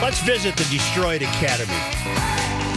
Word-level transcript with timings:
Let's 0.00 0.20
visit 0.22 0.56
the 0.56 0.64
Destroyed 0.70 1.20
Academy. 1.20 2.69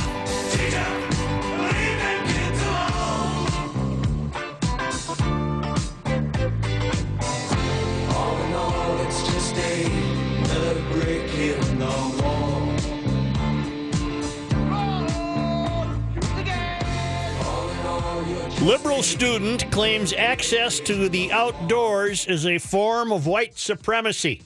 Liberal 18.64 19.04
student 19.04 19.70
claims 19.72 20.14
access 20.14 20.80
to 20.82 21.10
the 21.10 21.32
outdoors 21.34 22.26
is 22.28 22.46
a 22.46 22.58
form 22.60 23.12
of 23.12 23.28
white 23.28 23.58
supremacy. 23.58 24.42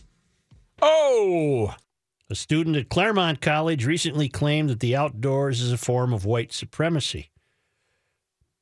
Oh, 0.81 1.75
A 2.29 2.35
student 2.35 2.75
at 2.77 2.89
Claremont 2.89 3.41
College 3.41 3.85
recently 3.85 4.27
claimed 4.27 4.69
that 4.69 4.79
the 4.79 4.95
outdoors 4.95 5.61
is 5.61 5.71
a 5.71 5.77
form 5.77 6.13
of 6.13 6.25
white 6.25 6.51
supremacy. 6.51 7.29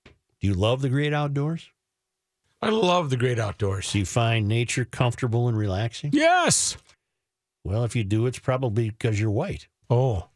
Do 0.06 0.48
you 0.48 0.54
love 0.54 0.82
the 0.82 0.90
great 0.90 1.14
outdoors? 1.14 1.70
I 2.62 2.70
love 2.70 3.10
the 3.10 3.18
great 3.18 3.40
outdoors. 3.40 3.92
Do 3.94 4.00
you 4.00 4.06
find 4.06 4.48
nature 4.48 4.84
comfortable 4.86 5.48
and 5.48 5.58
relaxing? 5.58 6.10
Yes. 6.14 6.76
Well, 7.64 7.84
if 7.86 7.96
you 7.96 8.04
do, 8.04 8.26
it's 8.28 8.40
probably 8.40 8.90
because 8.90 9.20
you're 9.20 9.32
white. 9.32 9.68
Oh? 9.90 10.28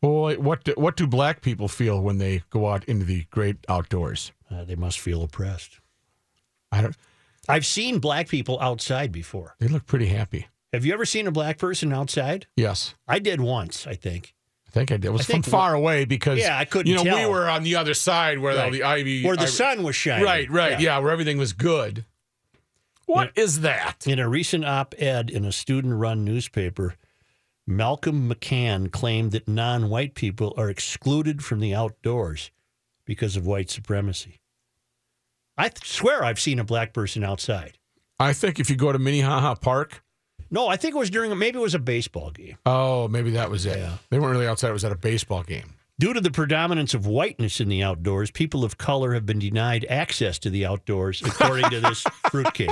Boy, 0.00 0.36
what 0.36 0.64
do, 0.64 0.72
what 0.76 0.96
do 0.96 1.06
black 1.06 1.40
people 1.42 1.68
feel 1.68 2.00
when 2.00 2.18
they 2.18 2.42
go 2.50 2.68
out 2.68 2.84
into 2.84 3.04
the 3.04 3.24
great 3.30 3.56
outdoors? 3.68 4.32
Uh, 4.50 4.64
they 4.64 4.74
must 4.76 4.98
feel 5.00 5.22
oppressed. 5.22 5.80
I 6.72 6.82
don't. 6.82 6.96
I've 7.48 7.64
seen 7.66 7.98
black 7.98 8.28
people 8.28 8.58
outside 8.60 9.10
before. 9.12 9.54
They 9.58 9.68
look 9.68 9.86
pretty 9.86 10.06
happy. 10.06 10.46
Have 10.72 10.84
you 10.84 10.92
ever 10.92 11.06
seen 11.06 11.26
a 11.26 11.30
black 11.30 11.56
person 11.58 11.92
outside? 11.92 12.46
Yes, 12.56 12.94
I 13.06 13.18
did 13.20 13.40
once, 13.40 13.86
I 13.86 13.94
think. 13.94 14.34
I 14.66 14.70
think 14.70 14.92
I 14.92 14.96
did. 14.98 15.06
It 15.06 15.12
was 15.12 15.22
I 15.30 15.32
from 15.32 15.42
far 15.42 15.74
away 15.74 16.04
because 16.04 16.38
Yeah, 16.38 16.58
I 16.58 16.66
couldn't 16.66 16.92
You 16.92 17.02
know, 17.02 17.16
we 17.16 17.24
were 17.24 17.48
on 17.48 17.62
the 17.62 17.76
other 17.76 17.94
side 17.94 18.38
where 18.38 18.52
all 18.52 18.58
Right. 18.64 18.72
the 18.72 18.82
ivy, 18.82 19.24
Where 19.24 19.34
the 19.34 19.42
ivy- 19.44 19.50
sun 19.50 19.82
was 19.82 19.96
shining. 19.96 20.24
Right, 20.26 20.50
right, 20.50 20.78
yeah. 20.78 20.98
where 20.98 21.10
everything 21.10 21.38
was 21.38 21.54
good. 21.54 22.04
What 23.06 23.32
is 23.34 23.60
that? 23.62 24.06
In 24.06 24.18
a 24.18 24.28
recent 24.28 24.66
op 24.66 24.94
ed 24.98 25.30
in 25.30 25.46
a 25.46 25.52
student 25.52 25.94
run 25.94 26.22
newspaper, 26.26 26.96
Malcolm 27.68 28.28
McCann 28.32 28.90
claimed 28.90 29.30
that 29.32 29.46
non 29.46 29.90
white 29.90 30.14
people 30.14 30.54
are 30.56 30.70
excluded 30.70 31.44
from 31.44 31.60
the 31.60 31.74
outdoors 31.74 32.50
because 33.04 33.36
of 33.36 33.46
white 33.46 33.70
supremacy. 33.70 34.40
I 35.56 35.68
th- 35.68 35.86
swear 35.86 36.24
I've 36.24 36.40
seen 36.40 36.58
a 36.58 36.64
black 36.64 36.92
person 36.94 37.22
outside. 37.22 37.76
I 38.18 38.32
think 38.32 38.58
if 38.58 38.70
you 38.70 38.76
go 38.76 38.90
to 38.90 38.98
Minnehaha 38.98 39.54
Park, 39.56 40.02
No, 40.50 40.66
I 40.68 40.76
think 40.76 40.94
it 40.94 40.98
was 40.98 41.10
during, 41.10 41.36
maybe 41.38 41.58
it 41.58 41.62
was 41.62 41.74
a 41.74 41.78
baseball 41.78 42.30
game. 42.30 42.56
oh, 42.64 43.06
maybe 43.08 43.30
that 43.32 43.50
was 43.50 43.66
it. 43.66 43.76
Yeah. 43.78 43.98
They 44.08 44.18
weren't 44.18 44.32
really 44.32 44.46
outside; 44.48 44.70
it 44.70 44.72
was 44.72 44.84
at 44.84 44.92
a 44.92 44.96
baseball 44.96 45.42
game. 45.42 45.74
Due 46.00 46.14
to 46.14 46.20
the 46.22 46.30
predominance 46.30 46.94
of 46.94 47.06
whiteness 47.06 47.60
in 47.60 47.68
the 47.68 47.82
outdoors, 47.82 48.30
people 48.30 48.64
of 48.64 48.78
color 48.78 49.12
have 49.14 49.26
been 49.26 49.40
denied 49.40 49.84
access 49.90 50.38
to 50.38 50.48
the 50.48 50.64
outdoors, 50.64 51.20
according 51.22 51.68
to 51.70 51.80
this 51.80 52.02
fruitcake. 52.30 52.70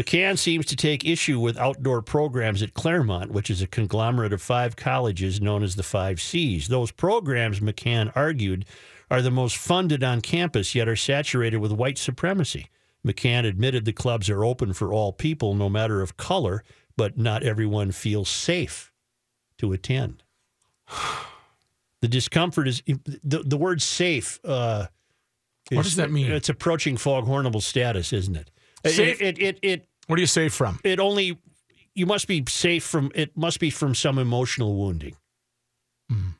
McCann 0.00 0.38
seems 0.38 0.64
to 0.66 0.76
take 0.76 1.04
issue 1.04 1.38
with 1.38 1.58
outdoor 1.58 2.00
programs 2.00 2.62
at 2.62 2.72
Claremont, 2.72 3.30
which 3.32 3.50
is 3.50 3.60
a 3.60 3.66
conglomerate 3.66 4.32
of 4.32 4.40
five 4.40 4.74
colleges 4.74 5.40
known 5.42 5.62
as 5.62 5.76
the 5.76 5.82
Five 5.82 6.20
Cs. 6.22 6.68
Those 6.68 6.90
programs, 6.90 7.60
McCann 7.60 8.10
argued, 8.14 8.64
are 9.10 9.20
the 9.20 9.30
most 9.30 9.56
funded 9.58 10.02
on 10.02 10.22
campus, 10.22 10.74
yet 10.74 10.88
are 10.88 10.96
saturated 10.96 11.58
with 11.58 11.72
white 11.72 11.98
supremacy. 11.98 12.70
McCann 13.06 13.44
admitted 13.44 13.84
the 13.84 13.92
clubs 13.92 14.30
are 14.30 14.42
open 14.44 14.72
for 14.72 14.90
all 14.92 15.12
people, 15.12 15.54
no 15.54 15.68
matter 15.68 16.00
of 16.00 16.16
color, 16.16 16.64
but 16.96 17.18
not 17.18 17.42
everyone 17.42 17.92
feels 17.92 18.28
safe 18.30 18.92
to 19.58 19.72
attend. 19.72 20.22
The 22.00 22.08
discomfort 22.08 22.68
is 22.68 22.82
the, 22.86 23.42
the 23.44 23.58
word 23.58 23.82
safe. 23.82 24.40
Uh, 24.44 24.86
What 25.70 25.82
does 25.84 25.96
that 25.96 26.10
mean? 26.10 26.30
It's 26.32 26.48
approaching 26.48 26.96
foghornable 26.96 27.60
status, 27.62 28.14
isn't 28.14 28.36
it? 28.36 28.50
It- 28.82 28.90
It, 29.20 29.38
it, 29.38 29.58
it, 29.62 29.86
What 30.10 30.16
do 30.16 30.22
you 30.22 30.26
say 30.26 30.48
from? 30.48 30.80
it, 30.82 30.98
only, 30.98 31.38
you 31.94 32.04
must 32.04 32.26
be 32.26 32.44
safe 32.48 32.82
from, 32.82 33.12
it 33.14 33.36
must 33.36 33.60
be 33.60 33.70
from 33.70 33.94
some 33.94 34.18
emotional 34.18 34.74
wounding. 34.74 35.14
Hmm. 36.08 36.30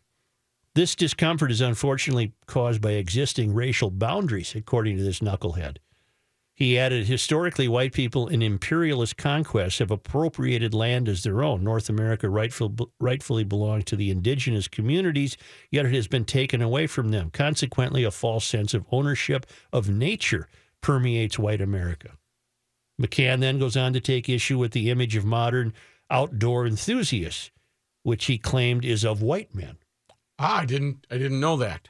This 0.74 0.96
discomfort 0.96 1.52
is 1.52 1.60
unfortunately 1.60 2.32
caused 2.46 2.80
by 2.80 2.92
existing 2.92 3.54
racial 3.54 3.92
boundaries, 3.92 4.56
according 4.56 4.96
to 4.96 5.04
this 5.04 5.20
knucklehead. 5.20 5.76
He 6.52 6.78
added, 6.78 7.06
historically, 7.06 7.68
white 7.68 7.92
people 7.92 8.26
in 8.26 8.42
imperialist 8.42 9.16
conquests 9.16 9.78
have 9.78 9.92
appropriated 9.92 10.74
land 10.74 11.08
as 11.08 11.22
their 11.22 11.42
own. 11.42 11.62
North 11.62 11.88
America 11.88 12.28
rightful, 12.28 12.74
rightfully 12.98 13.44
belonged 13.44 13.86
to 13.86 13.96
the 13.96 14.10
indigenous 14.10 14.66
communities, 14.66 15.36
yet 15.70 15.86
it 15.86 15.94
has 15.94 16.08
been 16.08 16.24
taken 16.24 16.60
away 16.60 16.88
from 16.88 17.10
them. 17.10 17.30
Consequently, 17.30 18.02
a 18.02 18.10
false 18.10 18.44
sense 18.44 18.74
of 18.74 18.84
ownership 18.90 19.46
of 19.72 19.88
nature 19.88 20.48
permeates 20.80 21.38
white 21.38 21.60
America. 21.60 22.10
McCann 23.00 23.40
then 23.40 23.58
goes 23.58 23.76
on 23.76 23.92
to 23.94 24.00
take 24.00 24.28
issue 24.28 24.58
with 24.58 24.72
the 24.72 24.90
image 24.90 25.16
of 25.16 25.24
modern 25.24 25.72
outdoor 26.10 26.66
enthusiasts, 26.66 27.50
which 28.02 28.26
he 28.26 28.36
claimed 28.36 28.84
is 28.84 29.04
of 29.04 29.22
white 29.22 29.54
men. 29.54 29.78
Ah, 30.38 30.58
I 30.60 30.66
didn't. 30.66 31.06
I 31.10 31.16
didn't 31.16 31.40
know 31.40 31.56
that. 31.56 31.88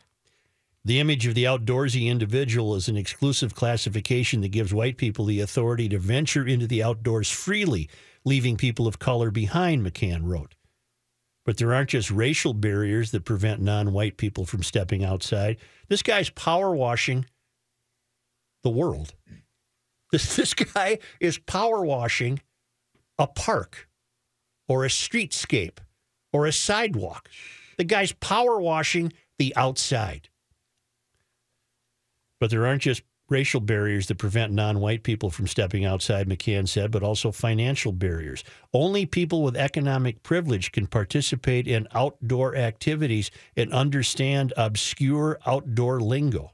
The 0.84 1.00
image 1.00 1.26
of 1.26 1.34
the 1.34 1.44
outdoorsy 1.44 2.06
individual 2.06 2.74
is 2.74 2.88
an 2.88 2.96
exclusive 2.96 3.54
classification 3.54 4.40
that 4.40 4.48
gives 4.48 4.72
white 4.72 4.96
people 4.96 5.26
the 5.26 5.40
authority 5.40 5.88
to 5.90 5.98
venture 5.98 6.46
into 6.46 6.66
the 6.66 6.82
outdoors 6.82 7.30
freely, 7.30 7.90
leaving 8.24 8.56
people 8.56 8.86
of 8.86 8.98
color 8.98 9.30
behind, 9.30 9.84
McCann 9.84 10.22
wrote. 10.24 10.54
But 11.44 11.58
there 11.58 11.74
aren't 11.74 11.90
just 11.90 12.10
racial 12.10 12.54
barriers 12.54 13.10
that 13.10 13.24
prevent 13.24 13.60
non 13.60 13.92
white 13.92 14.16
people 14.16 14.46
from 14.46 14.62
stepping 14.62 15.04
outside. 15.04 15.58
This 15.88 16.02
guy's 16.02 16.30
power 16.30 16.74
washing 16.74 17.26
the 18.62 18.70
world. 18.70 19.14
This, 20.12 20.34
this 20.34 20.54
guy 20.54 20.98
is 21.20 21.38
power 21.38 21.84
washing 21.84 22.40
a 23.16 23.28
park 23.28 23.88
or 24.66 24.84
a 24.84 24.88
streetscape 24.88 25.78
or 26.32 26.46
a 26.46 26.52
sidewalk. 26.52 27.28
The 27.78 27.84
guy's 27.84 28.12
power 28.12 28.60
washing 28.60 29.12
the 29.38 29.54
outside. 29.54 30.28
But 32.40 32.50
there 32.50 32.66
aren't 32.66 32.82
just 32.82 33.02
racial 33.28 33.60
barriers 33.60 34.08
that 34.08 34.18
prevent 34.18 34.52
non 34.52 34.80
white 34.80 35.02
people 35.02 35.30
from 35.30 35.46
stepping 35.46 35.84
outside, 35.84 36.28
McCann 36.28 36.68
said, 36.68 36.90
but 36.90 37.02
also 37.02 37.30
financial 37.30 37.92
barriers. 37.92 38.42
Only 38.74 39.06
people 39.06 39.42
with 39.42 39.56
economic 39.56 40.22
privilege 40.22 40.72
can 40.72 40.86
participate 40.86 41.68
in 41.68 41.86
outdoor 41.94 42.56
activities 42.56 43.30
and 43.56 43.72
understand 43.72 44.52
obscure 44.56 45.38
outdoor 45.46 46.00
lingo. 46.00 46.52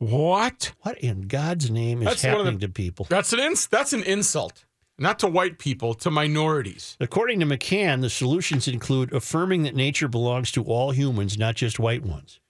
What? 0.00 0.72
What 0.80 0.98
in 0.98 1.28
God's 1.28 1.70
name 1.70 2.00
is 2.00 2.08
That's 2.08 2.22
happening 2.22 2.58
the- 2.58 2.66
to 2.66 2.72
people? 2.72 3.06
That's 3.08 3.32
an 3.34 3.38
ins- 3.40 3.66
That's 3.66 3.92
an 3.92 4.02
insult, 4.02 4.64
not 4.98 5.18
to 5.20 5.28
white 5.28 5.58
people, 5.58 5.92
to 5.94 6.10
minorities. 6.10 6.96
According 7.00 7.38
to 7.40 7.46
McCann, 7.46 8.00
the 8.00 8.08
solutions 8.10 8.66
include 8.66 9.12
affirming 9.12 9.62
that 9.64 9.74
nature 9.76 10.08
belongs 10.08 10.50
to 10.52 10.64
all 10.64 10.92
humans, 10.92 11.36
not 11.36 11.54
just 11.54 11.78
white 11.78 12.02
ones. 12.02 12.40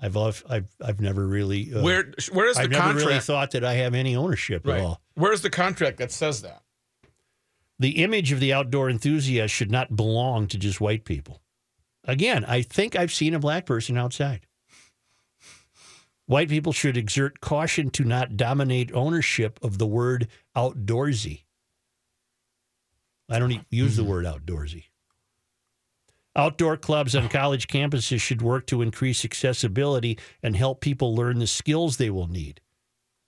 I've 0.00 0.16
I've 0.18 0.44
I've 0.84 1.00
never 1.00 1.26
really 1.26 1.72
uh, 1.74 1.82
Where 1.82 2.12
Where's 2.30 2.56
the 2.56 2.62
I've 2.62 2.70
never 2.70 2.82
contract? 2.88 3.06
really 3.08 3.20
thought 3.20 3.50
that 3.52 3.64
I 3.64 3.74
have 3.74 3.94
any 3.94 4.14
ownership 4.14 4.66
right. 4.66 4.78
at 4.78 4.84
all. 4.84 5.00
Where's 5.14 5.40
the 5.40 5.50
contract 5.50 5.96
that 5.96 6.12
says 6.12 6.42
that? 6.42 6.62
The 7.78 8.02
image 8.02 8.30
of 8.32 8.38
the 8.40 8.52
outdoor 8.52 8.90
enthusiast 8.90 9.54
should 9.54 9.70
not 9.70 9.96
belong 9.96 10.46
to 10.48 10.58
just 10.58 10.80
white 10.80 11.04
people. 11.06 11.40
Again, 12.04 12.44
I 12.44 12.60
think 12.60 12.96
I've 12.96 13.12
seen 13.14 13.32
a 13.32 13.38
black 13.38 13.64
person 13.64 13.96
outside. 13.96 14.46
White 16.26 16.48
people 16.48 16.72
should 16.72 16.96
exert 16.96 17.40
caution 17.40 17.90
to 17.90 18.04
not 18.04 18.36
dominate 18.36 18.92
ownership 18.92 19.58
of 19.62 19.78
the 19.78 19.86
word 19.86 20.28
outdoorsy. 20.56 21.42
I 23.28 23.38
don't 23.38 23.64
use 23.70 23.96
the 23.96 24.02
mm-hmm. 24.02 24.10
word 24.10 24.24
outdoorsy. 24.26 24.84
Outdoor 26.36 26.76
clubs 26.76 27.14
on 27.14 27.28
college 27.28 27.68
campuses 27.68 28.20
should 28.20 28.42
work 28.42 28.66
to 28.66 28.82
increase 28.82 29.24
accessibility 29.24 30.18
and 30.42 30.56
help 30.56 30.80
people 30.80 31.14
learn 31.14 31.38
the 31.38 31.46
skills 31.46 31.96
they 31.96 32.10
will 32.10 32.26
need. 32.26 32.60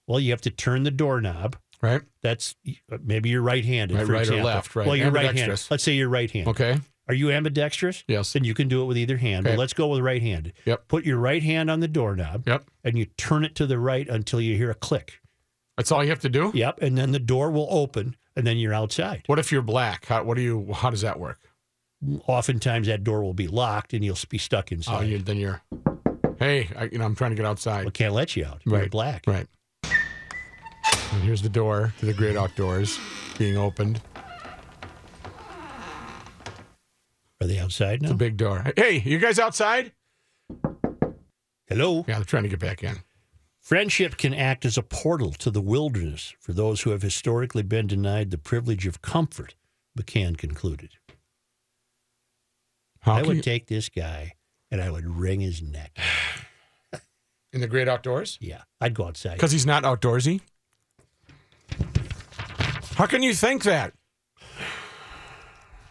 Well, 0.06 0.18
you 0.18 0.32
have 0.32 0.40
to 0.42 0.50
turn 0.50 0.82
the 0.82 0.90
doorknob. 0.90 1.56
Right. 1.80 2.02
That's 2.22 2.56
maybe 3.04 3.28
you're 3.28 3.42
right-handed. 3.42 3.96
Right, 3.96 4.06
for 4.06 4.12
right 4.12 4.28
or 4.28 4.42
left, 4.42 4.74
right. 4.74 4.86
Well, 4.86 4.96
you're 4.96 5.10
right-handed. 5.10 5.60
Let's 5.70 5.84
say 5.84 5.92
you're 5.92 6.08
right-handed. 6.08 6.50
Okay. 6.50 6.78
Are 7.08 7.14
you 7.14 7.30
ambidextrous? 7.30 8.02
Yes. 8.08 8.32
Then 8.32 8.42
you 8.44 8.52
can 8.54 8.66
do 8.68 8.82
it 8.82 8.86
with 8.86 8.98
either 8.98 9.16
hand. 9.16 9.46
Okay. 9.46 9.54
But 9.54 9.60
let's 9.60 9.72
go 9.72 9.88
with 9.88 10.00
right-handed. 10.00 10.54
Yep. 10.64 10.88
Put 10.88 11.04
your 11.04 11.18
right 11.18 11.42
hand 11.42 11.70
on 11.70 11.80
the 11.80 11.86
doorknob. 11.88 12.48
Yep. 12.48 12.64
And 12.82 12.98
you 12.98 13.04
turn 13.16 13.44
it 13.44 13.54
to 13.56 13.66
the 13.66 13.78
right 13.78 14.08
until 14.08 14.40
you 14.40 14.56
hear 14.56 14.70
a 14.70 14.74
click. 14.74 15.20
That's 15.76 15.92
all 15.92 16.02
you 16.02 16.10
have 16.10 16.20
to 16.20 16.28
do. 16.28 16.50
Yep. 16.54 16.80
And 16.82 16.96
then 16.98 17.12
the 17.12 17.18
door 17.20 17.50
will 17.50 17.68
open, 17.70 18.16
and 18.34 18.46
then 18.46 18.56
you're 18.56 18.74
outside. 18.74 19.22
What 19.26 19.38
if 19.38 19.52
you're 19.52 19.62
black? 19.62 20.06
How, 20.06 20.24
what 20.24 20.36
do 20.36 20.42
you? 20.42 20.72
How 20.72 20.90
does 20.90 21.02
that 21.02 21.20
work? 21.20 21.38
Oftentimes 22.26 22.86
that 22.88 23.04
door 23.04 23.22
will 23.22 23.34
be 23.34 23.46
locked, 23.46 23.92
and 23.94 24.04
you'll 24.04 24.18
be 24.28 24.38
stuck 24.38 24.68
Oh, 24.72 24.74
inside. 24.74 25.04
you, 25.08 25.18
then 25.18 25.36
you're. 25.36 25.62
Hey, 26.38 26.68
I, 26.76 26.84
you 26.84 26.98
know, 26.98 27.04
I'm 27.04 27.14
trying 27.14 27.30
to 27.30 27.36
get 27.36 27.46
outside. 27.46 27.84
We 27.84 27.90
can't 27.92 28.14
let 28.14 28.36
you 28.36 28.44
out. 28.46 28.60
You're 28.64 28.78
Right. 28.80 28.90
black. 28.90 29.24
Right. 29.26 29.46
And 29.84 31.22
here's 31.22 31.40
the 31.42 31.48
door 31.48 31.94
to 32.00 32.06
the 32.06 32.12
great 32.12 32.36
outdoors 32.36 32.98
being 33.38 33.56
opened. 33.56 34.00
Are 37.40 37.46
they 37.46 37.58
outside 37.58 38.02
now? 38.02 38.08
The 38.08 38.14
big 38.14 38.36
door. 38.36 38.64
Hey, 38.76 39.02
you 39.04 39.18
guys 39.18 39.38
outside? 39.38 39.92
Hello. 41.68 42.04
Yeah, 42.08 42.16
they're 42.16 42.24
trying 42.24 42.44
to 42.44 42.48
get 42.48 42.60
back 42.60 42.82
in. 42.82 42.96
Friendship 43.60 44.16
can 44.16 44.32
act 44.32 44.64
as 44.64 44.78
a 44.78 44.82
portal 44.82 45.32
to 45.32 45.50
the 45.50 45.60
wilderness 45.60 46.34
for 46.40 46.52
those 46.52 46.82
who 46.82 46.90
have 46.90 47.02
historically 47.02 47.62
been 47.62 47.86
denied 47.88 48.30
the 48.30 48.38
privilege 48.38 48.86
of 48.86 49.02
comfort, 49.02 49.54
McCann 49.98 50.38
concluded. 50.38 50.90
How 53.00 53.14
I 53.16 53.22
would 53.22 53.36
you- 53.36 53.42
take 53.42 53.66
this 53.66 53.88
guy 53.88 54.34
and 54.70 54.80
I 54.80 54.90
would 54.90 55.06
wring 55.06 55.40
his 55.40 55.60
neck. 55.60 55.98
in 57.52 57.60
the 57.60 57.66
great 57.66 57.88
outdoors? 57.88 58.38
Yeah, 58.40 58.62
I'd 58.80 58.94
go 58.94 59.06
outside. 59.06 59.34
Because 59.34 59.52
he's 59.52 59.66
not 59.66 59.82
outdoorsy? 59.82 60.40
How 62.94 63.06
can 63.06 63.22
you 63.22 63.34
think 63.34 63.62
that? 63.64 63.92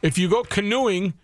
If 0.02 0.20
you 0.20 0.30
go 0.30 0.44
canoeing 0.44 1.16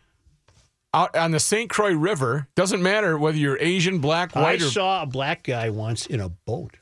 out 0.94 1.16
on 1.16 1.32
the 1.32 1.40
St. 1.40 1.70
Croix 1.70 1.94
River, 1.94 2.48
doesn't 2.56 2.82
matter 2.82 3.18
whether 3.18 3.38
you're 3.38 3.58
Asian, 3.60 4.00
black, 4.00 4.36
I 4.36 4.42
white, 4.42 4.62
or. 4.62 4.66
saw 4.66 5.04
a 5.04 5.06
black 5.06 5.44
guy 5.44 5.70
once 5.70 6.06
in 6.06 6.20
a 6.20 6.30
boat. 6.30 6.78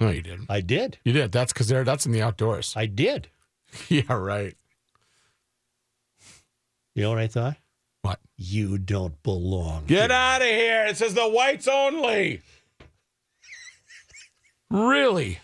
No, 0.00 0.10
you 0.10 0.22
didn't. 0.22 0.46
I 0.48 0.60
did. 0.60 0.98
You 1.04 1.12
did. 1.12 1.32
That's 1.32 1.52
because 1.52 1.68
there. 1.68 1.84
that's 1.84 2.06
in 2.06 2.12
the 2.12 2.22
outdoors. 2.22 2.74
I 2.76 2.86
did. 2.86 3.28
yeah, 3.88 4.12
right. 4.12 4.56
You 6.94 7.02
know 7.02 7.10
what 7.10 7.18
I 7.18 7.26
thought? 7.26 7.56
What? 8.02 8.20
You 8.36 8.78
don't 8.78 9.20
belong. 9.22 9.84
Get 9.86 10.10
out 10.10 10.42
of 10.42 10.48
here. 10.48 10.84
It 10.86 10.96
says 10.96 11.14
the 11.14 11.28
whites 11.28 11.66
only. 11.66 12.42
Really? 14.70 15.38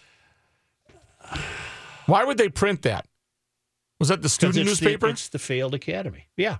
Why 2.07 2.25
would 2.25 2.39
they 2.39 2.49
print 2.49 2.83
that? 2.83 3.07
Was 3.99 4.09
that 4.09 4.23
the 4.23 4.29
student 4.29 4.59
it's 4.59 4.81
newspaper? 4.81 5.07
The, 5.07 5.13
it's 5.13 5.29
the 5.29 5.39
failed 5.39 5.75
academy. 5.75 6.27
Yeah. 6.37 6.59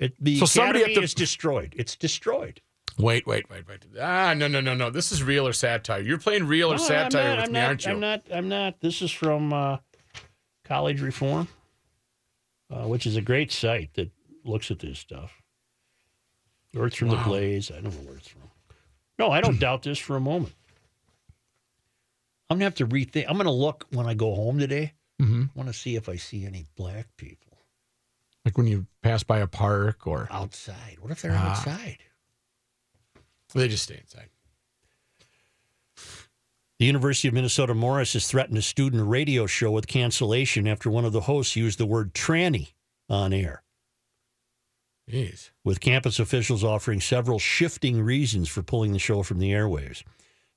It, 0.00 0.14
the 0.20 0.38
So 0.38 0.46
somebody 0.46 0.80
academy 0.80 0.94
the- 0.96 1.02
is 1.02 1.14
destroyed. 1.14 1.74
It's 1.76 1.96
destroyed. 1.96 2.60
Wait, 2.98 3.26
wait, 3.26 3.50
wait, 3.50 3.68
wait. 3.68 3.84
Ah, 4.00 4.32
no, 4.34 4.48
no, 4.48 4.60
no, 4.62 4.72
no. 4.74 4.88
This 4.88 5.12
is 5.12 5.22
real 5.22 5.46
or 5.46 5.52
satire. 5.52 6.00
You're 6.00 6.16
playing 6.18 6.46
real 6.46 6.68
or 6.72 6.76
No, 6.76 6.82
satire 6.82 7.28
not, 7.28 7.36
with 7.36 7.44
I'm 7.46 7.52
me, 7.52 7.60
not, 7.60 7.66
aren't 7.66 7.84
you? 7.84 7.92
I'm 7.92 8.00
not. 8.00 8.22
I'm 8.32 8.48
not. 8.48 8.80
This 8.80 9.02
is 9.02 9.10
from 9.10 9.52
uh, 9.52 9.76
College 10.64 11.02
Reform, 11.02 11.46
uh, 12.70 12.84
which 12.88 13.06
is 13.06 13.16
a 13.16 13.20
great 13.20 13.52
site 13.52 13.92
that 13.94 14.10
looks 14.44 14.70
at 14.70 14.78
this 14.78 14.98
stuff. 14.98 15.42
Earth 16.74 16.94
from 16.96 17.08
the 17.08 17.16
Blaze. 17.16 17.70
I 17.70 17.74
don't 17.80 17.84
know 17.94 18.08
where 18.08 18.16
it's 18.16 18.28
from. 18.28 18.42
No, 19.18 19.30
I 19.30 19.40
don't 19.42 19.60
doubt 19.60 19.82
this 19.82 19.98
for 19.98 20.16
a 20.16 20.20
moment. 20.20 20.54
I'm 22.48 22.56
gonna 22.56 22.64
have 22.64 22.74
to 22.76 22.86
rethink. 22.86 23.26
I'm 23.28 23.36
gonna 23.36 23.50
look 23.52 23.86
when 23.90 24.06
I 24.06 24.14
go 24.14 24.34
home 24.34 24.58
today. 24.58 24.92
hmm 25.20 25.42
I 25.42 25.48
want 25.58 25.68
to 25.68 25.74
see 25.78 25.96
if 25.96 26.08
I 26.08 26.16
see 26.16 26.46
any 26.46 26.64
black 26.76 27.08
people 27.16 27.45
Like 28.46 28.56
when 28.56 28.68
you 28.68 28.86
pass 29.02 29.24
by 29.24 29.40
a 29.40 29.48
park 29.48 30.06
or 30.06 30.28
outside. 30.30 30.98
What 31.00 31.10
if 31.10 31.20
they're 31.20 31.34
Ah. 31.34 31.50
outside? 31.50 31.98
they 33.54 33.68
just 33.68 33.84
stay 33.84 33.98
inside. 33.98 34.28
The 36.78 36.84
University 36.84 37.26
of 37.26 37.34
Minnesota 37.34 37.74
Morris 37.74 38.12
has 38.12 38.28
threatened 38.28 38.58
a 38.58 38.62
student 38.62 39.08
radio 39.08 39.46
show 39.46 39.70
with 39.72 39.86
cancellation 39.88 40.68
after 40.68 40.90
one 40.90 41.04
of 41.04 41.12
the 41.12 41.22
hosts 41.22 41.56
used 41.56 41.78
the 41.78 41.86
word 41.86 42.14
tranny 42.14 42.74
on 43.08 43.32
air. 43.32 43.62
Jeez. 45.10 45.50
with 45.64 45.80
campus 45.80 46.18
officials 46.18 46.62
offering 46.64 47.00
several 47.00 47.38
shifting 47.38 48.02
reasons 48.02 48.48
for 48.48 48.62
pulling 48.62 48.92
the 48.92 48.98
show 48.98 49.22
from 49.22 49.38
the 49.38 49.50
airwaves. 49.52 50.02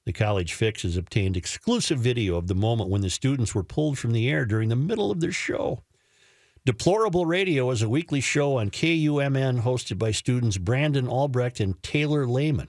The 0.06 0.14
College 0.14 0.54
Fix 0.54 0.82
has 0.84 0.98
obtained 0.98 1.38
exclusive 1.38 2.00
video 2.00 2.36
of 2.36 2.48
the 2.48 2.56
moment 2.56 2.90
when 2.90 3.02
the 3.02 3.10
students 3.12 3.54
were 3.56 3.64
pulled 3.64 3.98
from 4.00 4.12
the 4.12 4.28
air 4.30 4.46
during 4.46 4.70
the 4.70 4.76
middle 4.76 5.10
of 5.12 5.20
their 5.22 5.32
show. 5.32 5.84
Deplorable 6.66 7.26
Radio 7.26 7.72
is 7.72 7.82
a 7.82 7.88
weekly 7.88 8.20
show 8.20 8.58
on 8.58 8.70
KUMM 8.70 9.62
hosted 9.62 9.98
by 9.98 10.12
students 10.12 10.58
Brandon 10.58 11.08
Albrecht 11.08 11.62
and 11.62 11.82
Taylor 11.82 12.28
Lehman. 12.28 12.68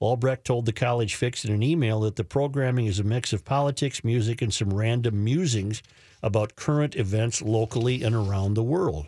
Albrecht 0.00 0.46
told 0.46 0.64
the 0.64 0.72
College 0.72 1.14
Fix 1.14 1.44
in 1.44 1.52
an 1.52 1.62
email 1.62 2.00
that 2.00 2.16
the 2.16 2.24
programming 2.24 2.86
is 2.86 2.98
a 2.98 3.04
mix 3.04 3.34
of 3.34 3.44
politics, 3.44 4.02
music, 4.02 4.40
and 4.40 4.54
some 4.54 4.72
random 4.72 5.22
musings 5.22 5.82
about 6.22 6.56
current 6.56 6.96
events 6.96 7.42
locally 7.42 8.02
and 8.02 8.14
around 8.14 8.54
the 8.54 8.62
world. 8.62 9.06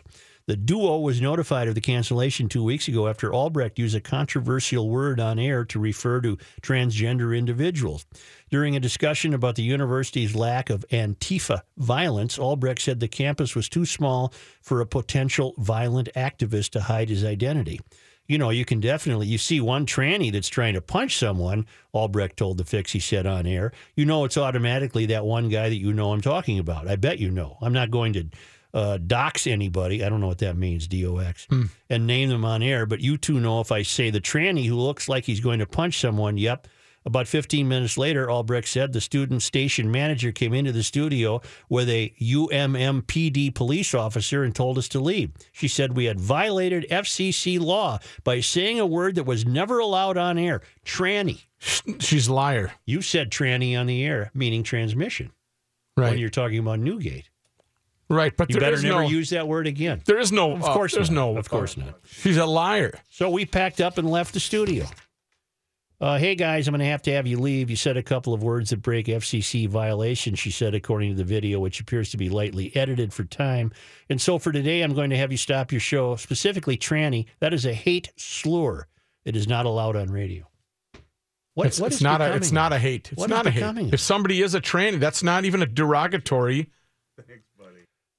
The 0.49 0.57
duo 0.57 0.97
was 0.97 1.21
notified 1.21 1.67
of 1.67 1.75
the 1.75 1.79
cancellation 1.79 2.49
two 2.49 2.63
weeks 2.63 2.87
ago 2.87 3.07
after 3.07 3.31
Albrecht 3.31 3.77
used 3.77 3.95
a 3.95 4.01
controversial 4.01 4.89
word 4.89 5.19
on 5.19 5.37
air 5.37 5.63
to 5.65 5.77
refer 5.77 6.21
to 6.21 6.39
transgender 6.63 7.37
individuals. 7.37 8.07
During 8.49 8.75
a 8.75 8.79
discussion 8.79 9.35
about 9.35 9.53
the 9.53 9.61
university's 9.61 10.33
lack 10.33 10.71
of 10.71 10.87
Antifa 10.89 11.61
violence, 11.77 12.39
Albrecht 12.39 12.81
said 12.81 12.99
the 12.99 13.07
campus 13.07 13.53
was 13.53 13.69
too 13.69 13.85
small 13.85 14.33
for 14.59 14.81
a 14.81 14.87
potential 14.87 15.53
violent 15.59 16.09
activist 16.15 16.71
to 16.71 16.81
hide 16.81 17.09
his 17.09 17.23
identity. 17.23 17.79
You 18.25 18.39
know, 18.39 18.49
you 18.49 18.65
can 18.65 18.79
definitely, 18.79 19.27
you 19.27 19.37
see 19.37 19.61
one 19.61 19.85
tranny 19.85 20.31
that's 20.31 20.49
trying 20.49 20.73
to 20.73 20.81
punch 20.81 21.19
someone, 21.19 21.67
Albrecht 21.93 22.37
told 22.37 22.57
the 22.57 22.65
fix, 22.65 22.91
he 22.91 22.99
said 22.99 23.27
on 23.27 23.45
air. 23.45 23.71
You 23.95 24.07
know, 24.07 24.25
it's 24.25 24.37
automatically 24.37 25.05
that 25.07 25.25
one 25.25 25.49
guy 25.49 25.69
that 25.69 25.77
you 25.77 25.93
know 25.93 26.11
I'm 26.11 26.21
talking 26.21 26.57
about. 26.57 26.87
I 26.87 26.95
bet 26.95 27.19
you 27.19 27.29
know. 27.29 27.59
I'm 27.61 27.73
not 27.73 27.91
going 27.91 28.13
to 28.13 28.25
uh, 28.73 28.97
dox 28.97 29.47
anybody. 29.47 30.03
I 30.03 30.09
don't 30.09 30.19
know 30.21 30.27
what 30.27 30.37
that 30.39 30.57
means, 30.57 30.87
D 30.87 31.05
O 31.05 31.17
X, 31.17 31.47
and 31.89 32.05
name 32.07 32.29
them 32.29 32.45
on 32.45 32.61
air. 32.61 32.85
But 32.85 32.99
you 33.01 33.17
two 33.17 33.39
know 33.39 33.61
if 33.61 33.71
I 33.71 33.81
say 33.83 34.09
the 34.09 34.21
tranny 34.21 34.67
who 34.67 34.75
looks 34.75 35.07
like 35.09 35.25
he's 35.25 35.39
going 35.39 35.59
to 35.59 35.65
punch 35.65 35.99
someone, 35.99 36.37
yep. 36.37 36.67
About 37.05 37.29
15 37.29 37.65
minutes 37.67 37.97
later, 37.97 38.29
Albrecht 38.29 38.67
said 38.67 38.91
the 38.91 38.99
student 38.99 39.41
station 39.41 39.89
manager 39.89 40.33
came 40.33 40.53
into 40.53 40.73
the 40.73 40.83
studio 40.83 41.41
with 41.69 41.89
a 41.89 42.13
UMMPD 42.21 43.55
police 43.55 43.93
officer 43.93 44.43
and 44.43 44.53
told 44.53 44.77
us 44.77 44.89
to 44.89 44.99
leave. 44.99 45.31
She 45.53 45.67
said 45.69 45.95
we 45.95 46.05
had 46.05 46.19
violated 46.19 46.85
FCC 46.91 47.57
law 47.59 47.99
by 48.25 48.41
saying 48.41 48.79
a 48.81 48.85
word 48.85 49.15
that 49.15 49.23
was 49.23 49.45
never 49.45 49.79
allowed 49.79 50.17
on 50.17 50.37
air 50.37 50.61
tranny. 50.85 51.43
She's 51.99 52.27
a 52.27 52.33
liar. 52.33 52.73
You 52.85 53.01
said 53.01 53.31
tranny 53.31 53.79
on 53.79 53.87
the 53.87 54.03
air, 54.05 54.29
meaning 54.33 54.61
transmission, 54.63 55.31
Right. 55.97 56.11
when 56.11 56.19
you're 56.19 56.29
talking 56.29 56.59
about 56.59 56.79
Newgate. 56.79 57.29
Right. 58.09 58.35
But 58.35 58.49
You 58.49 58.59
better 58.59 58.81
never 58.81 59.03
no, 59.03 59.07
use 59.09 59.29
that 59.31 59.47
word 59.47 59.67
again. 59.67 60.01
there 60.05 60.19
is 60.19 60.31
no, 60.31 60.53
Of 60.53 60.63
uh, 60.63 60.73
course 60.73 60.93
there's 60.95 61.09
not. 61.09 61.33
no, 61.33 61.37
Of 61.37 61.49
course 61.49 61.77
uh, 61.77 61.81
not. 61.85 61.99
She's 62.05 62.37
a 62.37 62.45
liar. 62.45 62.99
So 63.09 63.29
we 63.29 63.45
packed 63.45 63.79
up 63.81 63.97
and 63.97 64.09
left 64.09 64.33
the 64.33 64.39
studio. 64.39 64.85
Uh, 66.01 66.17
hey 66.17 66.33
guys, 66.33 66.65
I'm 66.65 66.71
going 66.71 66.79
to 66.79 66.85
have 66.85 67.01
to 67.03 67.11
have 67.11 67.27
you 67.27 67.37
leave. 67.37 67.69
You 67.69 67.75
said 67.75 67.97
a 67.97 68.03
couple 68.03 68.33
of 68.33 68.41
words 68.41 68.69
that 68.69 68.81
break 68.81 69.07
FCC 69.07 69.67
violation, 69.67 70.33
she 70.33 70.49
said, 70.49 70.73
according 70.73 71.11
to 71.11 71.17
the 71.17 71.25
video, 71.25 71.59
which 71.59 71.81
appears 71.81 72.09
to 72.11 72.17
be 72.17 72.29
lightly 72.29 72.73
edited 72.73 73.13
for 73.13 73.25
time. 73.25 73.73
And 74.09 74.21
so 74.21 74.39
for 74.39 74.53
today, 74.53 74.81
I'm 74.81 74.93
going 74.93 75.09
to 75.09 75.17
have 75.17 75.29
you 75.29 75.37
stop 75.37 75.73
your 75.73 75.81
show, 75.81 76.15
specifically 76.15 76.77
tranny. 76.77 77.25
That 77.41 77.53
is 77.53 77.65
a 77.65 77.73
hate 77.73 78.13
slur. 78.15 78.87
It 79.25 79.35
is 79.35 79.45
not 79.45 79.65
allowed 79.65 79.97
on 79.97 80.09
radio. 80.09 80.45
What, 81.55 81.67
it's 81.67 81.81
what 81.81 81.87
it's 81.87 81.97
is 81.97 82.01
not 82.01 82.21
a 82.21 82.33
it's 82.33 82.53
not 82.53 82.71
a 82.71 82.79
hate. 82.79 83.11
It's 83.11 83.19
What 83.19 83.29
not 83.29 83.45
a 83.45 83.51
hate. 83.51 83.93
If 83.93 83.99
somebody 83.99 84.41
is 84.41 84.55
a 84.55 84.61
tranny, 84.61 84.97
that's 84.99 85.21
not 85.21 85.43
even 85.43 85.61
a 85.61 85.65
derogatory. 85.65 86.71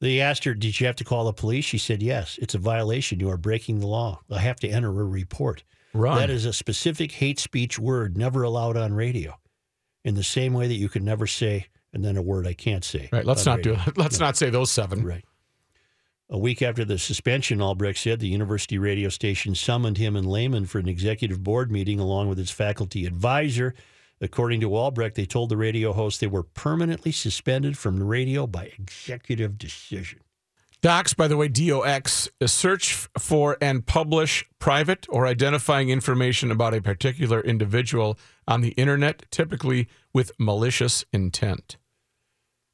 They 0.00 0.21
asked 0.21 0.45
her, 0.45 0.54
Did 0.54 0.80
you 0.80 0.87
have 0.87 0.97
to 0.97 1.04
call 1.04 1.25
the 1.26 1.33
police? 1.33 1.64
She 1.64 1.78
said, 1.78 2.02
Yes. 2.02 2.38
It's 2.40 2.54
a 2.54 2.59
violation. 2.59 3.21
You 3.21 3.30
are 3.30 3.37
breaking 3.37 3.80
the 3.80 3.87
law. 3.87 4.21
I 4.30 4.38
have 4.40 4.61
to 4.61 4.69
enter 4.69 4.88
a 4.88 5.04
report. 5.04 5.62
Run. 5.92 6.19
That 6.19 6.30
is 6.30 6.45
a 6.45 6.52
specific 6.52 7.12
hate 7.12 7.38
speech 7.38 7.78
word 7.78 8.16
never 8.16 8.42
allowed 8.42 8.76
on 8.76 8.92
radio. 8.95 9.35
In 10.04 10.14
the 10.14 10.23
same 10.25 10.54
way 10.54 10.66
that 10.69 10.75
you 10.75 10.88
can 10.88 11.04
never 11.04 11.26
say, 11.26 11.66
and 11.92 12.02
then 12.04 12.16
a 12.16 12.23
word 12.23 12.47
I 12.47 12.54
can't 12.54 12.85
say. 12.85 13.09
right. 13.12 13.25
Let's 13.26 13.45
not 13.45 13.62
do 13.62 13.75
it. 13.75 13.80
Let's 13.99 14.19
No. 14.19 14.26
not 14.26 14.37
say 14.37 14.49
those 14.49 14.71
seven. 14.71 15.04
Right. 15.04 15.25
A 16.30 16.38
week 16.38 16.62
after 16.62 16.85
the 16.85 16.97
suspension, 16.97 17.61
Albrecht 17.61 17.99
said 17.99 18.21
the 18.21 18.28
university 18.28 18.78
radio 18.78 19.09
station 19.09 19.54
summoned 19.57 19.99
him 19.99 20.14
and 20.14 20.30
Lehman 20.30 20.64
for 20.66 20.78
an 20.78 20.88
executive 20.88 21.42
board 21.42 21.73
meeting 21.73 21.99
along 21.99 22.28
with 22.28 22.38
its 22.38 22.52
faculty 22.52 23.04
advisor. 23.04 23.75
According 24.20 24.60
to 24.60 24.76
Albrecht, 24.76 25.16
they 25.16 25.24
told 25.24 25.48
the 25.48 25.56
radio 25.56 25.92
host 25.92 26.20
they 26.20 26.26
were 26.26 26.42
permanently 26.42 27.12
suspended 27.12 27.78
from 27.78 27.98
the 27.98 28.04
radio 28.04 28.46
by 28.46 28.64
executive 28.78 29.56
decision. 29.56 30.20
Docs, 30.82 31.12
by 31.12 31.28
the 31.28 31.36
way, 31.36 31.48
DOX, 31.48 32.28
search 32.46 33.08
for 33.18 33.58
and 33.60 33.84
publish 33.84 34.46
private 34.58 35.06
or 35.10 35.26
identifying 35.26 35.90
information 35.90 36.50
about 36.50 36.72
a 36.72 36.80
particular 36.80 37.40
individual 37.40 38.18
on 38.48 38.62
the 38.62 38.70
internet, 38.70 39.30
typically 39.30 39.88
with 40.14 40.32
malicious 40.38 41.04
intent. 41.12 41.76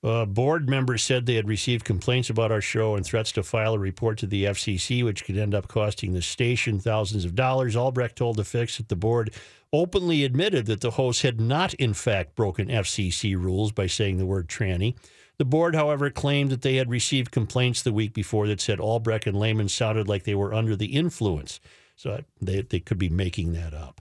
Uh, 0.04 0.24
board 0.24 0.68
members 0.68 1.02
said 1.02 1.26
they 1.26 1.34
had 1.34 1.48
received 1.48 1.84
complaints 1.84 2.30
about 2.30 2.52
our 2.52 2.60
show 2.60 2.94
and 2.94 3.04
threats 3.04 3.32
to 3.32 3.42
file 3.42 3.74
a 3.74 3.78
report 3.78 4.18
to 4.18 4.26
the 4.26 4.44
FCC, 4.44 5.02
which 5.02 5.24
could 5.24 5.36
end 5.36 5.52
up 5.52 5.66
costing 5.66 6.12
the 6.12 6.22
station 6.22 6.78
thousands 6.78 7.24
of 7.24 7.34
dollars. 7.34 7.74
Albrecht 7.74 8.14
told 8.14 8.36
the 8.36 8.44
Fix 8.44 8.76
that 8.76 8.88
the 8.88 8.94
board 8.94 9.32
openly 9.76 10.24
admitted 10.24 10.66
that 10.66 10.80
the 10.80 10.92
host 10.92 11.22
had 11.22 11.40
not, 11.40 11.74
in 11.74 11.94
fact, 11.94 12.34
broken 12.34 12.68
FCC 12.68 13.36
rules 13.36 13.72
by 13.72 13.86
saying 13.86 14.18
the 14.18 14.26
word 14.26 14.48
tranny. 14.48 14.96
The 15.38 15.44
board, 15.44 15.74
however, 15.74 16.08
claimed 16.10 16.50
that 16.50 16.62
they 16.62 16.76
had 16.76 16.88
received 16.88 17.30
complaints 17.30 17.82
the 17.82 17.92
week 17.92 18.14
before 18.14 18.46
that 18.48 18.60
said 18.60 18.80
Albrecht 18.80 19.26
and 19.26 19.38
Lehman 19.38 19.68
sounded 19.68 20.08
like 20.08 20.24
they 20.24 20.34
were 20.34 20.54
under 20.54 20.74
the 20.74 20.96
influence. 20.96 21.60
So 21.94 22.22
they, 22.40 22.62
they 22.62 22.80
could 22.80 22.98
be 22.98 23.08
making 23.08 23.52
that 23.52 23.74
up. 23.74 24.00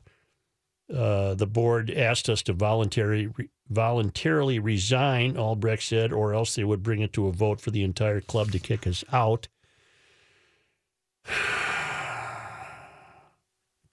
Uh, 0.94 1.34
the 1.34 1.48
board 1.48 1.89
asked 1.91 2.29
us 2.29 2.41
to 2.44 2.53
voluntarily 2.53 3.29
voluntarily 3.70 4.60
resign. 4.60 5.36
Albrecht 5.36 5.82
said, 5.82 6.13
or 6.13 6.34
else 6.34 6.55
they 6.55 6.63
would 6.63 6.84
bring 6.84 7.01
it 7.01 7.12
to 7.13 7.27
a 7.27 7.32
vote 7.32 7.60
for 7.60 7.72
the 7.72 7.84
entire 7.84 8.22
club 8.22 8.51
to 8.51 8.60
kick 8.60 8.86
us 8.86 9.03
out. 9.12 9.48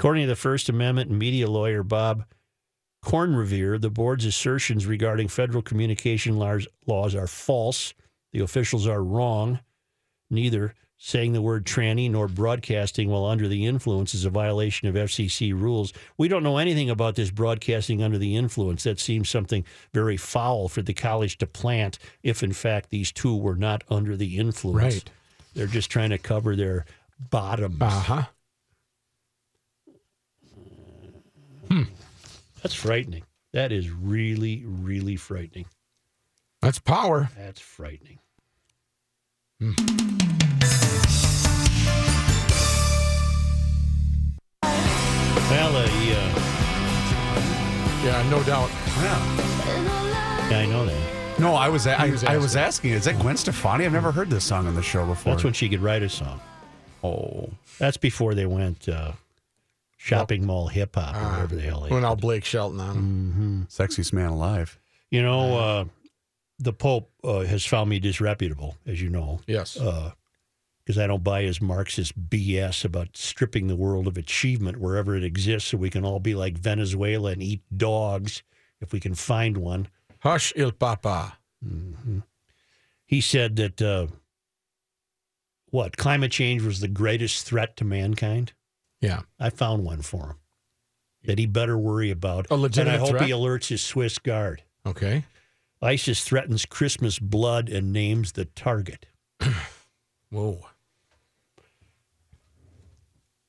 According 0.02 0.25
to 0.25 0.30
the 0.30 0.35
First 0.35 0.68
Amendment 0.68 1.11
and 1.11 1.18
media 1.21 1.49
lawyer 1.49 1.85
Bob 1.85 2.25
Corn-Revere, 3.02 3.78
the 3.78 3.88
board's 3.88 4.25
assertions 4.25 4.85
regarding 4.85 5.28
federal 5.28 5.62
communication 5.62 6.38
laws, 6.40 6.66
laws 6.88 7.14
are 7.14 7.28
false. 7.28 7.94
The 8.32 8.40
officials 8.40 8.88
are 8.88 9.00
wrong. 9.00 9.61
Neither 10.28 10.75
saying 10.99 11.35
the 11.35 11.40
word 11.40 11.66
tranny 11.66 12.11
nor 12.11 12.26
broadcasting 12.26 13.11
while 13.11 13.26
under 13.26 13.47
the 13.47 13.64
influence 13.64 14.12
is 14.12 14.25
a 14.25 14.30
violation 14.30 14.88
of 14.88 14.97
FCC 14.97 15.52
rules. 15.52 15.92
We 16.18 16.26
don't 16.26 16.42
know 16.42 16.59
anything 16.59 16.90
about 16.90 17.14
this 17.14 17.30
broadcasting 17.30 18.02
under 18.02 18.18
the 18.18 18.35
influence. 18.35 18.82
That 18.82 18.99
seems 18.99 19.30
something 19.30 19.64
very 19.94 20.16
foul 20.16 20.68
for 20.68 20.82
the 20.82 20.94
college 20.94 21.38
to 21.38 21.47
plant 21.47 22.00
if, 22.25 22.42
in 22.42 22.52
fact, 22.52 22.90
these 22.90 23.12
two 23.12 23.37
were 23.37 23.54
not 23.54 23.85
under 23.88 24.16
the 24.16 24.37
influence. 24.37 24.94
Right. 24.97 25.11
They're 25.54 25.68
just 25.68 25.92
trying 25.92 26.11
to 26.11 26.18
cover 26.18 26.56
their 26.56 26.87
bottoms. 27.30 27.80
Uh 27.80 27.88
huh. 27.88 28.23
That's 32.62 32.75
frightening. 32.75 33.25
That 33.52 33.73
is 33.73 33.91
really, 33.91 34.62
really 34.64 35.17
frightening. 35.17 35.67
That's 36.61 36.79
power. 36.79 37.31
That's 37.37 37.61
frightening. 37.61 38.19
Well, 45.50 45.76
uh, 45.76 45.85
yeah, 46.05 46.35
Yeah, 48.05 48.31
no 48.31 48.43
doubt. 48.45 48.71
yeah, 49.00 50.59
I 50.59 50.67
know 50.67 50.87
that. 50.87 51.38
No, 51.38 51.55
I 51.55 51.69
was, 51.69 51.87
a- 51.87 51.99
I, 52.00 52.09
was 52.11 52.25
I 52.25 52.37
was 52.38 52.57
asking. 52.57 52.93
Is 52.93 53.05
that 53.05 53.19
Gwen 53.19 53.37
Stefani? 53.37 53.85
I've 53.85 53.93
never 53.93 54.12
heard 54.12 54.31
this 54.31 54.45
song 54.45 54.67
on 54.67 54.75
the 54.75 54.83
show 54.83 55.05
before. 55.07 55.33
That's 55.33 55.45
when 55.45 55.52
she 55.52 55.69
could 55.69 55.81
write 55.81 56.02
a 56.02 56.09
song. 56.09 56.41
oh, 57.05 57.50
That's 57.79 57.97
before 57.97 58.35
they 58.35 58.47
went 58.47 58.88
uh, 58.88 59.12
shopping 60.02 60.44
mall 60.44 60.66
hip 60.66 60.97
hop 60.97 61.14
or 61.14 61.30
whatever 61.30 61.54
the 61.54 61.62
hell 61.62 61.80
they. 61.82 61.90
Went 61.90 62.04
out 62.04 62.21
Blake 62.21 62.44
Shelton 62.44 62.80
on 62.80 62.97
him. 62.97 63.66
sexiest 63.71 64.12
man 64.12 64.30
alive. 64.30 64.78
You 65.11 65.23
know, 65.23 65.59
uh, 65.59 65.85
the 66.59 66.73
Pope 66.73 67.11
uh, 67.23 67.40
has 67.40 67.64
found 67.64 67.88
me 67.90 67.99
disreputable, 67.99 68.76
as 68.87 69.00
you 69.00 69.11
know. 69.11 69.40
Yes. 69.47 69.75
because 69.75 70.99
I 70.99 71.06
don't 71.06 71.23
buy 71.23 71.42
his 71.42 71.61
Marxist 71.61 72.18
BS 72.30 72.85
about 72.85 73.16
stripping 73.16 73.68
the 73.68 73.76
world 73.76 74.06
of 74.06 74.16
achievement 74.16 74.78
wherever 74.78 75.14
it 75.16 75.23
exists 75.23 75.71
so 75.71 75.76
we 75.78 75.90
can 75.90 76.04
all 76.04 76.18
be 76.18 76.35
like 76.35 76.59
Venezuela 76.59 77.30
and 77.30 77.42
eat 77.42 77.62
dogs 77.76 78.42
if 78.80 78.92
we 78.92 78.99
can 79.00 79.14
find 79.14 79.59
one. 79.59 79.88
Hush, 80.21 80.52
il 80.56 80.73
papa. 80.73 81.38
He 83.04 83.21
said 83.21 83.56
that, 83.56 83.80
uh, 83.82 84.06
what, 85.71 85.97
climate 85.97 86.32
change 86.32 86.62
was 86.62 86.80
the 86.80 86.88
greatest 86.88 87.47
threat 87.47 87.76
to 87.76 87.85
mankind? 87.85 88.52
Yeah. 89.02 89.23
I 89.38 89.50
found 89.50 89.85
one 89.85 90.00
for 90.00 90.26
him 90.30 90.37
that 91.25 91.38
he 91.38 91.44
better 91.47 91.76
worry 91.76 92.11
about. 92.11 92.47
A 92.50 92.54
legitimate 92.56 92.94
and 92.94 92.97
I 92.97 93.04
hope 93.04 93.11
threat? 93.11 93.25
he 93.25 93.30
alerts 93.32 93.68
his 93.68 93.82
Swiss 93.82 94.18
guard. 94.18 94.62
Okay. 94.87 95.25
ISIS 95.82 96.25
threatens 96.25 96.64
Christmas 96.64 97.18
blood 97.18 97.68
and 97.68 97.92
names 97.92 98.32
the 98.32 98.44
target. 98.47 99.06
Whoa. 100.30 100.61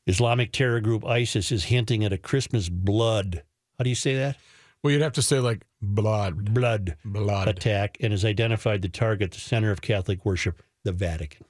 Islamic 0.05 0.51
terror 0.51 0.81
group 0.81 1.05
ISIS 1.05 1.51
is 1.51 1.65
hinting 1.65 2.03
at 2.03 2.11
a 2.11 2.17
Christmas 2.17 2.67
blood. 2.67 3.43
How 3.77 3.83
do 3.83 3.89
you 3.89 3.95
say 3.95 4.15
that? 4.17 4.37
Well, 4.83 4.91
you'd 4.91 5.01
have 5.01 5.13
to 5.13 5.21
say 5.21 5.39
like 5.39 5.63
blood, 5.81 6.53
Blood 6.53 6.97
blood. 7.05 7.47
attack 7.47 7.97
and 8.01 8.11
has 8.11 8.25
identified 8.25 8.81
the 8.81 8.89
target, 8.89 9.31
the 9.31 9.39
center 9.39 9.71
of 9.71 9.81
Catholic 9.81 10.25
worship, 10.25 10.61
the 10.83 10.91
Vatican. 10.91 11.45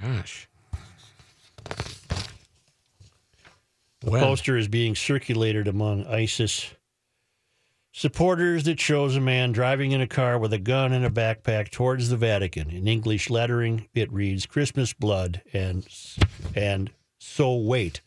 Gosh. 0.00 0.48
The 4.00 4.10
When? 4.10 4.22
poster 4.22 4.56
is 4.56 4.68
being 4.68 4.94
circulated 4.94 5.66
among 5.66 6.06
ISIS 6.06 6.70
supporters 7.92 8.64
that 8.64 8.78
shows 8.78 9.16
a 9.16 9.20
man 9.20 9.50
driving 9.50 9.90
in 9.92 10.00
a 10.00 10.06
car 10.06 10.38
with 10.38 10.52
a 10.52 10.58
gun 10.58 10.92
and 10.92 11.04
a 11.04 11.10
backpack 11.10 11.70
towards 11.70 12.08
the 12.08 12.16
Vatican. 12.16 12.70
In 12.70 12.86
English 12.86 13.28
lettering, 13.28 13.88
it 13.94 14.12
reads 14.12 14.46
"Christmas 14.46 14.92
blood" 14.92 15.42
and 15.52 15.86
and 16.54 16.92
"So 17.18 17.56
wait" 17.56 18.02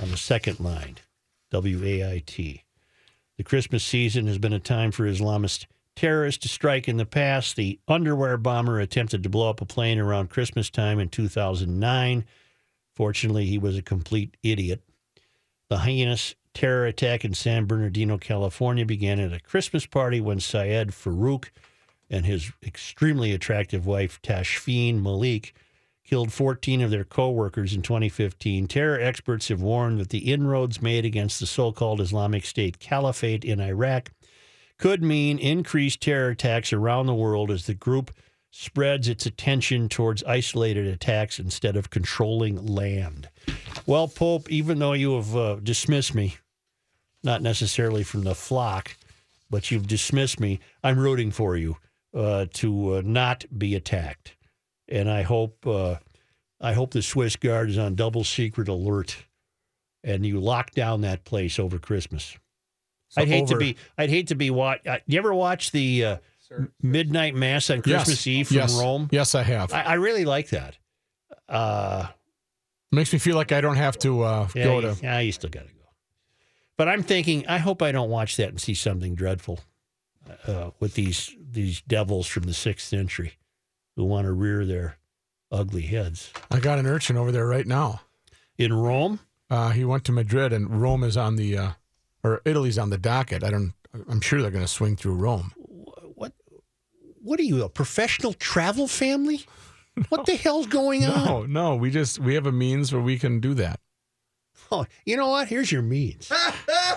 on 0.00 0.10
the 0.10 0.16
second 0.18 0.60
line. 0.60 0.98
W 1.50 1.82
A 1.84 2.12
I 2.12 2.22
T. 2.26 2.64
The 3.38 3.44
Christmas 3.44 3.82
season 3.82 4.26
has 4.26 4.36
been 4.36 4.52
a 4.52 4.60
time 4.60 4.90
for 4.90 5.04
Islamist 5.04 5.64
terrorists 5.96 6.42
to 6.42 6.48
strike 6.48 6.86
in 6.86 6.98
the 6.98 7.06
past. 7.06 7.56
The 7.56 7.80
underwear 7.88 8.36
bomber 8.36 8.78
attempted 8.78 9.22
to 9.22 9.30
blow 9.30 9.48
up 9.48 9.62
a 9.62 9.66
plane 9.66 9.98
around 9.98 10.28
Christmas 10.28 10.68
time 10.68 10.98
in 10.98 11.08
2009. 11.08 12.26
Fortunately, 12.94 13.46
he 13.46 13.56
was 13.56 13.78
a 13.78 13.82
complete 13.82 14.36
idiot. 14.42 14.82
The 15.70 15.78
heinous 15.78 16.34
terror 16.52 16.84
attack 16.84 17.24
in 17.24 17.32
San 17.32 17.66
Bernardino, 17.66 18.18
California 18.18 18.84
began 18.84 19.20
at 19.20 19.32
a 19.32 19.38
Christmas 19.38 19.86
party 19.86 20.20
when 20.20 20.40
Syed 20.40 20.88
Farook 20.88 21.52
and 22.10 22.26
his 22.26 22.50
extremely 22.60 23.32
attractive 23.32 23.86
wife, 23.86 24.20
Tashfeen 24.20 25.00
Malik, 25.00 25.54
killed 26.02 26.32
14 26.32 26.80
of 26.80 26.90
their 26.90 27.04
co-workers 27.04 27.72
in 27.72 27.82
2015. 27.82 28.66
Terror 28.66 29.00
experts 29.00 29.46
have 29.46 29.62
warned 29.62 30.00
that 30.00 30.08
the 30.08 30.32
inroads 30.32 30.82
made 30.82 31.04
against 31.04 31.38
the 31.38 31.46
so-called 31.46 32.00
Islamic 32.00 32.44
State 32.44 32.80
Caliphate 32.80 33.44
in 33.44 33.60
Iraq 33.60 34.10
could 34.76 35.04
mean 35.04 35.38
increased 35.38 36.00
terror 36.00 36.30
attacks 36.30 36.72
around 36.72 37.06
the 37.06 37.14
world 37.14 37.48
as 37.48 37.66
the 37.66 37.74
group 37.74 38.10
spreads 38.50 39.06
its 39.08 39.24
attention 39.24 39.88
towards 39.88 40.24
isolated 40.24 40.88
attacks 40.88 41.38
instead 41.38 41.76
of 41.76 41.90
controlling 41.90 42.66
land. 42.66 43.28
Well, 43.86 44.08
Pope, 44.08 44.50
even 44.50 44.78
though 44.78 44.92
you 44.92 45.16
have 45.16 45.36
uh, 45.36 45.56
dismissed 45.56 46.14
me, 46.14 46.36
not 47.22 47.42
necessarily 47.42 48.02
from 48.02 48.22
the 48.22 48.34
flock, 48.34 48.96
but 49.50 49.70
you've 49.70 49.86
dismissed 49.86 50.40
me, 50.40 50.60
I'm 50.82 50.98
rooting 50.98 51.30
for 51.30 51.56
you 51.56 51.76
uh, 52.14 52.46
to 52.54 52.94
uh, 52.94 53.02
not 53.04 53.44
be 53.56 53.74
attacked. 53.74 54.36
And 54.88 55.10
I 55.10 55.22
hope 55.22 55.66
uh, 55.66 55.96
I 56.60 56.72
hope 56.72 56.92
the 56.92 57.02
Swiss 57.02 57.36
Guard 57.36 57.70
is 57.70 57.78
on 57.78 57.94
double 57.94 58.24
secret 58.24 58.68
alert, 58.68 59.16
and 60.02 60.26
you 60.26 60.40
lock 60.40 60.72
down 60.72 61.02
that 61.02 61.24
place 61.24 61.58
over 61.58 61.78
Christmas. 61.78 62.36
So 63.08 63.22
I'd 63.22 63.28
hate 63.28 63.48
to 63.48 63.56
be. 63.56 63.76
I'd 63.96 64.10
hate 64.10 64.28
to 64.28 64.34
be. 64.34 64.50
Watch. 64.50 64.86
Uh, 64.86 64.98
you 65.06 65.18
ever 65.18 65.32
watch 65.32 65.70
the 65.72 66.04
uh, 66.04 66.16
midnight 66.82 67.34
mass 67.34 67.70
on 67.70 67.82
Christmas 67.82 68.26
yes. 68.26 68.26
Eve 68.26 68.48
from 68.48 68.56
yes. 68.56 68.80
Rome? 68.80 69.08
Yes, 69.10 69.34
I 69.34 69.42
have. 69.42 69.72
I, 69.72 69.82
I 69.82 69.94
really 69.94 70.24
like 70.24 70.50
that. 70.50 70.76
Uh, 71.48 72.08
Makes 72.92 73.12
me 73.12 73.18
feel 73.18 73.36
like 73.36 73.52
I 73.52 73.60
don't 73.60 73.76
have 73.76 73.98
to 74.00 74.22
uh, 74.22 74.48
yeah, 74.54 74.64
go 74.64 74.80
to. 74.80 74.96
yeah, 75.02 75.20
you 75.20 75.32
still 75.32 75.50
got 75.50 75.66
to 75.68 75.72
go. 75.74 75.80
But 76.76 76.88
I'm 76.88 77.02
thinking, 77.02 77.46
I 77.46 77.58
hope 77.58 77.82
I 77.82 77.92
don't 77.92 78.10
watch 78.10 78.36
that 78.36 78.48
and 78.48 78.60
see 78.60 78.74
something 78.74 79.14
dreadful 79.14 79.60
uh, 80.46 80.70
with 80.80 80.94
these 80.94 81.34
these 81.40 81.80
devils 81.82 82.26
from 82.26 82.44
the 82.44 82.54
sixth 82.54 82.88
century 82.88 83.34
who 83.96 84.04
want 84.04 84.26
to 84.26 84.32
rear 84.32 84.64
their 84.64 84.96
ugly 85.52 85.82
heads 85.82 86.32
I 86.50 86.60
got 86.60 86.78
an 86.78 86.86
urchin 86.86 87.16
over 87.16 87.32
there 87.32 87.46
right 87.46 87.66
now. 87.66 88.02
in 88.56 88.72
Rome. 88.72 89.20
Uh, 89.50 89.70
he 89.70 89.84
went 89.84 90.04
to 90.04 90.12
Madrid, 90.12 90.52
and 90.52 90.80
Rome 90.80 91.02
is 91.02 91.16
on 91.16 91.34
the, 91.34 91.58
uh, 91.58 91.70
or 92.22 92.40
Italy's 92.44 92.78
on 92.78 92.90
the 92.90 92.98
docket. 92.98 93.42
I 93.42 93.50
don't. 93.50 93.72
I'm 94.08 94.20
sure 94.20 94.40
they're 94.40 94.52
going 94.52 94.64
to 94.64 94.68
swing 94.68 94.94
through 94.96 95.14
Rome. 95.14 95.52
What? 95.56 96.32
What 97.20 97.40
are 97.40 97.44
you, 97.44 97.64
a 97.64 97.68
professional 97.68 98.32
travel 98.32 98.86
family? 98.86 99.44
What 100.08 100.26
the 100.26 100.36
hell's 100.36 100.66
going 100.66 101.04
on? 101.04 101.24
No, 101.24 101.46
no. 101.46 101.76
We 101.76 101.90
just 101.90 102.18
we 102.18 102.34
have 102.34 102.46
a 102.46 102.52
means 102.52 102.92
where 102.92 103.02
we 103.02 103.18
can 103.18 103.40
do 103.40 103.54
that. 103.54 103.80
Oh, 104.72 104.86
you 105.04 105.16
know 105.16 105.28
what? 105.28 105.48
Here's 105.48 105.70
your 105.72 105.82
means. 105.82 106.30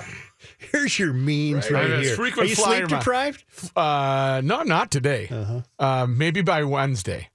Here's 0.71 0.99
your 0.99 1.13
means 1.13 1.71
right, 1.71 1.89
Right. 1.89 2.03
Here. 2.03 2.15
frequent 2.15 2.45
Are 2.47 2.49
you 2.49 2.55
sleep 2.55 2.87
deprived? 2.87 3.43
Uh, 3.75 4.41
no, 4.43 4.63
not 4.63 4.91
today. 4.91 5.27
Uh-huh. 5.31 5.61
Uh, 5.79 6.05
maybe 6.07 6.41
by 6.41 6.63
Wednesday, 6.63 7.29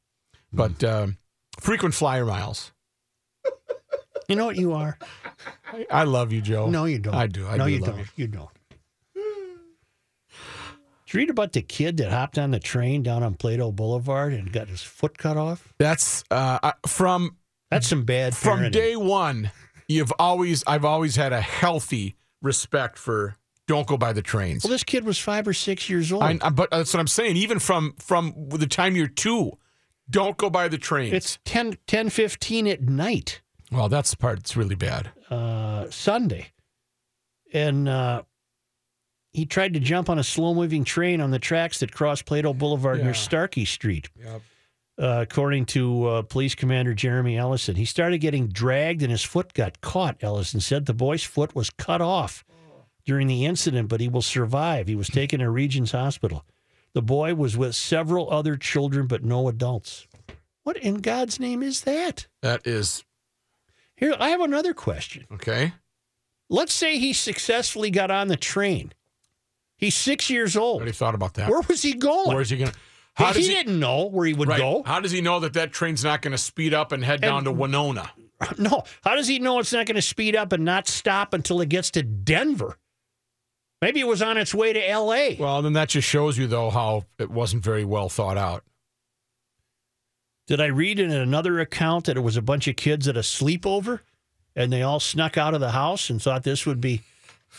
but 0.52 0.82
um, 0.84 1.16
frequent 1.58 1.94
flyer 1.94 2.24
miles. 2.24 2.72
You 4.28 4.36
know 4.36 4.44
what 4.44 4.56
you 4.56 4.74
are? 4.74 4.98
I, 5.72 5.86
I 5.90 6.04
love 6.04 6.32
you, 6.32 6.42
Joe. 6.42 6.68
No, 6.68 6.84
you 6.84 6.98
don't. 6.98 7.14
I 7.14 7.26
do. 7.26 7.46
I 7.48 7.56
no, 7.56 7.64
do 7.64 7.70
you 7.72 7.78
love 7.78 7.90
don't. 7.90 7.98
you. 7.98 8.04
You 8.16 8.26
don't. 8.26 8.50
Did 11.08 11.14
you 11.14 11.18
read 11.20 11.30
about 11.30 11.52
the 11.54 11.62
kid 11.62 11.96
that 11.96 12.10
hopped 12.12 12.36
on 12.36 12.50
the 12.50 12.58
train 12.60 13.02
down 13.02 13.22
on 13.22 13.32
Plato 13.32 13.72
Boulevard 13.72 14.34
and 14.34 14.52
got 14.52 14.68
his 14.68 14.82
foot 14.82 15.16
cut 15.16 15.38
off? 15.38 15.72
That's 15.78 16.22
uh, 16.30 16.72
from 16.86 17.36
That's 17.70 17.88
some 17.88 18.04
bad 18.04 18.36
from 18.36 18.60
parenting. 18.60 18.72
day 18.72 18.94
one. 18.94 19.50
You've 19.88 20.12
always 20.18 20.62
I've 20.66 20.84
always 20.84 21.16
had 21.16 21.32
a 21.32 21.40
healthy 21.40 22.16
respect 22.42 22.98
for 22.98 23.36
don't 23.66 23.86
go 23.86 23.96
by 23.96 24.12
the 24.12 24.20
trains. 24.20 24.64
Well, 24.64 24.70
this 24.70 24.84
kid 24.84 25.04
was 25.04 25.18
five 25.18 25.48
or 25.48 25.54
six 25.54 25.88
years 25.88 26.12
old. 26.12 26.22
I, 26.24 26.38
I- 26.42 26.50
but 26.50 26.70
that's 26.70 26.92
what 26.92 27.00
I'm 27.00 27.06
saying. 27.06 27.38
Even 27.38 27.58
from 27.58 27.94
from 27.98 28.34
the 28.50 28.66
time 28.66 28.94
you're 28.94 29.06
two, 29.08 29.52
don't 30.10 30.36
go 30.36 30.50
by 30.50 30.68
the 30.68 30.76
trains. 30.78 31.14
it's 31.14 31.38
10, 31.46 31.78
10 31.86 32.10
15 32.10 32.66
at 32.66 32.82
night, 32.82 33.40
well, 33.72 33.88
that's 33.88 34.10
the 34.10 34.18
part 34.18 34.40
that's 34.40 34.58
really 34.58 34.74
bad. 34.74 35.10
uh, 35.30 35.86
Sunday. 35.88 36.48
and 37.52 37.88
uh, 37.88 38.22
he 39.32 39.46
tried 39.46 39.74
to 39.74 39.80
jump 39.80 40.08
on 40.08 40.18
a 40.18 40.24
slow 40.24 40.54
moving 40.54 40.84
train 40.84 41.20
on 41.20 41.30
the 41.30 41.38
tracks 41.38 41.80
that 41.80 41.92
cross 41.92 42.22
Plato 42.22 42.52
Boulevard 42.54 43.02
near 43.02 43.14
Starkey 43.14 43.64
Street. 43.64 44.08
Yep. 44.16 44.42
Uh, 45.00 45.20
according 45.22 45.64
to 45.64 46.06
uh, 46.06 46.22
Police 46.22 46.56
Commander 46.56 46.92
Jeremy 46.92 47.36
Ellison, 47.36 47.76
he 47.76 47.84
started 47.84 48.18
getting 48.18 48.48
dragged 48.48 49.00
and 49.02 49.12
his 49.12 49.22
foot 49.22 49.54
got 49.54 49.80
caught. 49.80 50.16
Ellison 50.22 50.58
said 50.60 50.86
the 50.86 50.94
boy's 50.94 51.22
foot 51.22 51.54
was 51.54 51.70
cut 51.70 52.00
off 52.00 52.44
during 53.04 53.28
the 53.28 53.46
incident, 53.46 53.88
but 53.88 54.00
he 54.00 54.08
will 54.08 54.22
survive. 54.22 54.88
He 54.88 54.96
was 54.96 55.08
taken 55.08 55.38
to 55.38 55.48
Regions 55.50 55.92
Hospital. 55.92 56.44
The 56.94 57.02
boy 57.02 57.34
was 57.34 57.56
with 57.56 57.76
several 57.76 58.28
other 58.32 58.56
children, 58.56 59.06
but 59.06 59.22
no 59.22 59.46
adults. 59.46 60.08
What 60.64 60.76
in 60.76 60.96
God's 60.96 61.38
name 61.38 61.62
is 61.62 61.82
that? 61.82 62.26
That 62.42 62.66
is 62.66 63.04
Here, 63.94 64.16
I 64.18 64.30
have 64.30 64.40
another 64.40 64.74
question. 64.74 65.26
okay. 65.32 65.74
Let's 66.50 66.74
say 66.74 66.98
he 66.98 67.12
successfully 67.12 67.90
got 67.90 68.10
on 68.10 68.28
the 68.28 68.36
train. 68.36 68.92
He's 69.78 69.94
six 69.94 70.28
years 70.28 70.56
old. 70.56 70.78
already 70.78 70.92
thought 70.92 71.14
about 71.14 71.34
that. 71.34 71.48
Where 71.48 71.62
was 71.66 71.82
he 71.82 71.94
going? 71.94 72.34
Where's 72.34 72.50
he 72.50 72.58
going? 72.58 72.72
to 72.72 73.32
he 73.32 73.42
he? 73.42 73.48
didn't 73.48 73.78
know 73.78 74.06
where 74.06 74.26
he 74.26 74.34
would 74.34 74.48
right. 74.48 74.58
go. 74.58 74.82
How 74.84 75.00
does 75.00 75.12
he 75.12 75.20
know 75.20 75.40
that 75.40 75.54
that 75.54 75.72
train's 75.72 76.04
not 76.04 76.22
going 76.22 76.32
to 76.32 76.38
speed 76.38 76.74
up 76.74 76.92
and 76.92 77.04
head 77.04 77.20
down 77.20 77.44
to 77.44 77.52
Winona? 77.52 78.10
No. 78.56 78.84
How 79.02 79.16
does 79.16 79.26
he 79.26 79.40
know 79.40 79.58
it's 79.58 79.72
not 79.72 79.86
going 79.86 79.96
to 79.96 80.02
speed 80.02 80.36
up 80.36 80.52
and 80.52 80.64
not 80.64 80.86
stop 80.86 81.34
until 81.34 81.60
it 81.60 81.68
gets 81.68 81.90
to 81.90 82.04
Denver? 82.04 82.78
Maybe 83.82 83.98
it 83.98 84.06
was 84.06 84.22
on 84.22 84.36
its 84.36 84.54
way 84.54 84.72
to 84.72 84.88
L.A. 84.88 85.36
Well, 85.40 85.60
then 85.60 85.72
that 85.72 85.88
just 85.88 86.06
shows 86.06 86.38
you 86.38 86.46
though 86.46 86.70
how 86.70 87.04
it 87.18 87.32
wasn't 87.32 87.64
very 87.64 87.84
well 87.84 88.08
thought 88.08 88.38
out. 88.38 88.62
Did 90.46 90.60
I 90.60 90.66
read 90.66 91.00
in 91.00 91.10
another 91.10 91.58
account 91.58 92.04
that 92.04 92.16
it 92.16 92.20
was 92.20 92.36
a 92.36 92.42
bunch 92.42 92.68
of 92.68 92.76
kids 92.76 93.08
at 93.08 93.16
a 93.16 93.22
sleepover 93.22 94.00
and 94.54 94.72
they 94.72 94.82
all 94.82 95.00
snuck 95.00 95.36
out 95.36 95.54
of 95.54 95.60
the 95.60 95.72
house 95.72 96.08
and 96.08 96.22
thought 96.22 96.44
this 96.44 96.64
would 96.64 96.80
be 96.80 97.02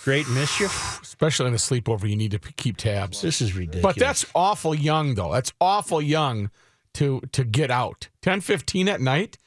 great 0.03 0.27
mischief? 0.29 0.99
Especially 1.01 1.47
in 1.47 1.53
a 1.53 1.57
sleepover, 1.57 2.09
you 2.09 2.15
need 2.15 2.31
to 2.31 2.39
keep 2.39 2.77
tabs. 2.77 3.21
This 3.21 3.41
is 3.41 3.55
ridiculous. 3.55 3.83
But 3.83 3.95
that's 3.99 4.25
awful 4.33 4.73
young, 4.73 5.15
though. 5.15 5.31
That's 5.33 5.51
awful 5.59 6.01
young 6.01 6.49
to 6.95 7.21
to 7.33 7.43
get 7.43 7.69
out. 7.71 8.09
10, 8.21 8.41
15 8.41 8.87
at 8.89 9.01
night 9.01 9.37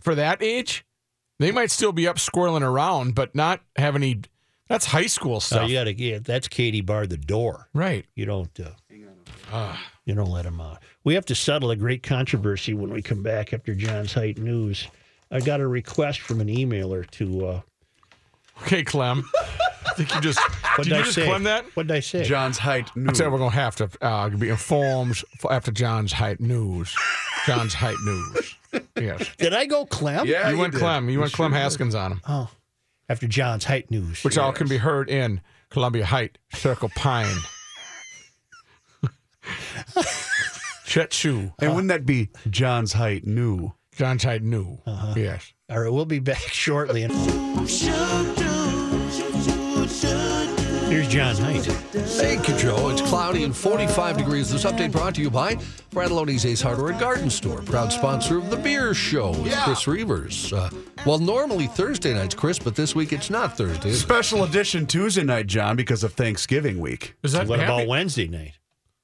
for 0.00 0.14
that 0.14 0.42
age, 0.42 0.84
they 1.38 1.50
might 1.52 1.70
still 1.70 1.92
be 1.92 2.06
up 2.08 2.16
squirreling 2.16 2.62
around, 2.62 3.14
but 3.14 3.34
not 3.34 3.60
have 3.76 3.94
any. 3.96 4.20
That's 4.68 4.86
high 4.86 5.06
school 5.06 5.36
Oh, 5.36 5.38
stuff, 5.40 5.68
you 5.68 5.76
got 5.76 5.84
to 5.84 5.92
get 5.94 6.24
that's 6.24 6.48
Katie 6.48 6.80
barred 6.80 7.10
the 7.10 7.16
door. 7.18 7.68
right? 7.74 8.06
You 8.14 8.24
don't. 8.26 8.58
Uh, 9.52 9.76
you 10.06 10.14
don't 10.14 10.30
let 10.30 10.46
him 10.46 10.60
out. 10.60 10.82
We 11.04 11.12
have 11.14 11.26
to 11.26 11.34
settle 11.34 11.70
a 11.70 11.76
great 11.76 12.02
controversy 12.02 12.72
when 12.72 12.90
we 12.90 13.02
come 13.02 13.22
back 13.22 13.52
after 13.52 13.74
John's 13.74 14.14
Height 14.14 14.38
News. 14.38 14.88
I 15.30 15.40
got 15.40 15.60
a 15.60 15.66
request 15.66 16.20
from 16.20 16.40
an 16.40 16.48
emailer 16.48 17.08
to. 17.12 17.46
Uh, 17.46 17.60
Okay, 18.62 18.84
Clem. 18.84 19.24
I 19.34 19.94
think 19.96 20.14
you 20.14 20.20
just 20.20 20.38
what 20.40 20.84
did 20.84 20.84
did 20.84 20.90
you 20.90 20.96
I 20.96 21.02
just 21.02 21.14
say? 21.14 21.24
Clem 21.26 21.42
that? 21.44 21.64
What 21.74 21.86
did 21.88 21.96
I 21.96 22.00
say? 22.00 22.22
John's 22.24 22.58
height. 22.58 22.94
news. 22.94 23.08
I 23.10 23.12
said 23.14 23.32
we're 23.32 23.38
gonna 23.38 23.50
have 23.50 23.74
to 23.76 23.90
uh, 24.00 24.28
be 24.28 24.48
informed 24.50 25.22
f- 25.34 25.50
after 25.50 25.70
John's 25.72 26.12
height 26.12 26.40
news. 26.40 26.94
John's 27.46 27.74
height 27.74 27.96
news. 28.04 28.56
Yes, 28.96 29.28
Did 29.38 29.52
I 29.54 29.66
go 29.66 29.84
Clem? 29.86 30.26
Yeah, 30.26 30.50
you 30.50 30.58
went 30.58 30.72
did. 30.72 30.78
Clem. 30.80 31.10
You 31.10 31.20
went 31.20 31.30
sure 31.32 31.36
Clem 31.38 31.52
did. 31.52 31.58
Haskins 31.58 31.94
on 31.94 32.12
him, 32.12 32.20
Oh, 32.28 32.48
after 33.08 33.26
John's 33.26 33.64
Height 33.64 33.90
News. 33.90 34.22
which 34.24 34.38
all 34.38 34.52
can 34.52 34.68
be 34.68 34.78
heard 34.78 35.10
in 35.10 35.40
Columbia 35.70 36.06
Height, 36.06 36.38
Circle 36.54 36.90
Pine. 36.94 37.36
Chet 40.84 41.12
Shoe, 41.12 41.52
And 41.58 41.70
wouldn't 41.74 41.88
that 41.88 42.04
be 42.06 42.28
John's 42.50 42.92
height 42.92 43.26
new? 43.26 43.72
John's 43.94 44.24
height 44.24 44.42
new. 44.42 44.78
Uh-huh. 44.86 45.14
Yes. 45.16 45.51
All 45.70 45.80
right, 45.80 45.92
we'll 45.92 46.04
be 46.04 46.18
back 46.18 46.38
shortly. 46.48 47.02
Here's 47.02 47.80
John 51.08 51.36
Height. 51.36 51.62
Thank 51.62 52.48
you, 52.48 52.56
Joe. 52.58 52.90
It's 52.90 53.00
cloudy 53.00 53.44
and 53.44 53.56
45 53.56 54.18
degrees. 54.18 54.50
This 54.50 54.64
update 54.64 54.92
brought 54.92 55.14
to 55.14 55.22
you 55.22 55.30
by 55.30 55.54
Bradalone's 55.90 56.44
Ace 56.44 56.60
Hardware 56.60 56.90
and 56.90 57.00
Garden 57.00 57.30
Store, 57.30 57.62
proud 57.62 57.90
sponsor 57.90 58.36
of 58.36 58.50
the 58.50 58.56
Beer 58.58 58.92
Show 58.92 59.30
with 59.30 59.54
Chris 59.60 59.84
Reavers. 59.84 60.52
Uh, 60.52 60.68
well, 61.06 61.18
normally 61.18 61.68
Thursday 61.68 62.12
nights, 62.12 62.34
Chris, 62.34 62.58
but 62.58 62.76
this 62.76 62.94
week 62.94 63.14
it's 63.14 63.30
not 63.30 63.56
Thursday. 63.56 63.88
is 63.90 63.96
it? 63.96 64.00
Special 64.00 64.44
edition 64.44 64.86
Tuesday 64.86 65.24
night, 65.24 65.46
John, 65.46 65.76
because 65.76 66.04
of 66.04 66.12
Thanksgiving 66.12 66.78
week. 66.78 67.14
Is 67.22 67.32
that 67.32 67.46
What 67.46 67.60
happy, 67.60 67.72
about 67.72 67.88
Wednesday 67.88 68.28
night? 68.28 68.58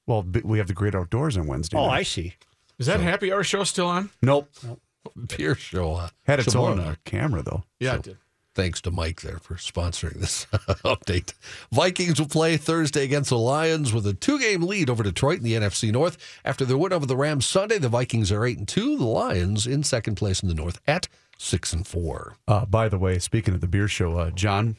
Well, 0.05 0.23
we 0.43 0.59
have 0.59 0.67
the 0.67 0.73
great 0.73 0.93
outdoors 0.93 1.35
on 1.37 1.47
Wednesday. 1.47 1.77
Oh, 1.77 1.87
night. 1.87 1.97
I 1.99 2.03
see. 2.03 2.35
is 2.77 2.85
that 2.85 2.99
happy 2.99 3.33
hour 3.33 3.43
show 3.43 3.63
still 3.63 3.87
on? 3.87 4.11
Nope. 4.21 4.49
Nope. 4.63 4.79
Beer 5.37 5.55
Show. 5.55 5.93
Uh, 5.95 6.09
Had 6.23 6.39
its 6.39 6.51
tomorrow 6.51 6.73
own 6.73 6.79
uh, 6.79 6.95
camera 7.05 7.41
though. 7.41 7.63
Yeah, 7.79 7.91
So- 7.93 7.97
it 7.97 8.03
did. 8.03 8.17
Thanks 8.55 8.81
to 8.81 8.91
Mike 8.91 9.21
there 9.21 9.37
for 9.37 9.53
sponsoring 9.55 10.15
this 10.19 10.45
update. 10.83 11.33
Vikings 11.71 12.19
will 12.19 12.27
play 12.27 12.57
Thursday 12.57 13.05
against 13.05 13.29
the 13.29 13.37
Lions 13.37 13.93
with 13.93 14.05
a 14.05 14.13
two-game 14.13 14.63
lead 14.63 14.89
over 14.89 15.01
Detroit 15.01 15.37
in 15.37 15.43
the 15.45 15.53
NFC 15.53 15.91
North. 15.93 16.17
After 16.43 16.65
their 16.65 16.77
win 16.77 16.91
over 16.91 17.05
the 17.05 17.15
Rams 17.15 17.45
Sunday, 17.45 17.77
the 17.77 17.87
Vikings 17.87 18.31
are 18.33 18.43
eight 18.45 18.57
and 18.57 18.67
two. 18.67 18.97
The 18.97 19.05
Lions 19.05 19.65
in 19.65 19.83
second 19.83 20.15
place 20.15 20.41
in 20.43 20.49
the 20.49 20.55
North 20.55 20.81
at 20.87 21.07
six 21.37 21.71
and 21.71 21.87
four. 21.87 22.35
Uh, 22.49 22.65
by 22.65 22.89
the 22.89 22.97
way, 22.97 23.17
speaking 23.19 23.53
of 23.53 23.61
the 23.61 23.67
beer 23.67 23.87
show, 23.87 24.17
uh, 24.17 24.31
John, 24.31 24.75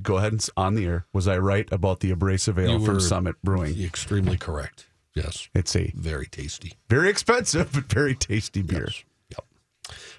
go 0.00 0.16
ahead 0.16 0.32
and 0.32 0.48
on 0.56 0.74
the 0.74 0.86
air. 0.86 1.04
Was 1.12 1.28
I 1.28 1.36
right 1.38 1.70
about 1.70 2.00
the 2.00 2.12
abrasive 2.12 2.58
ale 2.58 2.82
from 2.82 2.98
Summit 3.00 3.34
Brewing? 3.42 3.78
Extremely 3.82 4.38
correct. 4.38 4.86
Yes, 5.14 5.48
It's 5.54 5.74
a 5.76 5.92
very 5.96 6.26
tasty. 6.26 6.74
very 6.88 7.10
expensive 7.10 7.72
but 7.74 7.92
very 7.92 8.14
tasty 8.14 8.62
beer. 8.62 8.84
Yes. 8.86 9.04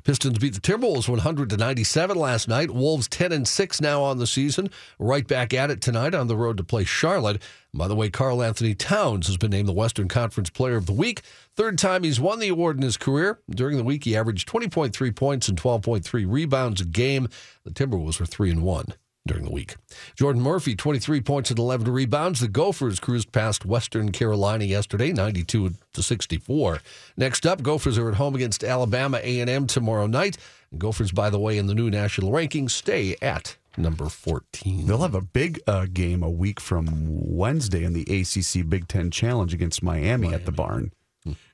Pistons 0.04 0.38
beat 0.40 0.54
the 0.54 0.62
Timberwolves 0.62 1.10
100 1.10 1.50
to 1.50 1.58
97 1.58 2.18
last 2.18 2.48
night. 2.48 2.72
Wolves 2.72 3.08
10 3.08 3.32
and 3.32 3.48
6 3.48 3.82
now 3.82 4.02
on 4.02 4.18
the 4.18 4.28
season. 4.28 4.70
Right 4.98 5.28
back 5.28 5.54
at 5.54 5.72
it 5.72 5.82
tonight 5.82 6.16
on 6.16 6.28
the 6.28 6.38
road 6.38 6.58
to 6.58 6.64
play 6.64 6.84
Charlotte. 6.84 7.42
By 7.74 7.88
the 7.88 7.96
way, 7.96 8.10
Karl-Anthony 8.10 8.76
Towns 8.76 9.28
has 9.28 9.38
been 9.38 9.52
named 9.52 9.68
the 9.68 9.74
Western 9.74 10.08
Conference 10.08 10.50
Player 10.50 10.76
of 10.76 10.86
the 10.86 10.94
Week. 10.94 11.22
Third 11.56 11.78
time 11.78 12.04
he's 12.04 12.20
won 12.20 12.40
the 12.40 12.50
award 12.50 12.78
in 12.78 12.84
his 12.84 12.98
career. 12.98 13.40
During 13.50 13.78
the 13.78 13.84
week, 13.84 14.06
he 14.06 14.16
averaged 14.16 14.48
20.3 14.50 15.16
points 15.16 15.48
and 15.48 15.62
12.3 15.62 16.26
rebounds 16.28 16.82
a 16.82 16.86
game. 16.86 17.28
The 17.64 17.72
Timberwolves 17.72 18.20
were 18.20 18.26
3 18.26 18.52
and 18.52 18.64
1 18.64 18.94
during 19.30 19.46
the 19.46 19.52
week. 19.52 19.76
Jordan 20.16 20.42
Murphy, 20.42 20.76
23 20.76 21.22
points 21.22 21.50
and 21.50 21.60
11 21.60 21.90
rebounds. 21.90 22.42
The 22.42 22.48
Gophers 22.48 23.00
cruised 23.00 23.32
past 23.32 23.66
Western 23.66 24.12
Carolina 24.12 24.66
yesterday, 24.66 25.14
92 25.14 25.76
to 25.94 26.04
64. 26.04 26.80
Next 27.16 27.46
up, 27.46 27.62
Gophers 27.62 27.98
are 27.98 28.10
at 28.10 28.16
home 28.16 28.36
against 28.36 28.64
Alabama 28.64 29.20
A&M 29.24 29.68
tomorrow 29.68 30.08
night. 30.08 30.38
And 30.72 30.80
Gophers, 30.82 31.12
by 31.12 31.30
the 31.30 31.40
way, 31.40 31.58
in 31.58 31.68
the 31.68 31.76
new 31.76 31.90
national 31.90 32.32
rankings, 32.32 32.72
stay 32.72 33.16
at 33.22 33.56
number 33.78 34.10
14. 34.10 34.86
They'll 34.86 34.98
have 34.98 35.16
a 35.16 35.22
big 35.22 35.60
uh, 35.68 35.86
game 35.92 36.24
a 36.24 36.30
week 36.30 36.60
from 36.60 36.88
Wednesday 36.92 37.84
in 37.84 37.94
the 37.94 38.02
ACC 38.04 38.68
Big 38.68 38.88
Ten 38.88 39.12
Challenge 39.12 39.54
against 39.54 39.82
Miami, 39.82 40.34
at 40.34 40.46
the 40.46 40.52
barn. 40.52 40.92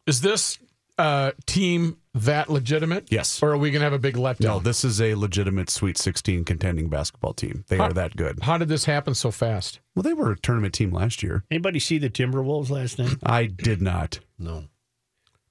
Is 0.07 0.21
this 0.21 0.59
uh, 0.97 1.31
team 1.45 1.97
that 2.13 2.49
legitimate? 2.49 3.07
Yes. 3.11 3.41
Or 3.43 3.51
are 3.51 3.57
we 3.57 3.69
going 3.71 3.81
to 3.81 3.83
have 3.85 3.93
a 3.93 3.99
big 3.99 4.15
letdown? 4.15 4.41
No, 4.45 4.59
this 4.59 4.83
is 4.85 5.01
a 5.01 5.15
legitimate 5.15 5.69
Sweet 5.69 5.97
16 5.97 6.45
contending 6.45 6.87
basketball 6.89 7.33
team. 7.33 7.65
They 7.67 7.77
Huh. 7.77 7.83
are 7.85 7.93
that 7.93 8.15
good. 8.15 8.39
How 8.43 8.57
did 8.57 8.69
this 8.69 8.85
happen 8.85 9.13
so 9.15 9.31
fast? 9.31 9.79
Well, 9.95 10.03
they 10.03 10.13
were 10.13 10.31
a 10.31 10.39
tournament 10.39 10.73
team 10.73 10.91
last 10.91 11.21
year. 11.23 11.43
Anybody 11.51 11.79
see 11.79 11.97
the 11.97 12.09
Timberwolves 12.09 12.69
last 12.69 12.97
night? 12.99 13.17
I 13.23 13.45
did 13.45 13.81
not. 13.81 14.19
No. 14.39 14.65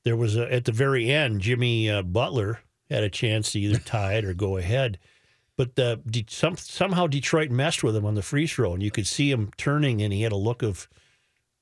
There 0.05 0.17
was 0.17 0.37
a, 0.37 0.51
at 0.53 0.65
the 0.65 0.73
very 0.73 1.11
end, 1.11 1.41
Jimmy 1.41 1.89
uh, 1.91 2.03
Butler 2.03 2.61
had 2.91 3.03
a 3.05 3.11
chance 3.11 3.53
to 3.53 3.61
either 3.61 3.79
tie 3.79 4.15
it 4.15 4.25
or 4.25 4.35
go 4.35 4.57
ahead, 4.59 4.99
but 5.57 5.79
uh, 5.79 5.97
de- 6.07 6.27
some, 6.29 6.57
somehow 6.59 7.07
Detroit 7.07 7.51
messed 7.51 7.83
with 7.83 7.97
him 7.97 8.05
on 8.05 8.15
the 8.15 8.23
free 8.23 8.47
throw, 8.47 8.75
and 8.75 8.83
you 8.83 8.91
could 8.91 9.07
see 9.07 9.31
him 9.31 9.51
turning, 9.57 10.03
and 10.03 10.13
he 10.13 10.23
had 10.23 10.33
a 10.33 10.37
look 10.37 10.63
of 10.63 10.89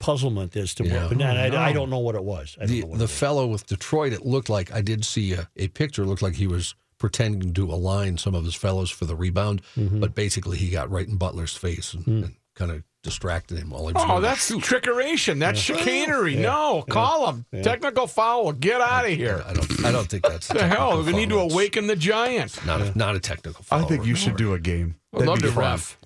puzzlement 0.03 0.55
as 0.57 0.75
to 0.75 0.85
Yeah. 0.85 1.03
what. 1.03 1.09
But 1.11 1.19
not, 1.19 1.37
Oh, 1.37 1.49
no. 1.49 1.57
I, 1.57 1.69
I 1.69 1.73
don't 1.73 1.89
know 1.91 1.99
what 2.01 2.15
it 2.17 2.25
was. 2.25 2.57
I 2.59 2.67
don't 2.67 2.69
The, 2.69 2.81
know 2.81 2.87
what 2.89 2.99
the 2.99 3.05
it 3.05 3.09
was. 3.09 3.19
fellow 3.19 3.47
with 3.47 3.67
Detroit, 3.67 4.13
it 4.13 4.27
looked 4.27 4.49
like, 4.51 4.73
I 4.73 4.83
did 4.83 5.05
see 5.05 5.33
a, 5.33 5.49
a 5.57 5.69
picture, 5.69 6.03
it 6.03 6.07
looked 6.07 6.23
like 6.23 6.35
he 6.35 6.47
was 6.47 6.75
pretending 6.99 7.53
to 7.55 7.65
align 7.73 8.19
some 8.19 8.35
of 8.35 8.45
his 8.45 8.55
fellows 8.55 8.91
for 8.91 9.05
the 9.07 9.17
rebound, 9.17 9.63
Mm-hmm. 9.79 10.01
but 10.01 10.15
basically 10.15 10.59
he 10.59 10.69
got 10.71 10.91
right 10.91 11.07
in 11.09 11.17
Butler's 11.17 11.57
face 11.57 11.95
and, 11.95 12.05
Hmm. 12.05 12.23
and 12.25 12.35
kind 12.55 12.71
of 12.71 12.83
distracted 13.03 13.59
him 13.59 13.71
while 13.71 13.89
he 13.89 13.93
was 13.95 14.03
Oh, 14.05 14.07
going 14.07 14.23
to 14.23 14.29
that's 14.29 14.47
shoot. 14.47 14.63
trickeration. 14.63 15.41
That's 15.41 15.59
chicanery. 15.59 16.37
No, 16.37 16.85
call 16.89 17.29
him. 17.33 17.47
Technical 17.63 18.07
foul. 18.07 18.53
Get 18.53 18.81
out 18.81 19.05
of 19.07 19.11
here. 19.11 19.43
I 19.47 19.53
don't. 19.55 19.85
I 19.85 19.91
don't 19.91 20.09
think 20.09 20.23
that's 20.23 20.47
the 20.47 20.65
hell? 20.69 21.03
We 21.03 21.13
need 21.13 21.31
to 21.31 21.39
awaken 21.41 21.89
the 21.89 21.97
giant. 21.97 22.65
Not 22.65 22.81
a, 22.81 22.97
not 22.97 23.17
a 23.17 23.21
technical 23.21 23.65
foul. 23.65 23.85
I 23.85 23.89
think 23.89 24.07
you 24.07 24.15
should 24.15 24.37
do 24.37 24.53
a 24.55 24.61
game. 24.61 24.95
I'd 25.15 25.27
love 25.27 25.39
be 25.41 25.49
to 25.49 25.53
fun. 25.53 25.63
ref. 25.65 25.99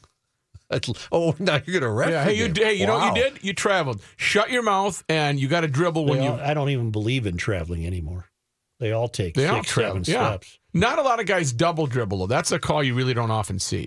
That's- 0.71 1.09
Oh, 1.13 1.35
now 1.39 1.61
you're 1.65 1.81
gonna 1.81 1.93
ref. 1.93 2.11
Yeah. 2.11 2.25
Hey, 2.25 2.35
you, 2.35 2.49
game. 2.49 2.65
hey, 2.65 2.75
you 2.75 2.87
know 2.87 2.99
what 2.99 3.17
you 3.17 3.23
did? 3.23 3.45
You 3.45 3.53
traveled. 3.53 4.01
Shut 4.17 4.51
your 4.51 4.63
mouth, 4.63 5.05
and 5.09 5.39
you 5.39 5.47
got 5.49 5.61
to 5.61 5.69
dribble 5.69 6.07
when 6.07 6.19
They 6.19 6.25
you. 6.25 6.33
I 6.33 6.55
don't 6.55 6.71
even 6.71 6.91
believe 6.91 7.27
in 7.27 7.37
traveling 7.37 7.87
anymore. 7.87 8.27
They 8.81 8.93
all 8.93 9.09
take 9.09 9.35
They 9.35 9.43
six, 9.45 9.55
all 9.55 9.63
travel. 9.63 10.05
seven 10.05 10.13
Yeah. 10.23 10.29
steps. 10.31 10.59
Not 10.75 10.99
a 10.99 11.03
lot 11.03 11.21
of 11.21 11.27
guys 11.27 11.53
double 11.53 11.87
dribble. 11.87 12.19
though. 12.19 12.27
That's 12.27 12.53
a 12.53 12.59
call 12.59 12.83
you 12.83 12.95
really 12.95 13.15
don't 13.15 13.31
often 13.31 13.59
see. 13.59 13.87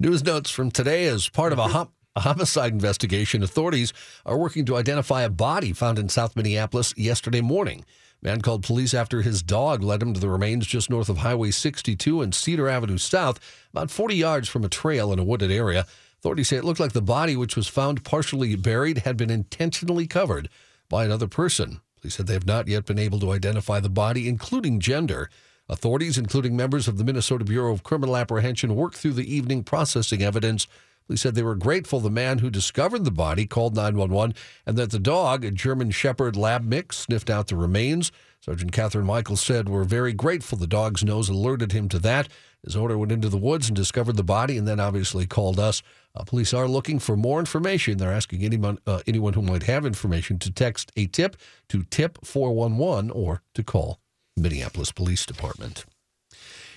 News 0.00 0.24
notes 0.24 0.50
from 0.50 0.70
today 0.70 1.04
as 1.06 1.28
part 1.28 1.52
of 1.52 1.58
a, 1.58 1.68
hom- 1.68 1.92
a 2.16 2.20
homicide 2.20 2.72
investigation. 2.72 3.42
Authorities 3.42 3.92
are 4.24 4.38
working 4.38 4.64
to 4.66 4.76
identify 4.76 5.22
a 5.22 5.28
body 5.28 5.72
found 5.72 5.98
in 5.98 6.08
South 6.08 6.34
Minneapolis 6.36 6.94
yesterday 6.96 7.40
morning. 7.40 7.84
Man 8.22 8.40
called 8.40 8.62
police 8.62 8.94
after 8.94 9.22
his 9.22 9.42
dog 9.42 9.82
led 9.82 10.00
him 10.00 10.14
to 10.14 10.20
the 10.20 10.28
remains 10.28 10.64
just 10.64 10.88
north 10.88 11.08
of 11.08 11.18
Highway 11.18 11.50
62 11.50 12.22
and 12.22 12.32
Cedar 12.32 12.68
Avenue 12.68 12.98
South, 12.98 13.40
about 13.72 13.90
40 13.90 14.14
yards 14.14 14.48
from 14.48 14.64
a 14.64 14.68
trail 14.68 15.12
in 15.12 15.18
a 15.18 15.24
wooded 15.24 15.50
area. 15.50 15.86
Authorities 16.20 16.48
say 16.48 16.56
it 16.56 16.64
looked 16.64 16.78
like 16.78 16.92
the 16.92 17.02
body, 17.02 17.34
which 17.34 17.56
was 17.56 17.66
found 17.66 18.04
partially 18.04 18.54
buried, 18.54 18.98
had 18.98 19.16
been 19.16 19.28
intentionally 19.28 20.06
covered 20.06 20.48
by 20.88 21.04
another 21.04 21.26
person. 21.26 21.80
Police 22.00 22.14
said 22.14 22.28
they 22.28 22.34
have 22.34 22.46
not 22.46 22.68
yet 22.68 22.84
been 22.84 22.98
able 22.98 23.18
to 23.18 23.32
identify 23.32 23.80
the 23.80 23.88
body, 23.88 24.28
including 24.28 24.78
gender. 24.78 25.28
Authorities, 25.68 26.16
including 26.16 26.56
members 26.56 26.86
of 26.86 26.98
the 26.98 27.04
Minnesota 27.04 27.44
Bureau 27.44 27.72
of 27.72 27.82
Criminal 27.82 28.16
Apprehension, 28.16 28.76
worked 28.76 28.96
through 28.96 29.14
the 29.14 29.34
evening 29.34 29.64
processing 29.64 30.22
evidence. 30.22 30.68
Police 31.06 31.22
said 31.22 31.34
they 31.34 31.42
were 31.42 31.54
grateful 31.54 32.00
the 32.00 32.10
man 32.10 32.38
who 32.38 32.50
discovered 32.50 33.04
the 33.04 33.10
body 33.10 33.46
called 33.46 33.74
911 33.74 34.34
and 34.66 34.76
that 34.76 34.90
the 34.90 34.98
dog, 34.98 35.44
a 35.44 35.50
German 35.50 35.90
Shepherd 35.90 36.36
lab 36.36 36.64
mix, 36.64 36.98
sniffed 36.98 37.30
out 37.30 37.48
the 37.48 37.56
remains. 37.56 38.12
Sergeant 38.40 38.72
Catherine 38.72 39.06
Michaels 39.06 39.40
said, 39.40 39.68
We're 39.68 39.84
very 39.84 40.12
grateful 40.12 40.58
the 40.58 40.66
dog's 40.66 41.04
nose 41.04 41.28
alerted 41.28 41.72
him 41.72 41.88
to 41.90 41.98
that. 42.00 42.28
His 42.64 42.76
owner 42.76 42.96
went 42.96 43.12
into 43.12 43.28
the 43.28 43.36
woods 43.36 43.68
and 43.68 43.76
discovered 43.76 44.16
the 44.16 44.24
body 44.24 44.56
and 44.56 44.66
then 44.66 44.80
obviously 44.80 45.26
called 45.26 45.58
us. 45.58 45.82
Uh, 46.14 46.24
police 46.24 46.52
are 46.52 46.68
looking 46.68 46.98
for 46.98 47.16
more 47.16 47.40
information. 47.40 47.98
They're 47.98 48.12
asking 48.12 48.42
anyone, 48.42 48.78
uh, 48.86 49.00
anyone 49.06 49.32
who 49.32 49.42
might 49.42 49.64
have 49.64 49.86
information 49.86 50.38
to 50.40 50.50
text 50.50 50.92
a 50.96 51.06
tip 51.06 51.36
to 51.68 51.82
tip 51.84 52.24
411 52.24 53.10
or 53.10 53.42
to 53.54 53.62
call 53.62 53.98
Minneapolis 54.36 54.92
Police 54.92 55.26
Department. 55.26 55.84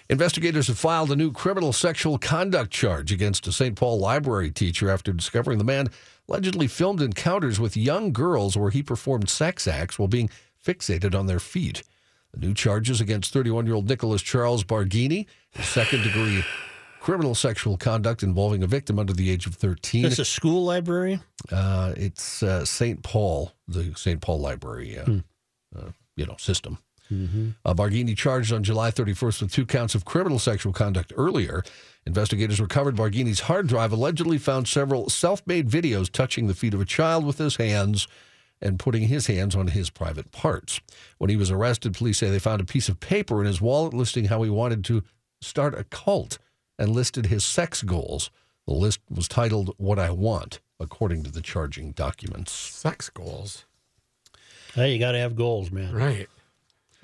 Investigators 0.07 0.67
have 0.67 0.77
filed 0.77 1.11
a 1.11 1.15
new 1.15 1.31
criminal 1.31 1.73
sexual 1.73 2.19
conduct 2.19 2.71
charge 2.71 3.11
against 3.11 3.47
a 3.47 3.51
St. 3.51 3.75
Paul 3.75 3.99
library 3.99 4.51
teacher 4.51 4.89
after 4.89 5.11
discovering 5.11 5.57
the 5.57 5.63
man 5.63 5.89
allegedly 6.29 6.67
filmed 6.67 7.01
encounters 7.01 7.59
with 7.59 7.75
young 7.75 8.13
girls 8.13 8.55
where 8.55 8.69
he 8.69 8.83
performed 8.83 9.29
sex 9.29 9.67
acts 9.67 9.97
while 9.97 10.07
being 10.07 10.29
fixated 10.63 11.17
on 11.17 11.25
their 11.25 11.39
feet. 11.39 11.81
The 12.33 12.39
new 12.39 12.53
charges 12.53 13.01
against 13.01 13.33
31 13.33 13.65
year 13.65 13.75
old 13.75 13.89
Nicholas 13.89 14.21
Charles 14.21 14.63
Barghini, 14.63 15.25
second 15.59 16.03
degree 16.03 16.43
criminal 16.99 17.35
sexual 17.35 17.77
conduct 17.77 18.23
involving 18.23 18.63
a 18.63 18.67
victim 18.67 18.97
under 18.97 19.13
the 19.13 19.29
age 19.29 19.45
of 19.45 19.53
13. 19.53 20.05
It's 20.05 20.17
a 20.17 20.25
school 20.25 20.65
library? 20.65 21.19
Uh, 21.51 21.93
it's 21.95 22.41
uh, 22.41 22.65
St. 22.65 23.03
Paul, 23.03 23.51
the 23.67 23.93
St. 23.95 24.19
Paul 24.19 24.39
Library, 24.39 24.97
uh, 24.97 25.11
uh, 25.77 25.91
you 26.15 26.25
know, 26.25 26.35
system. 26.39 26.79
Uh, 27.11 27.73
Barghini 27.73 28.17
charged 28.17 28.51
on 28.51 28.63
July 28.63 28.89
31st 28.91 29.41
with 29.41 29.51
two 29.51 29.65
counts 29.65 29.93
of 29.95 30.05
criminal 30.05 30.39
sexual 30.39 30.73
conduct 30.73 31.13
earlier. 31.15 31.63
Investigators 32.05 32.59
recovered 32.59 32.95
Barghini's 32.95 33.41
hard 33.41 33.67
drive, 33.67 33.91
allegedly 33.91 34.37
found 34.37 34.67
several 34.67 35.09
self 35.09 35.45
made 35.45 35.69
videos 35.69 36.11
touching 36.11 36.47
the 36.47 36.53
feet 36.53 36.73
of 36.73 36.81
a 36.81 36.85
child 36.85 37.25
with 37.25 37.37
his 37.37 37.57
hands 37.57 38.07
and 38.61 38.79
putting 38.79 39.03
his 39.03 39.27
hands 39.27 39.55
on 39.55 39.67
his 39.67 39.89
private 39.89 40.31
parts. 40.31 40.79
When 41.17 41.29
he 41.29 41.35
was 41.35 41.51
arrested, 41.51 41.93
police 41.93 42.19
say 42.19 42.29
they 42.29 42.39
found 42.39 42.61
a 42.61 42.65
piece 42.65 42.89
of 42.89 42.99
paper 42.99 43.41
in 43.41 43.47
his 43.47 43.61
wallet 43.61 43.93
listing 43.93 44.25
how 44.25 44.41
he 44.43 44.49
wanted 44.49 44.83
to 44.85 45.03
start 45.41 45.77
a 45.77 45.83
cult 45.83 46.37
and 46.79 46.91
listed 46.91 47.27
his 47.27 47.43
sex 47.43 47.81
goals. 47.83 48.29
The 48.65 48.73
list 48.73 48.99
was 49.09 49.27
titled 49.27 49.73
What 49.77 49.99
I 49.99 50.09
Want, 50.09 50.59
according 50.79 51.23
to 51.23 51.31
the 51.31 51.41
charging 51.41 51.91
documents. 51.91 52.51
Sex 52.51 53.09
goals. 53.09 53.65
Hey, 54.73 54.93
you 54.93 54.99
got 54.99 55.11
to 55.13 55.19
have 55.19 55.35
goals, 55.35 55.71
man. 55.71 55.93
Right. 55.93 56.27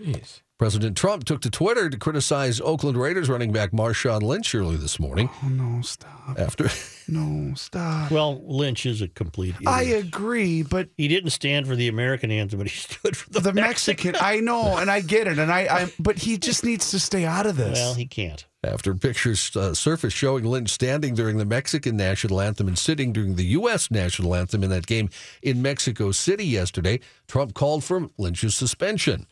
Jeez. 0.02 0.42
President 0.58 0.96
Trump 0.96 1.24
took 1.24 1.42
to 1.42 1.50
Twitter 1.50 1.90
to 1.90 1.98
criticize 1.98 2.62
Oakland 2.62 2.96
Raiders 2.96 3.28
running 3.30 3.52
back 3.52 3.72
Marshawn 3.72 4.22
Lynch 4.22 4.54
early 4.54 4.76
this 4.76 5.00
morning 5.00 5.28
Oh, 5.44 5.48
no, 5.50 5.82
stop. 5.82 6.38
after 6.38 6.70
No, 7.08 7.54
stop. 7.56 8.12
Well, 8.12 8.44
Lynch 8.46 8.86
is 8.86 9.02
a 9.02 9.08
complete 9.08 9.56
idiot. 9.56 9.68
I 9.68 9.82
agree, 9.84 10.62
but 10.62 10.90
he 10.98 11.08
didn't 11.08 11.32
stand 11.32 11.66
for 11.66 11.76
the 11.76 11.88
American 11.88 12.30
anthem, 12.30 12.60
but 12.60 12.68
he 12.68 12.78
stood 12.94 13.18
for 13.18 13.28
the, 13.32 13.40
the 13.40 13.54
Mexican, 13.54 14.16
I 14.22 14.40
know, 14.40 14.78
and 14.78 14.92
I 14.92 15.02
get 15.02 15.26
it, 15.26 15.40
and 15.40 15.52
I, 15.52 15.62
I, 15.62 15.94
but 15.98 16.20
he 16.20 16.38
just 16.38 16.64
needs 16.64 16.92
to 16.92 17.00
stay 17.00 17.26
out 17.26 17.48
of 17.48 17.58
this. 17.58 17.80
Well, 17.80 17.96
he 17.96 18.06
can't. 18.06 18.46
after 18.64 18.94
pictures 18.94 19.56
uh, 19.58 19.74
surfaced 19.74 20.16
showing 20.16 20.46
Lynch 20.46 20.70
standing 20.70 21.16
during 21.16 21.38
the 21.40 21.46
Mexican 21.46 21.98
national 21.98 22.40
anthem 22.40 22.68
and 22.68 22.78
sitting 22.78 23.12
during 23.14 23.34
the 23.34 23.46
U.S. 23.46 23.90
national 23.90 24.36
anthem 24.36 24.64
in 24.64 24.70
that 24.70 24.86
game 24.86 25.10
in 25.42 25.64
Mexico 25.64 26.12
City 26.12 26.46
yesterday, 26.46 27.00
Trump 27.28 27.56
called 27.56 27.84
for 27.84 28.10
Lynch's 28.20 28.56
suspension. 28.56 29.26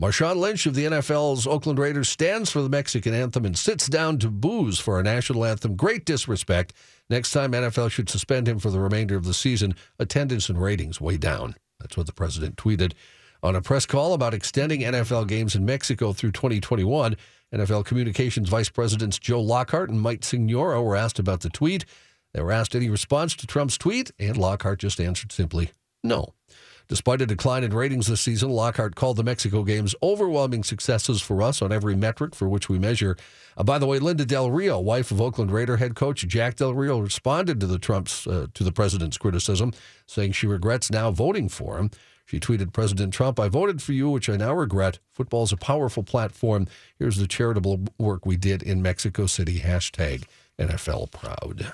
Marshawn 0.00 0.36
Lynch 0.36 0.64
of 0.64 0.76
the 0.76 0.84
NFL's 0.84 1.44
Oakland 1.44 1.80
Raiders 1.80 2.08
stands 2.08 2.52
for 2.52 2.62
the 2.62 2.68
Mexican 2.68 3.12
anthem 3.12 3.44
and 3.44 3.58
sits 3.58 3.88
down 3.88 4.18
to 4.18 4.30
booze 4.30 4.78
for 4.78 4.94
our 4.94 5.02
national 5.02 5.44
anthem. 5.44 5.74
Great 5.74 6.04
disrespect. 6.04 6.72
Next 7.10 7.32
time, 7.32 7.50
NFL 7.50 7.90
should 7.90 8.08
suspend 8.08 8.46
him 8.46 8.60
for 8.60 8.70
the 8.70 8.78
remainder 8.78 9.16
of 9.16 9.24
the 9.24 9.34
season. 9.34 9.74
Attendance 9.98 10.48
and 10.48 10.62
ratings 10.62 11.00
way 11.00 11.16
down. 11.16 11.56
That's 11.80 11.96
what 11.96 12.06
the 12.06 12.12
president 12.12 12.54
tweeted. 12.54 12.92
On 13.42 13.56
a 13.56 13.60
press 13.60 13.86
call 13.86 14.14
about 14.14 14.34
extending 14.34 14.82
NFL 14.82 15.26
games 15.26 15.56
in 15.56 15.64
Mexico 15.64 16.12
through 16.12 16.30
2021, 16.30 17.16
NFL 17.52 17.84
Communications 17.84 18.48
Vice 18.48 18.68
Presidents 18.68 19.18
Joe 19.18 19.40
Lockhart 19.40 19.90
and 19.90 20.00
Mike 20.00 20.22
Signora 20.22 20.80
were 20.80 20.94
asked 20.94 21.18
about 21.18 21.40
the 21.40 21.50
tweet. 21.50 21.84
They 22.32 22.40
were 22.40 22.52
asked 22.52 22.76
any 22.76 22.88
response 22.88 23.34
to 23.34 23.48
Trump's 23.48 23.76
tweet, 23.76 24.12
and 24.16 24.36
Lockhart 24.36 24.78
just 24.78 25.00
answered 25.00 25.32
simply, 25.32 25.72
no. 26.04 26.34
Despite 26.88 27.20
a 27.20 27.26
decline 27.26 27.64
in 27.64 27.74
ratings 27.74 28.06
this 28.06 28.22
season, 28.22 28.48
Lockhart 28.48 28.94
called 28.94 29.18
the 29.18 29.22
Mexico 29.22 29.62
games 29.62 29.94
overwhelming 30.02 30.64
successes 30.64 31.20
for 31.20 31.42
us 31.42 31.60
on 31.60 31.70
every 31.70 31.94
metric 31.94 32.34
for 32.34 32.48
which 32.48 32.70
we 32.70 32.78
measure. 32.78 33.14
Uh, 33.58 33.62
by 33.62 33.78
the 33.78 33.86
way, 33.86 33.98
Linda 33.98 34.24
Del 34.24 34.50
Rio, 34.50 34.80
wife 34.80 35.10
of 35.10 35.20
Oakland 35.20 35.50
Raider 35.50 35.76
head 35.76 35.94
coach 35.94 36.26
Jack 36.26 36.56
Del 36.56 36.72
Rio, 36.72 36.98
responded 36.98 37.60
to 37.60 37.66
the 37.66 37.78
Trump's 37.78 38.26
uh, 38.26 38.46
to 38.54 38.64
the 38.64 38.72
president's 38.72 39.18
criticism, 39.18 39.74
saying 40.06 40.32
she 40.32 40.46
regrets 40.46 40.90
now 40.90 41.10
voting 41.10 41.50
for 41.50 41.76
him. 41.76 41.90
She 42.24 42.40
tweeted, 42.40 42.74
President 42.74 43.12
Trump, 43.12 43.40
I 43.40 43.48
voted 43.48 43.80
for 43.82 43.92
you, 43.92 44.10
which 44.10 44.28
I 44.28 44.36
now 44.36 44.52
regret. 44.52 44.98
Football 45.12 45.44
is 45.44 45.52
a 45.52 45.56
powerful 45.56 46.02
platform. 46.02 46.66
Here's 46.98 47.16
the 47.16 47.26
charitable 47.26 47.84
work 47.98 48.26
we 48.26 48.36
did 48.36 48.62
in 48.62 48.82
Mexico 48.82 49.26
City. 49.26 49.60
Hashtag 49.60 50.24
NFL 50.58 51.10
proud. 51.10 51.72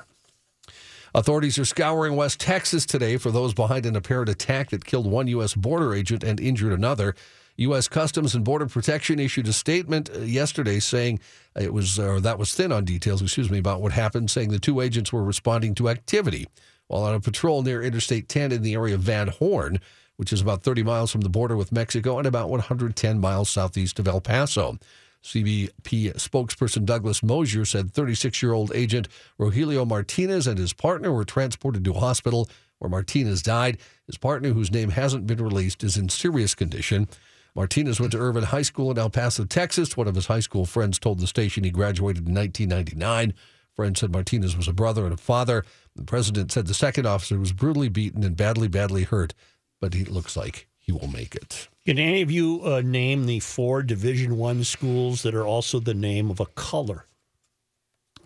Authorities 1.16 1.61
are 1.61 1.64
scouring 1.64 2.16
West 2.16 2.40
Texas 2.40 2.85
today 2.85 3.18
for 3.18 3.31
those 3.31 3.55
behind 3.55 3.87
an 3.87 3.94
apparent 3.94 4.29
attack 4.29 4.70
that 4.70 4.85
killed 4.85 5.09
one 5.09 5.29
U.S. 5.29 5.55
border 5.55 5.94
agent 5.94 6.24
and 6.24 6.40
injured 6.40 6.72
another. 6.72 7.14
U.S. 7.57 7.87
Customs 7.87 8.35
and 8.35 8.44
Border 8.44 8.66
Protection 8.66 9.20
issued 9.20 9.46
a 9.46 9.53
statement 9.53 10.11
uh, 10.12 10.22
yesterday 10.22 10.81
saying 10.81 11.20
it 11.55 11.72
was, 11.72 12.00
or 12.00 12.18
that 12.18 12.37
was 12.37 12.53
thin 12.53 12.72
on 12.72 12.85
details, 12.85 13.22
excuse 13.22 13.48
me, 13.48 13.59
about 13.59 13.81
what 13.81 13.92
happened, 13.92 14.29
saying 14.29 14.48
the 14.48 14.59
two 14.59 14.81
agents 14.81 15.12
were 15.12 15.22
responding 15.22 15.77
to 15.77 15.88
activity 15.88 16.48
while 16.88 17.05
on 17.05 17.14
a 17.14 17.20
patrol 17.20 17.62
near 17.62 17.81
Interstate 17.81 18.29
10 18.29 18.50
in 18.50 18.62
the 18.62 18.74
area 18.74 18.96
of 18.96 19.03
Van 19.03 19.29
Horn, 19.29 19.79
which 20.16 20.33
is 20.33 20.40
about 20.40 20.64
30 20.64 20.83
miles 20.83 21.12
from 21.12 21.20
the 21.20 21.29
border 21.29 21.57
with 21.57 21.70
Mexico 21.70 22.18
and 22.18 22.27
about 22.27 22.50
110 22.50 23.20
miles 23.20 23.48
southeast 23.48 24.00
of 24.00 24.09
El 24.09 24.20
Paso. 24.20 24.79
CBP 25.24 26.12
spokesperson 26.14 26.84
Douglas 26.84 27.22
Mosier 27.22 27.64
said 27.64 27.92
36 27.92 28.42
year 28.42 28.52
old 28.52 28.70
agent 28.74 29.08
Rogelio 29.40 29.87
Martinez 29.87 30.46
and 30.46 30.58
his 30.58 30.74
partner 30.74 31.10
were 31.12 31.24
transported 31.24 31.84
to 31.84 31.94
a 31.94 31.98
hospital 32.00 32.48
where 32.78 32.90
Martinez 32.90 33.42
died. 33.42 33.78
His 34.06 34.18
partner, 34.18 34.50
whose 34.50 34.70
name 34.70 34.90
hasn't 34.90 35.26
been 35.26 35.42
released, 35.42 35.82
is 35.82 35.96
in 35.96 36.10
serious 36.10 36.54
condition. 36.54 37.08
Martinez 37.54 38.00
went 38.00 38.12
to 38.12 38.18
Irvin 38.18 38.44
High 38.44 38.62
School 38.62 38.90
in 38.90 38.98
El 38.98 39.10
Paso, 39.10 39.44
Texas. 39.44 39.96
One 39.96 40.08
of 40.08 40.14
his 40.14 40.26
high 40.26 40.40
school 40.40 40.66
friends 40.66 40.98
told 40.98 41.20
the 41.20 41.26
station 41.26 41.64
he 41.64 41.70
graduated 41.70 42.28
in 42.28 42.34
1999. 42.34 43.32
Friends 43.74 44.00
said 44.00 44.12
Martinez 44.12 44.56
was 44.56 44.68
a 44.68 44.72
brother 44.72 45.04
and 45.04 45.14
a 45.14 45.16
father. 45.16 45.64
The 45.96 46.04
president 46.04 46.52
said 46.52 46.66
the 46.66 46.74
second 46.74 47.06
officer 47.06 47.38
was 47.38 47.52
brutally 47.52 47.88
beaten 47.88 48.24
and 48.24 48.37
badly, 48.37 48.68
badly 48.68 49.04
hurt, 49.04 49.34
but 49.80 49.94
he 49.94 50.04
looks 50.04 50.37
like 50.37 50.68
he 50.85 50.92
will 50.92 51.09
make 51.09 51.35
it. 51.35 51.68
Can 51.87 51.99
any 51.99 52.23
of 52.23 52.31
you 52.31 52.61
uh, 52.64 52.81
name 52.83 53.27
the 53.27 53.40
four 53.40 53.83
Division 53.83 54.37
One 54.38 54.64
schools 54.64 55.23
that 55.23 55.35
are 55.35 55.47
also 55.47 55.81
the 55.81 55.94
name 55.94 56.31
of 56.31 56.40
a 56.40 56.47
color? 56.47 57.07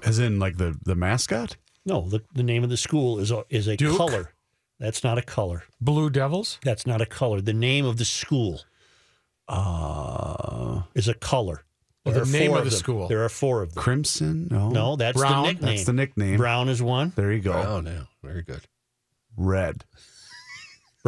As 0.04 0.18
in, 0.18 0.38
like 0.38 0.56
the 0.58 0.76
the 0.84 0.94
mascot. 0.94 1.56
No, 1.86 2.02
the, 2.08 2.22
the 2.34 2.42
name 2.42 2.62
of 2.64 2.70
the 2.70 2.76
school 2.76 3.18
is 3.18 3.30
a, 3.30 3.44
is 3.48 3.66
a 3.66 3.76
Duke? 3.76 3.96
color. 3.96 4.32
That's 4.78 5.02
not 5.02 5.18
a 5.18 5.22
color. 5.22 5.64
Blue 5.80 6.10
Devils? 6.10 6.58
That's 6.62 6.86
not 6.86 7.00
a 7.00 7.06
color. 7.06 7.40
The 7.40 7.52
name 7.54 7.84
of 7.86 7.96
the 7.96 8.04
school 8.04 8.60
Uh, 9.48 10.82
is 10.94 11.08
a 11.08 11.14
color. 11.14 11.64
Well, 12.04 12.14
There 12.14 12.24
the 12.24 12.28
are 12.30 12.32
name 12.40 12.50
four 12.50 12.58
of 12.58 12.64
the 12.64 12.70
them. 12.70 12.78
school. 12.78 13.08
There 13.08 13.24
are 13.24 13.28
four 13.28 13.62
of 13.62 13.74
them. 13.74 13.82
Crimson. 13.82 14.48
No. 14.50 14.68
No, 14.70 14.96
that's 14.96 15.18
Brown? 15.18 15.42
the 15.44 15.48
nickname. 15.52 15.70
That's 15.70 15.84
the 15.84 15.92
nickname. 15.92 16.36
Brown 16.36 16.68
is 16.68 16.82
one. 16.82 17.12
There 17.16 17.32
you 17.32 17.40
go. 17.40 17.52
Oh, 17.52 17.80
no. 17.80 18.04
Very 18.22 18.42
good. 18.42 18.62
Red. 19.36 19.84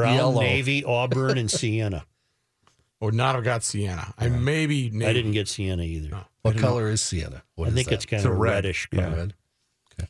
Brown, 0.00 0.14
Yellow. 0.14 0.40
Navy, 0.40 0.84
Auburn, 0.84 1.38
and 1.38 1.50
Siena. 1.50 2.04
Would 3.00 3.14
not 3.14 3.34
have 3.34 3.44
got 3.44 3.62
Siena. 3.64 4.12
I 4.18 4.28
maybe 4.28 4.86
I 5.04 5.12
didn't 5.12 5.32
get 5.32 5.48
Siena 5.48 5.82
either. 5.82 6.10
No. 6.10 6.24
What 6.42 6.56
color 6.58 6.88
is 6.88 7.00
sienna? 7.02 7.42
What 7.54 7.66
I 7.66 7.68
is 7.68 7.74
think 7.74 7.88
that? 7.88 7.94
it's 7.94 8.06
kind 8.06 8.20
It's 8.20 8.26
a 8.26 8.32
of 8.32 8.38
red. 8.38 8.50
reddish 8.64 8.88
Yeah. 8.92 9.00
color. 9.04 9.16
Red. 9.16 9.34
Okay. 9.98 10.08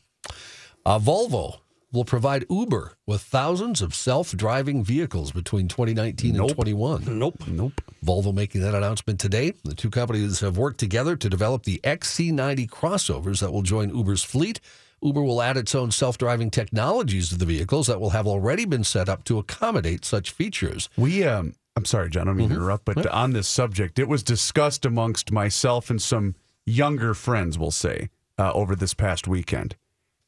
Uh, 0.85 0.99
Volvo 0.99 1.59
will 1.93 2.05
provide 2.05 2.45
Uber 2.49 2.93
with 3.05 3.21
thousands 3.21 3.81
of 3.81 3.93
self-driving 3.93 4.81
vehicles 4.83 5.31
between 5.33 5.67
2019 5.67 6.31
and 6.31 6.37
Nope. 6.37 6.53
21. 6.55 7.19
Nope. 7.19 7.43
Nope. 7.47 7.81
Volvo 8.05 8.33
making 8.33 8.61
that 8.61 8.73
announcement 8.75 9.19
today. 9.19 9.51
The 9.65 9.73
two 9.75 9.89
companies 9.89 10.39
have 10.39 10.57
worked 10.57 10.79
together 10.79 11.17
to 11.17 11.29
develop 11.29 11.63
the 11.63 11.81
XC90 11.83 12.69
crossovers 12.69 13.41
that 13.41 13.51
will 13.51 13.61
join 13.61 13.89
Uber's 13.95 14.23
fleet. 14.23 14.61
Uber 15.01 15.23
will 15.23 15.41
add 15.41 15.57
its 15.57 15.73
own 15.73 15.91
self-driving 15.91 16.51
technologies 16.51 17.29
to 17.29 17.37
the 17.37 17.45
vehicles 17.45 17.87
that 17.87 17.99
will 17.99 18.11
have 18.11 18.27
already 18.27 18.65
been 18.65 18.83
set 18.83 19.09
up 19.09 19.23
to 19.25 19.39
accommodate 19.39 20.05
such 20.05 20.31
features. 20.31 20.89
We 20.97 21.23
um 21.23 21.53
I'm 21.75 21.85
sorry, 21.85 22.09
John. 22.09 22.23
I 22.23 22.25
don't 22.31 22.37
mean 22.37 22.49
to 22.49 22.55
interrupt, 22.55 22.83
but 22.85 23.07
on 23.07 23.31
this 23.31 23.47
subject, 23.47 23.97
it 23.97 24.07
was 24.09 24.23
discussed 24.23 24.85
amongst 24.85 25.31
myself 25.31 25.89
and 25.89 26.01
some 26.01 26.35
younger 26.65 27.13
friends, 27.13 27.57
we'll 27.57 27.71
say, 27.71 28.09
uh, 28.37 28.51
over 28.51 28.75
this 28.75 28.93
past 28.93 29.25
weekend. 29.25 29.77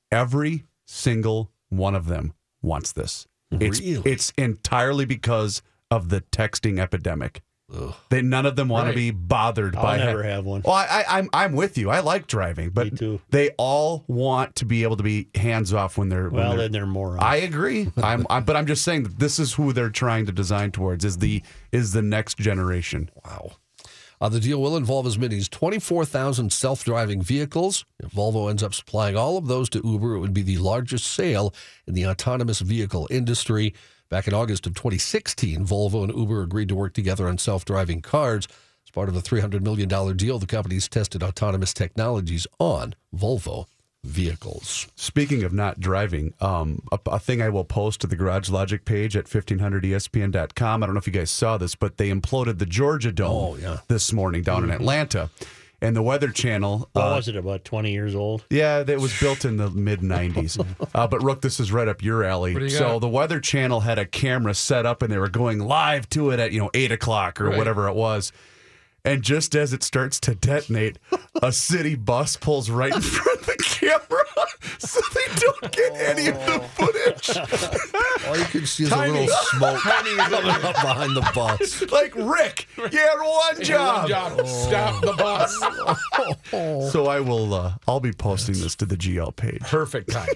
Every 0.10 0.64
single 0.86 1.52
one 1.68 1.96
of 1.96 2.06
them 2.08 2.34
wants 2.62 2.94
this. 2.94 3.28
It's 3.52 3.82
Really? 3.82 4.10
it's 4.10 4.32
entirely 4.38 5.04
because 5.06 5.62
of 5.92 6.08
the 6.10 6.22
texting 6.22 6.80
epidemic. 6.80 7.42
They 8.10 8.22
none 8.22 8.46
of 8.46 8.56
them 8.56 8.68
want 8.68 8.86
Right. 8.86 8.92
to 8.92 8.96
be 8.96 9.12
bothered 9.12 9.76
I'll 9.76 9.84
by. 9.84 9.98
never 9.98 10.22
have 10.24 10.46
one. 10.46 10.62
Well, 10.64 10.76
I, 10.76 10.86
I, 11.08 11.18
I'm 11.18 11.30
I'm 11.34 11.54
with 11.54 11.78
you. 11.78 11.90
I 11.90 12.02
like 12.02 12.28
driving, 12.28 12.70
but 12.70 12.98
too. 12.98 13.20
they 13.30 13.50
all 13.58 14.04
want 14.08 14.56
to 14.58 14.66
be 14.66 14.84
able 14.84 14.98
to 14.98 15.04
be 15.04 15.30
hands 15.34 15.74
off 15.74 15.98
when 15.98 16.10
they're. 16.10 16.30
when 16.30 16.34
Well, 16.34 16.50
they're- 16.52 16.58
then 16.60 16.72
they're 16.72 16.86
morons. 16.86 17.24
I 17.24 17.38
agree. 17.38 17.90
I'm, 17.98 18.28
I'm, 18.30 18.44
but 18.44 18.56
I'm 18.56 18.68
just 18.68 18.84
saying 18.84 19.04
that 19.04 19.18
this 19.18 19.40
is 19.40 19.54
who 19.54 19.74
they're 19.74 19.90
trying 19.90 20.26
to 20.28 20.32
design 20.32 20.72
towards. 20.72 21.04
Is 21.06 21.18
the 21.18 21.42
is 21.72 21.94
the 21.94 22.02
next 22.04 22.38
generation. 22.38 23.10
Wow. 23.26 23.54
Uh, 24.22 24.30
the 24.30 24.40
deal 24.40 24.62
will 24.62 24.78
involve 24.78 25.06
as 25.06 25.18
many 25.18 25.36
as 25.38 25.50
24,000 25.50 26.54
self 26.54 26.86
driving 26.86 27.22
vehicles. 27.22 27.84
If 28.02 28.12
Volvo 28.12 28.50
ends 28.50 28.64
up 28.64 28.74
supplying 28.74 29.18
all 29.18 29.38
of 29.38 29.48
those 29.48 29.68
to 29.72 29.82
Uber, 29.84 30.16
it 30.16 30.20
would 30.20 30.34
be 30.34 30.44
the 30.44 30.58
largest 30.60 31.08
sale 31.08 31.54
in 31.88 31.94
the 31.94 32.06
autonomous 32.08 32.60
vehicle 32.62 33.08
industry. 33.12 33.74
Back 34.10 34.28
in 34.28 34.34
August 34.34 34.68
of 34.68 34.76
2016, 34.76 35.66
Volvo 35.66 36.04
and 36.04 36.16
Uber 36.16 36.42
agreed 36.44 36.70
to 36.70 36.76
work 36.76 36.94
together 36.94 37.28
on 37.28 37.38
self 37.38 37.66
driving 37.66 38.02
cars. 38.02 38.48
As 38.86 38.92
part 38.92 39.10
of 39.10 39.16
a 39.16 39.22
$300 39.22 39.62
million 39.62 39.88
deal, 40.18 40.38
the 40.40 40.46
companies 40.46 40.88
tested 40.88 41.24
autonomous 41.24 41.74
technologies 41.74 42.46
on 42.60 42.94
Volvo 43.16 43.66
vehicles. 44.04 44.88
Speaking 44.96 45.44
of 45.44 45.54
not 45.54 45.80
driving, 45.80 46.34
um, 46.42 46.84
a, 46.92 47.00
a 47.08 47.20
thing 47.20 47.42
I 47.42 47.48
will 47.50 47.64
post 47.64 48.02
to 48.02 48.08
the 48.08 48.18
Garage 48.18 48.50
Logic 48.50 48.84
page 48.84 49.16
at 49.16 49.26
1500espn.com. 49.26 50.84
I 50.84 50.86
don't 50.86 50.94
know 50.94 51.00
if 51.00 51.08
you 51.08 51.14
guys 51.14 51.32
saw 51.32 51.58
this, 51.58 51.74
but 51.76 51.98
they 51.98 52.10
imploded 52.10 52.60
the 52.60 52.66
Georgia 52.66 53.12
Dome 53.14 53.32
Oh, 53.32 53.56
yeah. 53.56 53.78
this 53.88 54.12
morning 54.12 54.44
down 54.44 54.64
in 54.66 54.72
Atlanta. 54.72 55.30
And 55.84 55.96
the 55.96 56.02
Weather 56.02 56.30
Channel. 56.32 56.90
what 56.94 57.02
uh, 57.02 57.16
was 57.16 57.28
it? 57.28 57.36
About 57.36 57.66
twenty 57.66 57.92
years 57.92 58.16
old. 58.16 58.46
Yeah, 58.50 58.84
it 58.88 59.02
was 59.02 59.20
built 59.20 59.44
in 59.46 59.58
the 59.58 59.70
mid 59.90 60.00
90s. 60.00 60.66
Uh, 60.96 61.08
but 61.08 61.22
Rook, 61.22 61.42
this 61.42 61.60
is 61.60 61.72
right 61.74 61.88
up 61.90 62.02
your 62.02 62.24
alley. 62.24 62.54
You 62.54 62.70
So 62.70 62.94
got? 62.94 63.00
the 63.02 63.10
Weather 63.10 63.40
Channel 63.42 63.82
had 63.82 64.00
a 64.00 64.06
camera 64.06 64.54
set 64.54 64.86
up, 64.86 65.02
and 65.02 65.12
they 65.12 65.18
were 65.18 65.28
going 65.30 65.60
live 65.60 66.10
to 66.12 66.30
it 66.32 66.40
at 66.40 66.54
you 66.54 66.60
know 66.60 66.70
eight 66.74 66.92
o'clock 66.94 67.42
or 67.42 67.50
Right. 67.50 67.58
whatever 67.58 67.88
it 67.90 67.96
was. 67.96 68.32
And 69.06 69.22
just 69.22 69.54
as 69.54 69.74
it 69.74 69.84
starts 69.84 70.18
to 70.22 70.34
detonate, 70.34 70.98
a 71.42 71.52
city 71.52 71.96
bus 71.96 72.38
pulls 72.38 72.70
right 72.70 72.96
in 72.96 73.02
front 73.02 73.42
of 73.42 73.46
the 73.48 73.58
camera, 73.84 74.24
so 74.80 75.00
they 75.14 75.36
don't 75.36 75.72
get 75.72 75.94
any 75.96 76.28
of 76.30 76.36
the 76.46 76.60
footage. 76.76 77.38
All 78.28 78.38
you 78.38 78.46
can 78.46 78.66
see 78.66 78.84
is 78.84 78.90
Tiny. 78.90 79.10
a 79.18 79.22
little 79.22 79.36
smoke 79.36 79.80
coming 79.82 80.20
up 80.20 80.32
behind 80.82 81.16
the 81.16 81.32
bus. 81.34 81.82
like 81.92 82.14
Rick, 82.16 82.68
you 82.78 82.84
had 82.98 83.18
one 83.20 83.64
job. 83.64 84.02
One 84.04 84.10
job. 84.10 84.48
Stop 84.48 85.02
the 85.02 85.14
bus. 85.14 86.92
So 86.92 87.08
I 87.08 87.20
will. 87.20 87.54
Uh, 87.54 87.74
I'll 87.88 88.00
be 88.00 88.14
posting 88.14 88.56
this 88.56 88.76
to 88.78 88.86
the 88.86 88.96
GL 88.96 89.36
page. 89.36 89.62
Perfect 89.62 90.12
timing. 90.12 90.36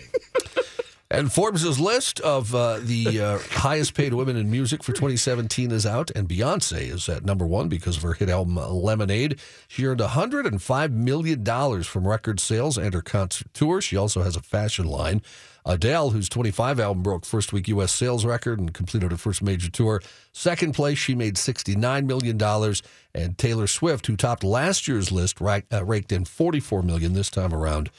And 1.10 1.32
Forbes' 1.32 1.80
list 1.80 2.20
of 2.20 2.54
uh, 2.54 2.80
the 2.82 3.22
uh, 3.22 3.38
highest 3.52 3.94
paid 3.94 4.14
women 4.14 4.36
in 4.36 4.52
music 4.52 4.84
for 4.84 4.92
2017 4.92 5.72
is 5.72 5.86
out, 5.86 6.12
and 6.12 6.28
Beyonce 6.28 6.94
is 6.94 7.08
at 7.08 7.24
number 7.24 7.48
one 7.48 7.70
because 7.70 7.96
of 7.96 8.04
her 8.04 8.12
hit 8.12 8.30
album 8.30 8.58
uh, 8.58 8.68
Lemonade. 8.68 9.40
She 9.70 9.86
earned 9.86 10.02
$105 10.02 10.92
million 10.92 11.84
from 11.84 12.06
record 12.06 12.42
sales 12.42 12.78
and 12.78 12.94
her 12.94 13.02
concert 13.02 13.54
tour. 13.54 13.80
She 13.80 13.96
also 13.96 14.22
has 14.22 14.36
a 14.36 14.42
fashion 14.42 14.86
line. 14.86 15.22
Adele, 15.66 16.10
whose 16.10 16.28
25 16.28 16.78
album 16.78 17.04
broke 17.04 17.26
first 17.26 17.54
week 17.54 17.70
U.S. 17.70 17.94
sales 17.94 18.26
record 18.26 18.60
and 18.60 18.74
completed 18.74 19.12
her 19.12 19.18
first 19.18 19.42
major 19.42 19.70
tour. 19.70 20.02
Second 20.34 20.74
place, 20.74 20.98
she 20.98 21.16
made 21.16 21.36
$69 21.36 22.06
million. 22.06 22.74
And 23.16 23.38
Taylor 23.38 23.68
Swift, 23.68 24.08
who 24.08 24.18
topped 24.18 24.44
last 24.44 24.90
year's 24.90 25.10
list, 25.10 25.42
uh, 25.42 25.86
raked 25.86 26.12
in 26.12 26.26
44 26.26 26.84
million 26.84 27.14
this 27.14 27.30
time 27.30 27.54
around 27.54 27.92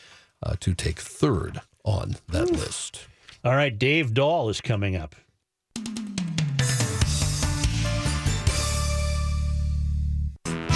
uh, 0.43 0.57
to 0.61 0.75
take 0.75 0.99
third 0.99 1.63
on 1.89 2.17
that 2.29 2.51
list. 2.51 3.07
All 3.43 3.57
right, 3.57 3.77
Dave 3.77 4.13
Dahl 4.13 4.51
is 4.51 4.61
coming 4.61 4.95
up. 4.95 5.15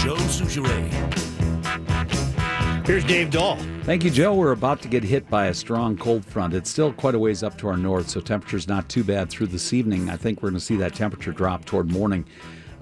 Joe 0.01 0.17
Soucheray. 0.17 0.89
Here's 2.87 3.05
Dave 3.05 3.31
Dahl. 3.31 3.57
Thank 3.83 4.05
you, 4.05 4.11
Joe. 4.11 4.35
We're 4.35 4.53
about 4.53 4.81
to 4.83 4.89
get 4.89 5.05
hit 5.05 5.29
by 5.29 5.47
a 5.47 5.55
strong 5.55 5.97
cold 5.97 6.25
front. 6.25 6.55
It's 6.55 6.71
still 6.71 6.93
quite 6.93 7.15
a 7.15 7.19
ways 7.19 7.43
up 7.43 7.59
to 7.59 7.69
our 7.69 7.77
north, 7.77 8.09
so 8.09 8.21
temperature's 8.21 8.67
not 8.67 8.89
too 8.89 9.05
bad 9.05 9.29
through 9.29 9.49
this 9.49 9.73
evening. 9.73 10.09
I 10.09 10.17
think 10.17 10.43
we're 10.43 10.49
going 10.51 10.59
to 10.59 10.65
see 10.65 10.77
that 10.77 10.95
temperature 10.95 11.33
drop 11.33 11.65
toward 11.65 11.91
morning. 11.91 12.25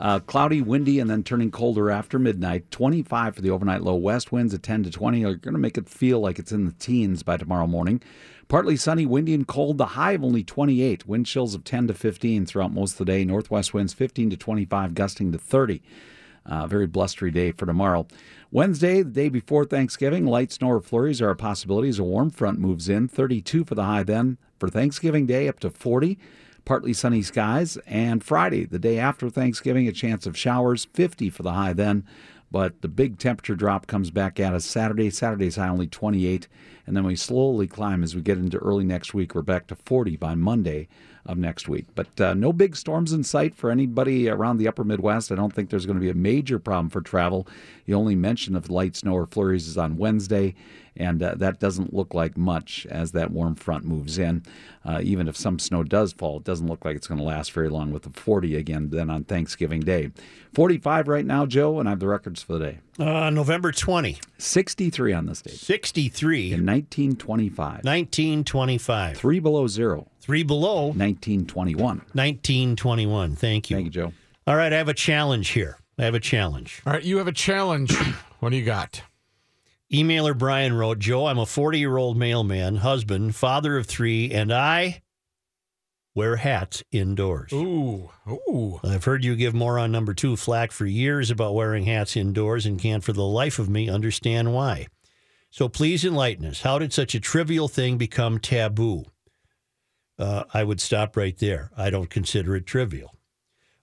Uh, 0.01 0.19
cloudy, 0.19 0.63
windy, 0.63 0.99
and 0.99 1.11
then 1.11 1.23
turning 1.23 1.51
colder 1.51 1.91
after 1.91 2.19
midnight. 2.19 2.71
25 2.71 3.37
for 3.37 3.43
the 3.43 3.51
overnight 3.51 3.83
low. 3.83 3.95
West 3.95 4.33
winds 4.33 4.55
at 4.55 4.63
10 4.63 4.85
to 4.85 4.91
20 4.91 5.25
are 5.25 5.35
going 5.35 5.53
to 5.53 5.61
make 5.61 5.77
it 5.77 5.91
feel 5.91 6.21
like 6.21 6.39
it's 6.39 6.53
in 6.53 6.65
the 6.65 6.73
teens 6.73 7.23
by 7.23 7.37
tomorrow 7.37 7.67
morning. 7.67 8.01
Partly 8.49 8.77
sunny, 8.77 9.05
windy, 9.05 9.35
and 9.35 9.47
cold. 9.47 9.77
The 9.77 9.87
high 9.87 10.13
of 10.13 10.25
only 10.25 10.43
28. 10.43 11.07
Wind 11.07 11.27
chills 11.27 11.55
of 11.55 11.65
10 11.65 11.89
to 11.89 11.95
15 11.95 12.47
throughout 12.47 12.73
most 12.73 12.93
of 12.93 12.99
the 12.99 13.05
day. 13.05 13.27
Northwest 13.27 13.75
winds 13.75 13.93
15 13.93 14.31
to 14.31 14.37
25, 14.39 14.95
gusting 14.95 15.33
to 15.33 15.39
30. 15.39 15.83
Uh, 16.47 16.67
very 16.67 16.87
blustery 16.87 17.31
day 17.31 17.53
for 17.53 17.67
tomorrow. 17.67 18.07
Wednesday, 18.51 19.03
the 19.03 19.11
day 19.11 19.29
before 19.29 19.67
Thanksgiving, 19.67 20.25
light 20.25 20.51
snow 20.51 20.69
or 20.69 20.81
flurries 20.81 21.21
are 21.21 21.29
a 21.29 21.37
possibility 21.37 21.91
as 21.91 21.99
a 21.99 22.05
warm 22.05 22.31
front 22.31 22.59
moves 22.59 22.89
in. 22.89 23.07
32 23.07 23.67
for 23.67 23.75
the 23.75 23.85
high 23.85 24.03
then. 24.03 24.39
For 24.59 24.71
Thanksgiving 24.71 25.27
Day, 25.27 25.47
up 25.47 25.61
to 25.61 25.71
40. 25.71 26.19
Partly 26.65 26.93
sunny 26.93 27.23
skies. 27.23 27.77
And 27.87 28.23
Friday, 28.23 28.65
the 28.65 28.79
day 28.79 28.99
after 28.99 29.31
Thanksgiving, 29.31 29.89
a 29.89 29.93
chance 29.93 30.27
of 30.27 30.37
showers. 30.37 30.87
50 30.93 31.31
for 31.31 31.43
the 31.43 31.53
high 31.53 31.73
then. 31.73 32.05
But 32.51 32.83
the 32.83 32.89
big 32.89 33.19
temperature 33.19 33.55
drop 33.55 33.87
comes 33.87 34.11
back 34.11 34.41
at 34.41 34.55
us 34.55 34.65
Saturday. 34.65 35.11
Saturday's 35.11 35.57
high 35.57 35.69
only 35.69 35.87
28. 35.87 36.49
And 36.87 36.97
then 36.97 37.05
we 37.05 37.15
slowly 37.15 37.69
climb 37.69 38.03
as 38.03 38.15
we 38.17 38.23
get 38.23 38.39
into 38.39 38.59
early 38.59 38.85
next 38.85 39.15
week. 39.15 39.35
We're 39.35 39.43
back 39.43 39.69
to 39.69 39.77
40 39.77 40.17
by 40.17 40.35
Monday 40.35 40.89
of 41.27 41.39
next 41.39 41.69
week. 41.69 41.87
But 41.95 42.21
uh, 42.21 42.35
no 42.35 42.53
big 42.53 42.77
storms 42.77 43.13
in 43.13 43.25
sight 43.25 43.55
for 43.55 43.71
anybody 43.71 44.29
around 44.29 44.59
the 44.59 44.69
upper 44.69 44.85
Midwest. 44.85 45.31
I 45.31 45.35
don't 45.35 45.53
think 45.53 45.71
there's 45.71 45.87
going 45.87 45.99
to 45.99 46.05
be 46.05 46.11
a 46.11 46.15
major 46.15 46.59
problem 46.59 46.89
for 46.91 47.01
travel. 47.01 47.47
The 47.87 47.95
only 47.95 48.15
mention 48.17 48.57
of 48.57 48.71
light 48.71 48.97
snow 48.97 49.15
or 49.15 49.27
flurries 49.27 49.67
is 49.69 49.77
on 49.77 49.97
Wednesday, 49.97 50.55
and 50.97 51.23
uh, 51.23 51.35
that 51.37 51.61
doesn't 51.61 51.93
look 51.95 52.15
like 52.15 52.37
much 52.37 52.87
as 52.91 53.13
that 53.13 53.31
warm 53.31 53.55
front 53.55 53.85
moves 53.85 54.19
in. 54.19 54.43
Uh, 54.85 55.01
even 55.03 55.29
if 55.29 55.37
some 55.37 55.59
snow 55.59 55.83
does 55.83 56.13
fall, 56.13 56.39
it 56.39 56.45
doesn't 56.45 56.67
look 56.67 56.85
like 56.85 56.97
it's 56.97 57.07
going 57.07 57.19
to 57.19 57.25
last 57.25 57.53
very 57.53 57.69
long 57.69 57.93
with 57.93 58.03
the 58.05 58.11
40 58.11 58.57
again 58.57 58.89
then 58.91 59.11
on 59.11 59.25
Thanksgiving 59.25 59.81
Day. 59.81 60.11
45 60.55 61.07
right 61.09 61.25
now, 61.25 61.47
Joe, 61.47 61.79
and 61.79 61.89
I 61.89 61.93
have 61.93 62.01
the 62.01 62.09
records 62.09 62.43
for 62.43 62.55
the 62.55 62.59
day. 62.59 62.79
Uh, 62.99 63.31
November 63.31 63.73
20, 63.73 64.19
63 64.39 65.13
on 65.13 65.27
this 65.27 65.43
date. 65.43 65.55
63, 65.55 66.53
In 66.53 66.67
1925. 66.67 67.85
1925. 67.85 69.17
Three 69.17 69.39
below 69.39 69.67
zero. 69.67 70.07
Three 70.31 70.45
below, 70.45 70.93
1921. 70.93 71.97
1921. 72.13 73.35
Thank 73.35 73.69
you. 73.69 73.77
Thank 73.77 73.87
you, 73.87 73.91
Joe. 73.91 74.13
All 74.47 74.55
right, 74.55 74.73
I 74.73 74.77
have 74.77 74.87
a 74.87 74.95
challenge 74.95 75.49
here. 75.49 75.77
I 75.99 76.05
have 76.05 76.15
a 76.15 76.21
challenge. 76.21 76.83
All 76.87 76.93
right, 76.93 77.03
you 77.03 77.19
have 77.19 77.27
a 77.27 77.33
challenge. 77.33 77.93
What 78.39 78.51
do 78.51 78.57
you 78.57 78.65
got? 78.65 79.03
Emailer 79.93 80.39
Brian 80.39 80.73
wrote, 80.73 81.01
Joe, 81.01 81.27
I'm 81.27 81.41
a 81.41 81.47
40 81.47 81.81
year 81.81 81.97
old 81.97 82.17
mailman, 82.17 82.77
husband, 82.77 83.35
father 83.35 83.77
of 83.77 83.87
three, 83.89 84.31
and 84.31 84.53
I 84.53 85.03
wear 86.15 86.37
hats 86.37 86.85
indoors. 86.93 87.53
Ooh, 87.53 88.11
ooh. 88.29 88.79
I've 88.85 89.05
heard 89.05 89.25
you 89.25 89.35
give 89.35 89.53
moron 89.53 89.91
number 89.91 90.15
two 90.15 90.37
flack 90.37 90.71
for 90.71 90.87
years 90.87 91.33
about 91.33 91.57
wearing 91.57 91.87
hats 91.87 92.17
indoors 92.17 92.67
and 92.67 92.79
can't 92.79 93.03
for 93.03 93.13
the 93.13 93.25
life 93.25 93.59
of 93.59 93.69
me 93.69 93.91
understand 93.91 94.55
why. 94.55 94.87
So 95.51 95.69
please 95.69 96.05
enlighten 96.05 96.47
us. 96.47 96.63
How 96.63 96.79
did 96.79 96.93
such 96.93 97.17
a 97.17 97.21
trivial 97.21 97.67
thing 97.67 97.99
become 97.99 98.39
taboo? 98.39 99.07
Uh, 100.21 100.45
I 100.53 100.65
would 100.65 100.83
stop 100.83 101.17
right 101.17 101.37
there. 101.39 101.71
I 101.77 101.89
don't 101.89 102.11
consider 102.11 102.55
it 102.55 102.67
trivial. 102.67 103.17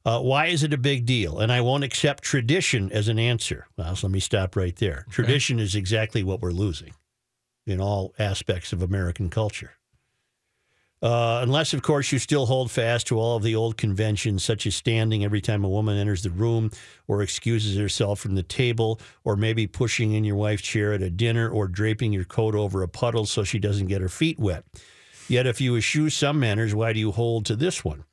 Uh, 0.06 0.21
why 0.21 0.45
is 0.45 0.62
it 0.63 0.71
a 0.71 0.78
big 0.78 1.06
deal? 1.06 1.39
And 1.39 1.52
I 1.52 1.62
won't 1.62 1.84
accept 1.84 2.23
tradition 2.23 2.91
as 2.91 3.08
an 3.08 3.17
answer. 3.17 3.67
Well, 3.76 3.95
so 3.95 4.08
let 4.08 4.13
me 4.13 4.19
stop 4.19 4.56
right 4.56 4.76
there. 4.76 5.06
Tradition 5.10 5.60
is 5.60 5.76
exactly 5.76 6.23
what 6.23 6.39
we're 6.39 6.52
losing 6.52 6.93
in 7.65 7.82
all 7.82 8.13
aspects 8.19 8.71
of 8.71 8.84
American 8.84 9.30
culture. 9.30 9.71
Uh, 11.02 11.39
unless, 11.43 11.73
of 11.73 11.82
course, 11.82 12.12
you 12.12 12.19
still 12.19 12.45
hold 12.45 12.71
fast 12.71 13.08
to 13.08 13.19
all 13.19 13.36
of 13.38 13.43
the 13.43 13.56
old 13.56 13.78
conventions, 13.78 14.43
such 14.43 14.65
as 14.65 14.76
standing 14.76 15.23
every 15.23 15.41
time 15.41 15.63
a 15.63 15.69
woman 15.69 15.97
enters 15.97 16.23
the 16.23 16.30
room 16.30 16.71
or 17.08 17.21
excuses 17.21 17.78
herself 17.78 18.19
from 18.19 18.36
the 18.36 18.43
table, 18.43 19.00
or 19.23 19.36
maybe 19.36 19.67
pushing 19.67 20.13
in 20.13 20.23
your 20.23 20.36
wife's 20.36 20.63
chair 20.63 20.93
at 20.93 21.02
a 21.02 21.10
dinner 21.10 21.50
or 21.50 21.67
draping 21.67 22.13
your 22.13 22.23
coat 22.23 22.56
over 22.56 22.82
a 22.82 22.88
puddle 22.88 23.26
so 23.26 23.43
she 23.43 23.60
doesn't 23.60 23.88
get 23.88 24.02
her 24.02 24.10
feet 24.10 24.39
wet. 24.39 24.63
Yet, 25.27 25.45
if 25.47 25.59
you 25.59 25.75
eschew 25.75 26.09
some 26.09 26.39
manners, 26.39 26.73
why 26.73 26.93
do 26.93 26.99
you 26.99 27.11
hold 27.11 27.45
to 27.47 27.55
this 27.55 27.83
one? 27.83 28.05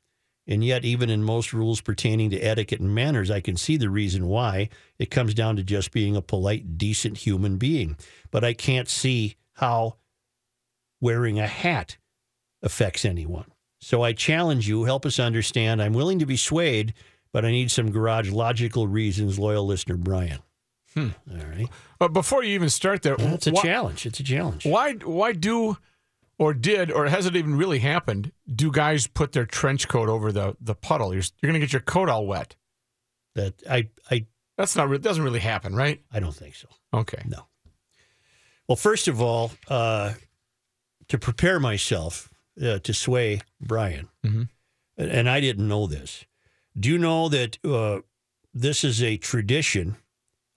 And 0.47 0.63
yet, 0.63 0.85
even 0.85 1.09
in 1.09 1.23
most 1.23 1.53
rules 1.53 1.81
pertaining 1.81 2.29
to 2.29 2.39
etiquette 2.39 2.79
and 2.79 2.93
manners, 2.93 3.31
I 3.31 3.39
can 3.41 3.57
see 3.57 3.77
the 3.77 3.89
reason 3.89 4.27
why. 4.27 4.69
It 4.99 5.09
comes 5.09 5.33
down 5.33 5.55
to 5.55 5.63
just 5.63 5.91
being 5.91 6.15
a 6.15 6.21
polite, 6.21 6.77
decent 6.77 7.17
human 7.19 7.57
being. 7.57 7.97
But 8.29 8.43
I 8.43 8.53
can't 8.53 8.87
see 8.87 9.37
how 9.53 9.95
wearing 11.01 11.39
a 11.39 11.47
hat 11.47 11.97
affects 12.61 13.05
anyone. 13.05 13.51
So 13.79 14.03
I 14.03 14.13
challenge 14.13 14.67
you, 14.67 14.83
help 14.83 15.05
us 15.05 15.19
understand. 15.19 15.81
I'm 15.81 15.93
willing 15.93 16.19
to 16.19 16.25
be 16.25 16.37
swayed, 16.37 16.93
but 17.31 17.43
I 17.45 17.51
need 17.51 17.71
some 17.71 17.91
garage 17.91 18.29
logical 18.31 18.87
reasons. 18.87 19.39
Loyal 19.39 19.65
listener 19.65 19.97
Brian. 19.97 20.39
Hmm. 20.93 21.09
All 21.29 21.37
right, 21.37 21.67
But 21.99 22.13
before 22.13 22.43
you 22.43 22.53
even 22.53 22.69
start 22.69 23.01
there, 23.01 23.15
it's 23.19 23.47
a 23.47 23.51
why, 23.51 23.61
challenge. 23.63 24.05
It's 24.05 24.19
a 24.19 24.23
challenge. 24.23 24.65
why 24.65 24.93
why 24.93 25.33
do 25.33 25.77
or 26.37 26.53
did 26.53 26.91
or 26.91 27.07
has 27.07 27.25
it 27.25 27.35
even 27.35 27.55
really 27.55 27.79
happened? 27.79 28.31
Do 28.53 28.71
guys 28.71 29.07
put 29.07 29.31
their 29.31 29.45
trench 29.45 29.87
coat 29.87 30.09
over 30.09 30.31
the 30.31 30.55
the 30.59 30.75
puddle? 30.75 31.13
You're 31.13 31.23
you're 31.41 31.51
going 31.51 31.59
to 31.61 31.65
get 31.65 31.73
your 31.73 31.81
coat 31.81 32.09
all 32.09 32.25
wet. 32.27 32.55
That 33.35 33.61
I 33.69 33.89
I 34.09 34.25
That's 34.57 34.75
not 34.75 34.91
it 34.91 35.01
doesn't 35.01 35.23
really 35.23 35.39
happen, 35.41 35.75
right? 35.75 36.01
I 36.11 36.19
don't 36.19 36.35
think 36.35 36.55
so. 36.55 36.67
Okay. 36.93 37.21
No. 37.25 37.47
Well, 38.67 38.75
first 38.77 39.07
of 39.07 39.21
all, 39.21 39.51
uh, 39.67 40.13
to 41.07 41.17
prepare 41.19 41.59
myself 41.59 42.29
uh, 42.61 42.79
to 42.79 42.93
sway 42.93 43.41
Brian, 43.61 44.07
Mhm. 44.25 44.49
and- 44.97 45.11
and 45.11 45.29
I 45.29 45.39
didn't 45.41 45.67
know 45.67 45.85
this. 45.87 46.25
Do 46.79 46.89
you 46.89 46.97
know 46.97 47.29
that 47.29 47.57
uh, 47.65 47.99
this 48.53 48.83
is 48.83 49.03
a 49.03 49.17
tradition 49.17 49.97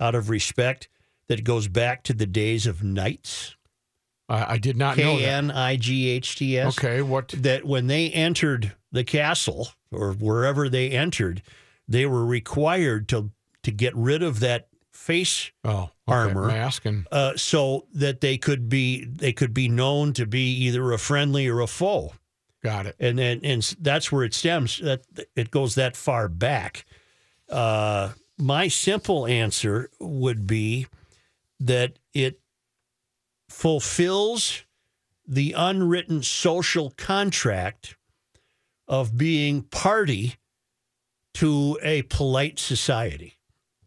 out 0.01 0.15
of 0.15 0.31
respect 0.31 0.89
that 1.29 1.45
goes 1.45 1.69
back 1.69 2.03
to 2.05 2.15
the 2.15 2.25
days 2.27 2.67
of 2.67 2.83
knights? 2.83 3.57
I, 4.29 4.55
I 4.55 4.59
did 4.59 4.77
not 4.77 4.97
know 4.97 5.17
K 5.17 5.23
that. 5.23 5.29
N 5.29 5.51
I 5.51 5.77
G 5.77 6.09
H 6.11 6.37
T 6.37 6.59
S. 6.59 6.79
Okay, 6.79 7.03
what? 7.03 7.29
That 7.29 7.65
when 7.65 7.87
they 7.87 8.11
entered 8.11 8.75
the 8.93 9.05
castle 9.05 9.69
or 9.91 10.13
wherever 10.13 10.69
they 10.69 10.91
entered, 10.91 11.43
they 11.87 12.05
were 12.07 12.25
required 12.27 13.09
to 13.09 13.31
to 13.63 13.71
get 13.71 13.95
rid 13.97 14.23
of 14.23 14.41
that 14.41 14.69
face 14.93 15.51
Oh, 15.65 15.71
okay, 15.85 15.91
Armor. 16.07 16.47
mask 16.49 16.85
and 16.85 17.07
uh, 17.13 17.37
so 17.37 17.87
that 17.95 18.21
they 18.21 18.37
could 18.37 18.69
be 18.69 19.05
they 19.05 19.33
could 19.33 19.55
be 19.55 19.69
known 19.69 20.13
to 20.15 20.27
be 20.27 20.53
either 20.67 20.93
a 20.93 20.99
friendly 20.99 21.47
or 21.49 21.61
a 21.61 21.67
foe, 21.67 22.13
got 22.63 22.87
it. 22.87 22.97
and 23.01 23.19
then 23.19 23.41
and 23.45 23.63
that's 23.81 24.11
where 24.13 24.25
it 24.25 24.35
stems. 24.35 24.79
That 24.79 25.03
it 25.37 25.51
goes 25.51 25.75
that 25.77 25.97
far 25.97 26.29
back. 26.29 26.85
Uh, 27.49 28.13
my 28.37 28.69
simple 28.69 29.27
answer 29.27 29.89
would 29.99 30.47
be 30.47 30.87
that 31.61 31.99
it 32.13 32.41
fulfills 33.59 34.63
the 35.27 35.53
unwritten 35.57 36.23
social 36.23 36.93
contract 36.93 37.97
of 38.87 39.19
being 39.19 39.63
party 39.63 40.37
to 41.35 41.77
a 41.83 42.03
polite 42.03 42.61
society. 42.61 43.37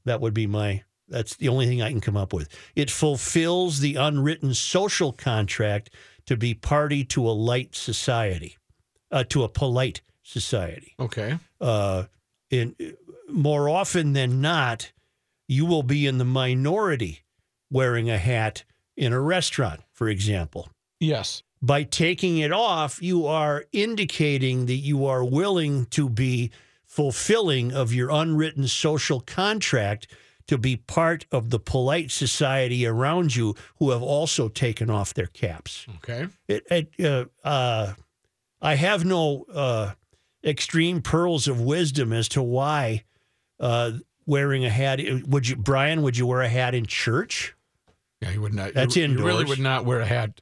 That 0.03 0.19
would 0.19 0.33
be 0.33 0.45
my 0.45 0.83
that's 1.07 1.37
the 1.37 1.47
only 1.47 1.67
thing 1.67 1.81
I 1.81 1.89
can 1.89 2.01
come 2.01 2.17
up 2.17 2.33
with. 2.33 2.49
It 2.75 2.91
fulfills 2.91 3.79
the 3.79 3.95
unwritten 3.95 4.53
social 4.53 5.13
contract 5.13 5.89
to 6.25 6.35
be 6.35 6.53
party 6.53 7.05
to 7.05 7.25
a 7.29 7.31
light 7.31 7.73
society, 7.73 8.57
uh, 9.09 9.23
to 9.29 9.43
a 9.43 9.49
polite 9.49 10.01
society. 10.21 10.95
Okay. 10.99 11.39
Uh, 11.61 12.03
in 12.49 12.75
more 13.29 13.69
often 13.69 14.11
than 14.11 14.41
not, 14.41 14.91
you 15.47 15.65
will 15.65 15.83
be 15.83 16.07
in 16.07 16.17
the 16.17 16.25
minority 16.25 17.23
wearing 17.69 18.09
a 18.09 18.17
hat 18.17 18.65
in 19.01 19.13
a 19.13 19.19
restaurant, 19.19 19.81
for 19.91 20.07
example. 20.07 20.69
Yes. 20.99 21.41
By 21.59 21.83
taking 21.83 22.37
it 22.37 22.51
off, 22.51 23.01
you 23.01 23.25
are 23.25 23.65
indicating 23.71 24.67
that 24.67 24.75
you 24.75 25.07
are 25.07 25.23
willing 25.25 25.87
to 25.87 26.07
be 26.07 26.51
fulfilling 26.85 27.73
of 27.73 27.91
your 27.93 28.11
unwritten 28.11 28.67
social 28.67 29.19
contract 29.19 30.07
to 30.47 30.57
be 30.57 30.75
part 30.75 31.25
of 31.31 31.49
the 31.49 31.59
polite 31.59 32.11
society 32.11 32.85
around 32.85 33.35
you 33.35 33.55
who 33.77 33.89
have 33.89 34.03
also 34.03 34.47
taken 34.47 34.89
off 34.89 35.15
their 35.15 35.27
caps. 35.27 35.87
Okay. 35.97 36.27
It, 36.47 36.67
it, 36.69 37.03
uh, 37.03 37.25
uh, 37.47 37.93
I 38.61 38.75
have 38.75 39.03
no 39.03 39.45
uh, 39.51 39.93
extreme 40.43 41.01
pearls 41.01 41.47
of 41.47 41.59
wisdom 41.59 42.13
as 42.13 42.27
to 42.29 42.43
why 42.43 43.03
uh, 43.59 43.93
wearing 44.27 44.63
a 44.63 44.69
hat. 44.69 44.99
Would 45.25 45.47
you, 45.47 45.55
Brian? 45.55 46.03
Would 46.03 46.17
you 46.17 46.27
wear 46.27 46.41
a 46.41 46.49
hat 46.49 46.75
in 46.75 46.85
church? 46.85 47.55
Yeah, 48.21 48.31
you 48.31 48.41
would 48.41 48.53
not. 48.53 48.73
That's 48.73 48.95
you, 48.95 49.07
you 49.07 49.25
really 49.25 49.45
would 49.45 49.59
not 49.59 49.85
wear 49.85 49.99
a 49.99 50.05
hat. 50.05 50.41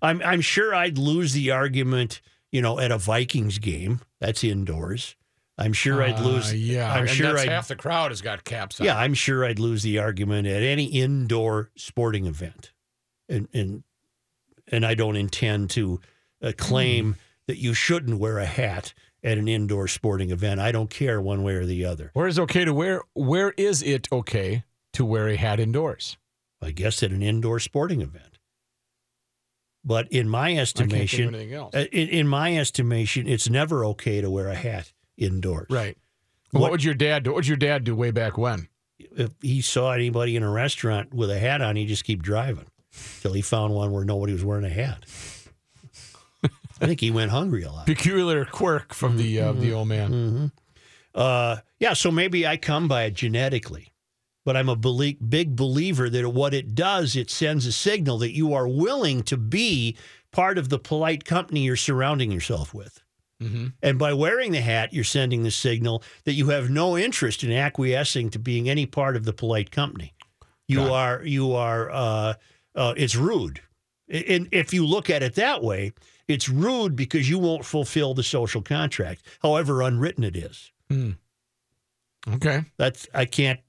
I'm 0.00 0.22
I'm 0.22 0.40
sure 0.40 0.74
I'd 0.74 0.98
lose 0.98 1.32
the 1.32 1.50
argument, 1.50 2.20
you 2.50 2.62
know, 2.62 2.78
at 2.78 2.90
a 2.90 2.98
Vikings 2.98 3.58
game. 3.58 4.00
That's 4.20 4.42
indoors. 4.44 5.16
I'm 5.58 5.72
sure 5.72 6.02
I'd 6.02 6.20
lose. 6.20 6.52
Uh, 6.52 6.56
yeah, 6.56 6.92
I'm 6.92 7.00
and 7.00 7.10
sure 7.10 7.32
that's 7.32 7.42
I'd. 7.42 7.48
half 7.48 7.68
the 7.68 7.74
crowd 7.74 8.12
has 8.12 8.20
got 8.20 8.44
caps 8.44 8.80
on. 8.80 8.86
yeah, 8.86 8.96
I'm 8.96 9.12
sure 9.12 9.44
I'd 9.44 9.58
lose 9.58 9.82
the 9.82 9.98
argument 9.98 10.46
at 10.46 10.62
any 10.62 10.84
indoor 10.84 11.70
sporting 11.76 12.26
event, 12.26 12.72
and 13.28 13.48
and 13.52 13.82
and 14.68 14.86
I 14.86 14.94
don't 14.94 15.16
intend 15.16 15.70
to 15.70 16.00
uh, 16.42 16.52
claim 16.56 17.16
that 17.48 17.58
you 17.58 17.74
shouldn't 17.74 18.20
wear 18.20 18.38
a 18.38 18.46
hat 18.46 18.94
at 19.24 19.36
an 19.36 19.48
indoor 19.48 19.88
sporting 19.88 20.30
event. 20.30 20.60
I 20.60 20.70
don't 20.70 20.90
care 20.90 21.20
one 21.20 21.42
way 21.42 21.54
or 21.54 21.66
the 21.66 21.84
other. 21.84 22.10
Where 22.12 22.28
is 22.28 22.38
okay 22.38 22.64
to 22.64 22.72
wear? 22.72 23.02
Where 23.14 23.52
is 23.56 23.82
it 23.82 24.06
okay 24.12 24.62
to 24.92 25.04
wear 25.04 25.28
a 25.28 25.36
hat 25.36 25.58
indoors? 25.58 26.16
I 26.62 26.70
guess 26.72 27.02
at 27.02 27.10
an 27.12 27.22
indoor 27.22 27.60
sporting 27.60 28.00
event. 28.02 28.38
But 29.84 30.08
in 30.10 30.28
my 30.28 30.48
I 30.50 30.54
can't 30.54 30.68
think 30.76 30.92
of 30.92 30.98
estimation. 31.00 31.52
Uh, 31.74 31.84
In, 31.92 32.08
in 32.08 32.28
my 32.28 32.56
estimation, 32.56 33.28
it's 33.28 33.48
never 33.48 33.84
okay 33.86 34.20
to 34.20 34.30
wear 34.30 34.48
a 34.48 34.54
hat 34.54 34.92
indoors. 35.16 35.66
right. 35.70 35.96
What, 36.50 36.60
What- 36.62 36.70
would 36.72 36.84
your 36.84 36.94
dad 36.94 37.24
do? 37.24 37.30
What 37.30 37.36
would 37.36 37.46
your 37.46 37.56
dad 37.58 37.84
do 37.84 37.94
way 37.94 38.10
back 38.10 38.36
when? 38.38 38.68
If 38.98 39.30
he 39.40 39.60
saw 39.60 39.92
anybody 39.92 40.34
in 40.34 40.42
a 40.42 40.50
restaurant 40.50 41.14
with 41.14 41.30
a 41.30 41.38
hat 41.38 41.60
on, 41.62 41.76
he'd 41.76 41.86
just 41.86 42.04
keep 42.04 42.22
driving 42.22 42.66
till 43.20 43.32
he 43.34 43.42
found 43.42 43.72
one 43.74 43.92
where 43.92 44.04
nobody 44.04 44.32
was 44.32 44.44
wearing 44.44 44.64
a 44.64 44.68
hat. 44.70 45.04
I 46.80 46.86
think 46.86 47.00
he 47.00 47.10
went 47.10 47.30
hungry 47.30 47.62
a 47.64 47.70
lot. 47.72 47.86
Peculiar 47.86 48.44
quirk 48.44 48.94
from 48.94 49.16
the 49.16 49.40
uh, 49.40 49.52
the 49.52 49.72
old 49.72 49.88
man. 49.88 50.12
hmm 50.12 50.46
Uh, 51.14 51.56
yeah, 51.80 51.92
so 51.92 52.10
maybe 52.10 52.46
I 52.46 52.56
come 52.56 52.86
by 52.88 53.04
it 53.04 53.14
genetically, 53.14 53.87
but 54.48 54.56
I'm 54.56 54.70
a 54.70 54.76
belie- 54.76 55.18
big 55.28 55.56
believer 55.56 56.08
that 56.08 56.26
what 56.30 56.54
it 56.54 56.74
does, 56.74 57.16
it 57.16 57.28
sends 57.28 57.66
a 57.66 57.70
signal 57.72 58.16
that 58.16 58.32
you 58.34 58.54
are 58.54 58.66
willing 58.66 59.22
to 59.24 59.36
be 59.36 59.94
part 60.32 60.56
of 60.56 60.70
the 60.70 60.78
polite 60.78 61.26
company 61.26 61.60
you're 61.60 61.76
surrounding 61.76 62.32
yourself 62.32 62.72
with. 62.72 63.02
Mhm. 63.42 63.74
And 63.82 63.98
by 63.98 64.14
wearing 64.14 64.52
the 64.52 64.62
hat, 64.62 64.94
you're 64.94 65.04
sending 65.04 65.42
the 65.42 65.50
signal 65.50 66.02
that 66.24 66.32
you 66.32 66.48
have 66.48 66.70
no 66.70 66.96
interest 66.96 67.44
in 67.44 67.52
acquiescing 67.52 68.30
to 68.30 68.38
being 68.38 68.70
any 68.70 68.86
part 68.86 69.16
of 69.16 69.24
the 69.26 69.34
polite 69.34 69.70
company. 69.70 70.14
You 70.66 70.78
Got 70.78 70.86
it. 70.86 70.92
are, 70.92 71.26
you 71.26 71.52
are, 71.52 71.90
uh, 71.90 72.34
uh, 72.74 72.94
it's 72.96 73.16
rude. 73.16 73.60
And 74.08 74.48
if 74.50 74.72
you 74.72 74.86
look 74.86 75.10
at 75.10 75.22
it 75.22 75.34
that 75.34 75.62
way, 75.62 75.92
it's 76.26 76.48
rude 76.48 76.96
because 76.96 77.28
you 77.28 77.38
won't 77.38 77.66
fulfill 77.66 78.14
the 78.14 78.22
social 78.22 78.62
contract, 78.62 79.20
however 79.42 79.82
unwritten 79.82 80.24
it 80.24 80.36
is. 80.36 80.72
Hmm. 80.88 81.10
Okay. 82.26 82.64
That's 82.78 83.06
I 83.12 83.26
can't. 83.26 83.60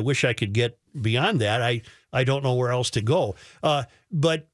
I 0.00 0.02
wish 0.02 0.24
I 0.24 0.32
could 0.32 0.54
get 0.54 0.78
beyond 0.98 1.42
that. 1.42 1.60
I 1.60 1.82
I 2.10 2.24
don't 2.24 2.42
know 2.42 2.54
where 2.54 2.70
else 2.70 2.88
to 2.90 3.02
go. 3.02 3.36
Uh, 3.62 3.84
but 4.10 4.48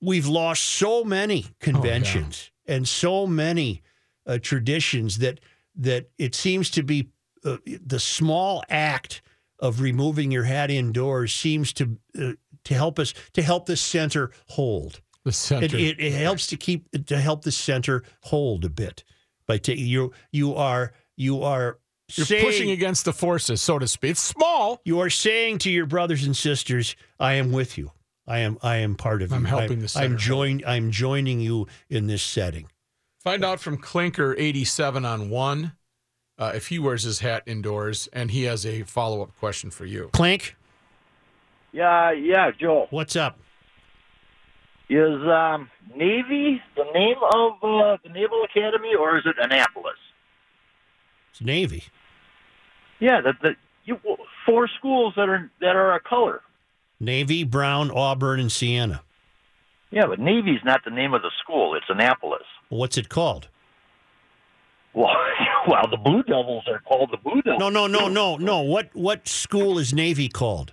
we've 0.00 0.26
lost 0.26 0.64
so 0.64 1.04
many 1.04 1.44
conventions 1.60 2.50
and 2.66 2.88
so 2.88 3.26
many 3.26 3.82
uh, 4.26 4.38
traditions 4.38 5.18
that 5.18 5.40
that 5.76 6.08
it 6.16 6.34
seems 6.34 6.70
to 6.70 6.82
be 6.82 7.10
uh, 7.44 7.58
the 7.66 8.00
small 8.00 8.64
act 8.70 9.20
of 9.58 9.82
removing 9.82 10.30
your 10.30 10.44
hat 10.44 10.70
indoors 10.70 11.34
seems 11.34 11.74
to 11.74 11.98
uh, 12.18 12.32
to 12.64 12.74
help 12.74 12.98
us 12.98 13.12
to 13.34 13.42
help 13.42 13.66
the 13.66 13.76
center 13.76 14.30
hold. 14.46 15.02
The 15.24 15.32
center. 15.32 15.66
It, 15.66 15.74
it, 15.74 16.00
it 16.00 16.12
helps 16.14 16.46
to 16.46 16.56
keep 16.56 16.88
to 17.06 17.18
help 17.18 17.42
the 17.42 17.52
center 17.52 18.04
hold 18.22 18.64
a 18.64 18.70
bit 18.70 19.04
by 19.46 19.58
taking 19.58 19.86
you 19.86 20.12
you 20.32 20.54
are 20.54 20.94
you 21.14 21.42
are 21.42 21.78
You're 22.16 22.26
saying, 22.26 22.44
pushing 22.44 22.70
against 22.70 23.04
the 23.04 23.12
forces, 23.12 23.60
so 23.62 23.78
to 23.78 23.86
speak. 23.86 24.12
It's 24.12 24.20
small. 24.20 24.80
you 24.84 25.00
are 25.00 25.10
saying 25.10 25.58
to 25.60 25.70
your 25.70 25.86
brothers 25.86 26.24
and 26.24 26.36
sisters, 26.36 26.96
I 27.18 27.34
am 27.34 27.52
with 27.52 27.78
you. 27.78 27.92
I 28.26 28.38
am 28.40 28.58
I 28.62 28.76
am 28.76 28.94
part 28.94 29.22
of 29.22 29.32
I'm 29.32 29.42
you. 29.42 29.46
helping 29.48 29.72
I'm, 29.72 29.80
the 29.80 29.88
center 29.88 30.06
I'm 30.06 30.16
join 30.18 30.62
I'm 30.66 30.90
joining 30.90 31.40
you 31.40 31.66
in 31.88 32.06
this 32.06 32.22
setting. 32.22 32.68
Find 33.22 33.44
out 33.44 33.60
from 33.60 33.76
Clinker 33.76 34.36
eighty 34.38 34.64
seven 34.64 35.04
on 35.04 35.30
one 35.30 35.72
uh, 36.38 36.52
if 36.54 36.68
he 36.68 36.78
wears 36.78 37.02
his 37.02 37.20
hat 37.20 37.42
indoors, 37.46 38.08
and 38.12 38.30
he 38.30 38.44
has 38.44 38.64
a 38.64 38.82
follow 38.84 39.22
up 39.22 39.36
question 39.36 39.70
for 39.70 39.84
you. 39.84 40.10
Clink. 40.12 40.56
Yeah, 41.72 42.12
yeah, 42.12 42.50
Joe. 42.50 42.88
what's 42.90 43.14
up? 43.14 43.38
Is 44.88 45.22
um, 45.22 45.70
Navy 45.94 46.60
the 46.76 46.84
name 46.92 47.16
of 47.34 47.52
uh, 47.62 47.96
the 48.02 48.10
Naval 48.12 48.42
Academy, 48.42 48.94
or 48.98 49.18
is 49.18 49.24
it 49.24 49.36
Annapolis? 49.40 49.94
It's 51.30 51.40
Navy. 51.40 51.84
Yeah, 53.00 53.20
the, 53.20 53.32
the 53.42 53.56
you 53.84 53.98
four 54.46 54.68
schools 54.78 55.14
that 55.16 55.28
are 55.28 55.50
that 55.60 55.76
are 55.76 55.94
a 55.94 56.00
color. 56.00 56.42
Navy, 56.98 57.44
Brown, 57.44 57.90
Auburn, 57.90 58.40
and 58.40 58.52
Siena. 58.52 59.02
Yeah, 59.90 60.06
but 60.06 60.20
Navy's 60.20 60.60
not 60.64 60.84
the 60.84 60.90
name 60.90 61.14
of 61.14 61.22
the 61.22 61.30
school. 61.42 61.74
It's 61.74 61.86
Annapolis. 61.88 62.42
What's 62.68 62.96
it 62.96 63.08
called? 63.08 63.48
Well, 64.92 65.08
well, 65.68 65.88
the 65.90 65.96
Blue 65.96 66.22
Devils 66.22 66.64
are 66.68 66.80
called 66.80 67.10
the 67.10 67.16
Blue 67.16 67.42
Devils. 67.42 67.58
No, 67.58 67.68
no, 67.70 67.86
no, 67.86 68.08
no, 68.08 68.36
no. 68.36 68.60
What 68.60 68.90
what 68.94 69.26
school 69.26 69.78
is 69.78 69.92
Navy 69.92 70.28
called? 70.28 70.72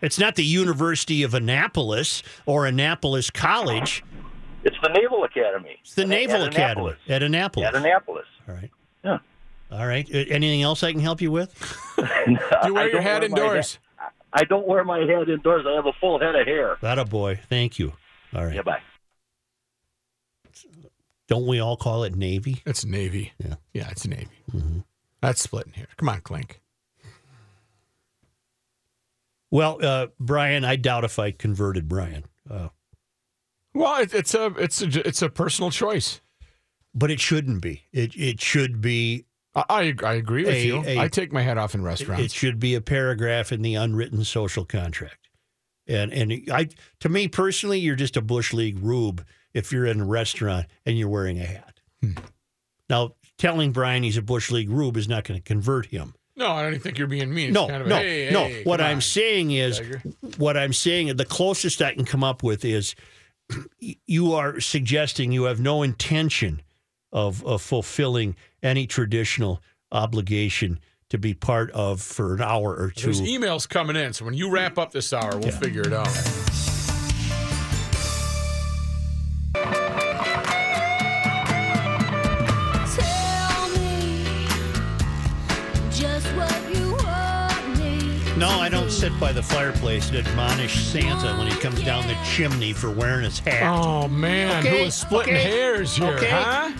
It's 0.00 0.18
not 0.18 0.34
the 0.34 0.44
University 0.44 1.22
of 1.22 1.32
Annapolis 1.32 2.22
or 2.44 2.66
Annapolis 2.66 3.30
College. 3.30 4.02
It's 4.64 4.76
the 4.82 4.88
Naval 4.88 5.22
Academy. 5.24 5.76
It's 5.80 5.94
the 5.94 6.04
Naval 6.04 6.42
at 6.42 6.48
Academy 6.48 6.90
Annapolis. 6.90 6.98
at 7.08 7.22
Annapolis. 7.22 7.68
At 7.68 7.74
Annapolis. 7.76 8.26
All 8.48 8.54
right. 8.54 8.70
Yeah. 9.04 9.18
All 9.72 9.86
right. 9.86 10.06
Anything 10.12 10.62
else 10.62 10.82
I 10.82 10.92
can 10.92 11.00
help 11.00 11.20
you 11.22 11.30
with? 11.30 11.54
Do 11.96 12.04
you 12.66 12.74
wear 12.74 12.90
your 12.90 13.00
hat 13.00 13.20
wear 13.22 13.28
my 13.30 13.36
indoors? 13.36 13.78
I 14.32 14.44
don't 14.44 14.66
wear 14.66 14.84
my 14.84 14.98
hat 14.98 15.28
indoors. 15.28 15.64
I 15.66 15.74
have 15.74 15.86
a 15.86 15.92
full 16.00 16.20
head 16.20 16.34
of 16.34 16.46
hair. 16.46 16.76
That 16.82 16.98
a 16.98 17.04
boy. 17.04 17.40
Thank 17.48 17.78
you. 17.78 17.94
All 18.34 18.44
right. 18.44 18.54
Yeah, 18.54 18.62
bye. 18.62 18.80
Don't 21.28 21.46
we 21.46 21.60
all 21.60 21.76
call 21.76 22.04
it 22.04 22.14
Navy? 22.14 22.62
It's 22.66 22.84
Navy. 22.84 23.32
Yeah. 23.38 23.54
Yeah, 23.72 23.88
it's 23.90 24.06
Navy. 24.06 24.28
That's 25.22 25.40
splitting 25.40 25.72
here. 25.74 25.86
Come 25.96 26.08
on, 26.10 26.20
Clink. 26.20 26.60
Well, 29.50 29.78
uh, 29.82 30.06
Brian, 30.18 30.64
I 30.64 30.76
doubt 30.76 31.04
if 31.04 31.18
I 31.18 31.30
converted 31.30 31.88
Brian, 31.88 32.24
uh, 32.50 32.68
Well, 33.74 34.00
it, 34.02 34.14
it's 34.14 34.34
a 34.34 34.46
it's 34.58 34.82
a 34.82 35.06
it's 35.06 35.22
a 35.22 35.28
personal 35.28 35.70
choice. 35.70 36.20
but 36.94 37.10
it 37.10 37.20
shouldn't 37.20 37.62
be. 37.62 37.82
It 37.92 38.14
it 38.16 38.40
should 38.40 38.80
be 38.80 39.26
I 39.54 39.64
I, 39.68 39.94
I 40.04 40.14
agree 40.14 40.44
with 40.44 40.54
A- 40.54 40.66
you. 40.66 40.82
a- 40.84 40.98
I 40.98 41.08
take 41.08 41.32
my 41.32 41.42
hat 41.42 41.58
off 41.58 41.74
in 41.74 41.82
restaurants. 41.82 42.24
it 42.24 42.32
should 42.32 42.58
be 42.58 42.74
a 42.74 42.80
paragraph 42.80 43.52
in 43.52 43.62
the 43.62 43.74
unwritten 43.74 44.24
social 44.24 44.64
contract. 44.64 45.28
And 45.86 46.12
and 46.12 46.32
I 46.50 46.68
to 47.00 47.08
me 47.08 47.28
personally, 47.28 47.78
you're 47.80 47.96
just 47.96 48.16
a 48.16 48.22
bush 48.22 48.52
league 48.52 48.78
rube 48.80 49.24
if 49.52 49.72
you're 49.72 49.86
in 49.86 50.00
a 50.00 50.04
restaurant 50.06 50.66
and 50.86 50.96
you're 50.98 51.08
wearing 51.08 51.38
a 51.40 51.44
hat. 51.44 51.80
Hmm. 52.00 52.12
Now, 52.88 53.14
telling 53.38 53.72
Brian 53.72 54.02
he's 54.02 54.16
a 54.16 54.22
bush 54.22 54.50
league 54.50 54.70
rube 54.70 54.96
is 54.96 55.08
not 55.08 55.24
going 55.24 55.38
to 55.40 55.44
convert 55.44 55.86
him. 55.86 56.14
no, 56.36 56.50
I 56.52 56.62
don't 56.70 56.80
think 56.82 56.98
you're 56.98 57.06
being 57.08 57.34
mean. 57.34 57.48
It's 57.48 57.54
no, 57.54 57.66
kind 57.68 57.80
of 57.82 57.86
a, 57.86 57.90
no, 57.90 57.96
hey, 57.96 58.30
no. 58.32 58.44
hey, 58.44 58.64
what 58.64 58.80
I'm 58.80 58.96
on, 58.96 59.00
saying 59.00 59.50
is, 59.50 59.78
Tiger. 59.78 60.02
what 60.38 60.56
I'm 60.56 60.72
saying, 60.72 61.14
the 61.16 61.24
closest 61.24 61.82
I 61.82 61.94
can 61.94 62.04
come 62.04 62.22
up 62.24 62.42
with 62.42 62.64
is 62.64 62.94
you 64.06 64.32
are 64.34 64.60
suggesting 64.60 65.32
you 65.32 65.44
have 65.44 65.60
no 65.60 65.82
intention 65.82 66.62
of, 67.12 67.44
of 67.46 67.60
fulfilling 67.62 68.36
any 68.62 68.86
traditional 68.86 69.60
obligation 69.90 70.78
to 71.10 71.18
be 71.18 71.34
part 71.34 71.70
of 71.72 72.00
for 72.00 72.34
an 72.34 72.40
hour 72.40 72.74
or 72.74 72.90
two. 72.90 73.12
There's 73.12 73.20
emails 73.20 73.68
coming 73.68 73.96
in, 73.96 74.12
so 74.14 74.24
when 74.24 74.34
you 74.34 74.50
wrap 74.50 74.78
up 74.78 74.92
this 74.92 75.12
hour, 75.12 75.32
we'll 75.36 75.46
Yeah. 75.50 75.58
figure 75.58 75.82
it 75.82 75.92
out. 75.92 76.08
Tell 82.96 83.68
me 83.78 84.46
just 85.90 86.26
what 86.34 86.74
you 86.74 86.92
want 86.92 87.78
me. 87.78 88.34
no, 88.36 88.48
I 88.48 88.68
don't 88.70 88.90
sit 88.90 89.12
by 89.20 89.32
the 89.32 89.42
fireplace 89.42 90.08
and 90.10 90.18
admonish 90.26 90.74
Santa 90.84 91.36
when 91.38 91.46
he 91.46 91.56
comes 91.58 91.82
down 91.82 92.06
the 92.06 92.16
chimney 92.24 92.72
for 92.72 92.90
wearing 92.90 93.24
his 93.24 93.38
hat. 93.38 93.62
Oh 93.64 94.08
man, 94.08 94.64
Okay, 94.66 94.78
who 94.78 94.84
is 94.86 94.94
splitting 94.94 95.34
okay, 95.34 95.42
hairs 95.42 95.94
here, 95.96 96.14
okay. 96.16 96.30
huh? 96.30 96.72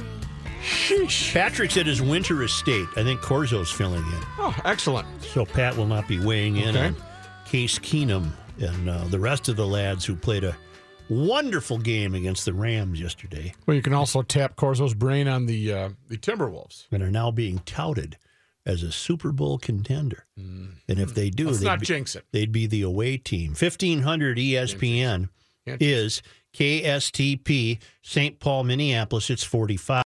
Sheesh. 0.62 1.32
Patrick's 1.32 1.76
at 1.76 1.86
his 1.86 2.00
winter 2.00 2.42
estate. 2.42 2.86
I 2.96 3.02
think 3.02 3.20
Corzo's 3.20 3.70
filling 3.70 4.02
in. 4.02 4.20
Oh, 4.38 4.54
excellent. 4.64 5.06
So 5.22 5.44
Pat 5.44 5.76
will 5.76 5.86
not 5.86 6.06
be 6.08 6.18
weighing 6.18 6.56
in 6.56 6.76
Okay. 6.76 6.86
on 6.88 6.96
Case 7.46 7.78
Keenum 7.78 8.30
and 8.60 8.88
uh, 8.88 9.04
the 9.08 9.18
rest 9.18 9.48
of 9.48 9.56
the 9.56 9.66
lads 9.66 10.04
who 10.04 10.14
played 10.14 10.44
a 10.44 10.56
wonderful 11.08 11.78
game 11.78 12.14
against 12.14 12.44
the 12.44 12.52
Rams 12.54 13.00
yesterday 13.00 13.52
Well, 13.66 13.74
you 13.74 13.82
can 13.82 13.92
also 13.92 14.22
tap 14.22 14.56
Corzo's 14.56 14.94
brain 14.94 15.28
on 15.28 15.46
the 15.46 15.72
uh, 15.72 15.88
the 16.08 16.16
Timberwolves. 16.16 16.86
and 16.92 17.02
are 17.02 17.10
now 17.10 17.30
being 17.30 17.58
touted 17.66 18.16
as 18.64 18.82
a 18.84 18.92
Super 18.92 19.32
Bowl 19.32 19.58
contender. 19.58 20.24
And 20.36 20.76
if 20.86 21.12
they 21.14 21.28
do, 21.30 21.46
Let's 21.48 21.58
they'd 21.58 21.66
not 21.66 21.80
be, 21.80 21.86
jinx 21.86 22.14
it. 22.14 22.24
they'd 22.30 22.52
be 22.52 22.66
the 22.66 22.82
away 22.82 23.16
team. 23.16 23.50
1500 23.50 24.38
ESPN 24.38 25.28
is 25.66 26.22
KSTP 26.54 27.78
St. 28.02 28.38
Paul, 28.38 28.64
Minneapolis. 28.64 29.30
It's 29.30 29.42
45. 29.44 29.96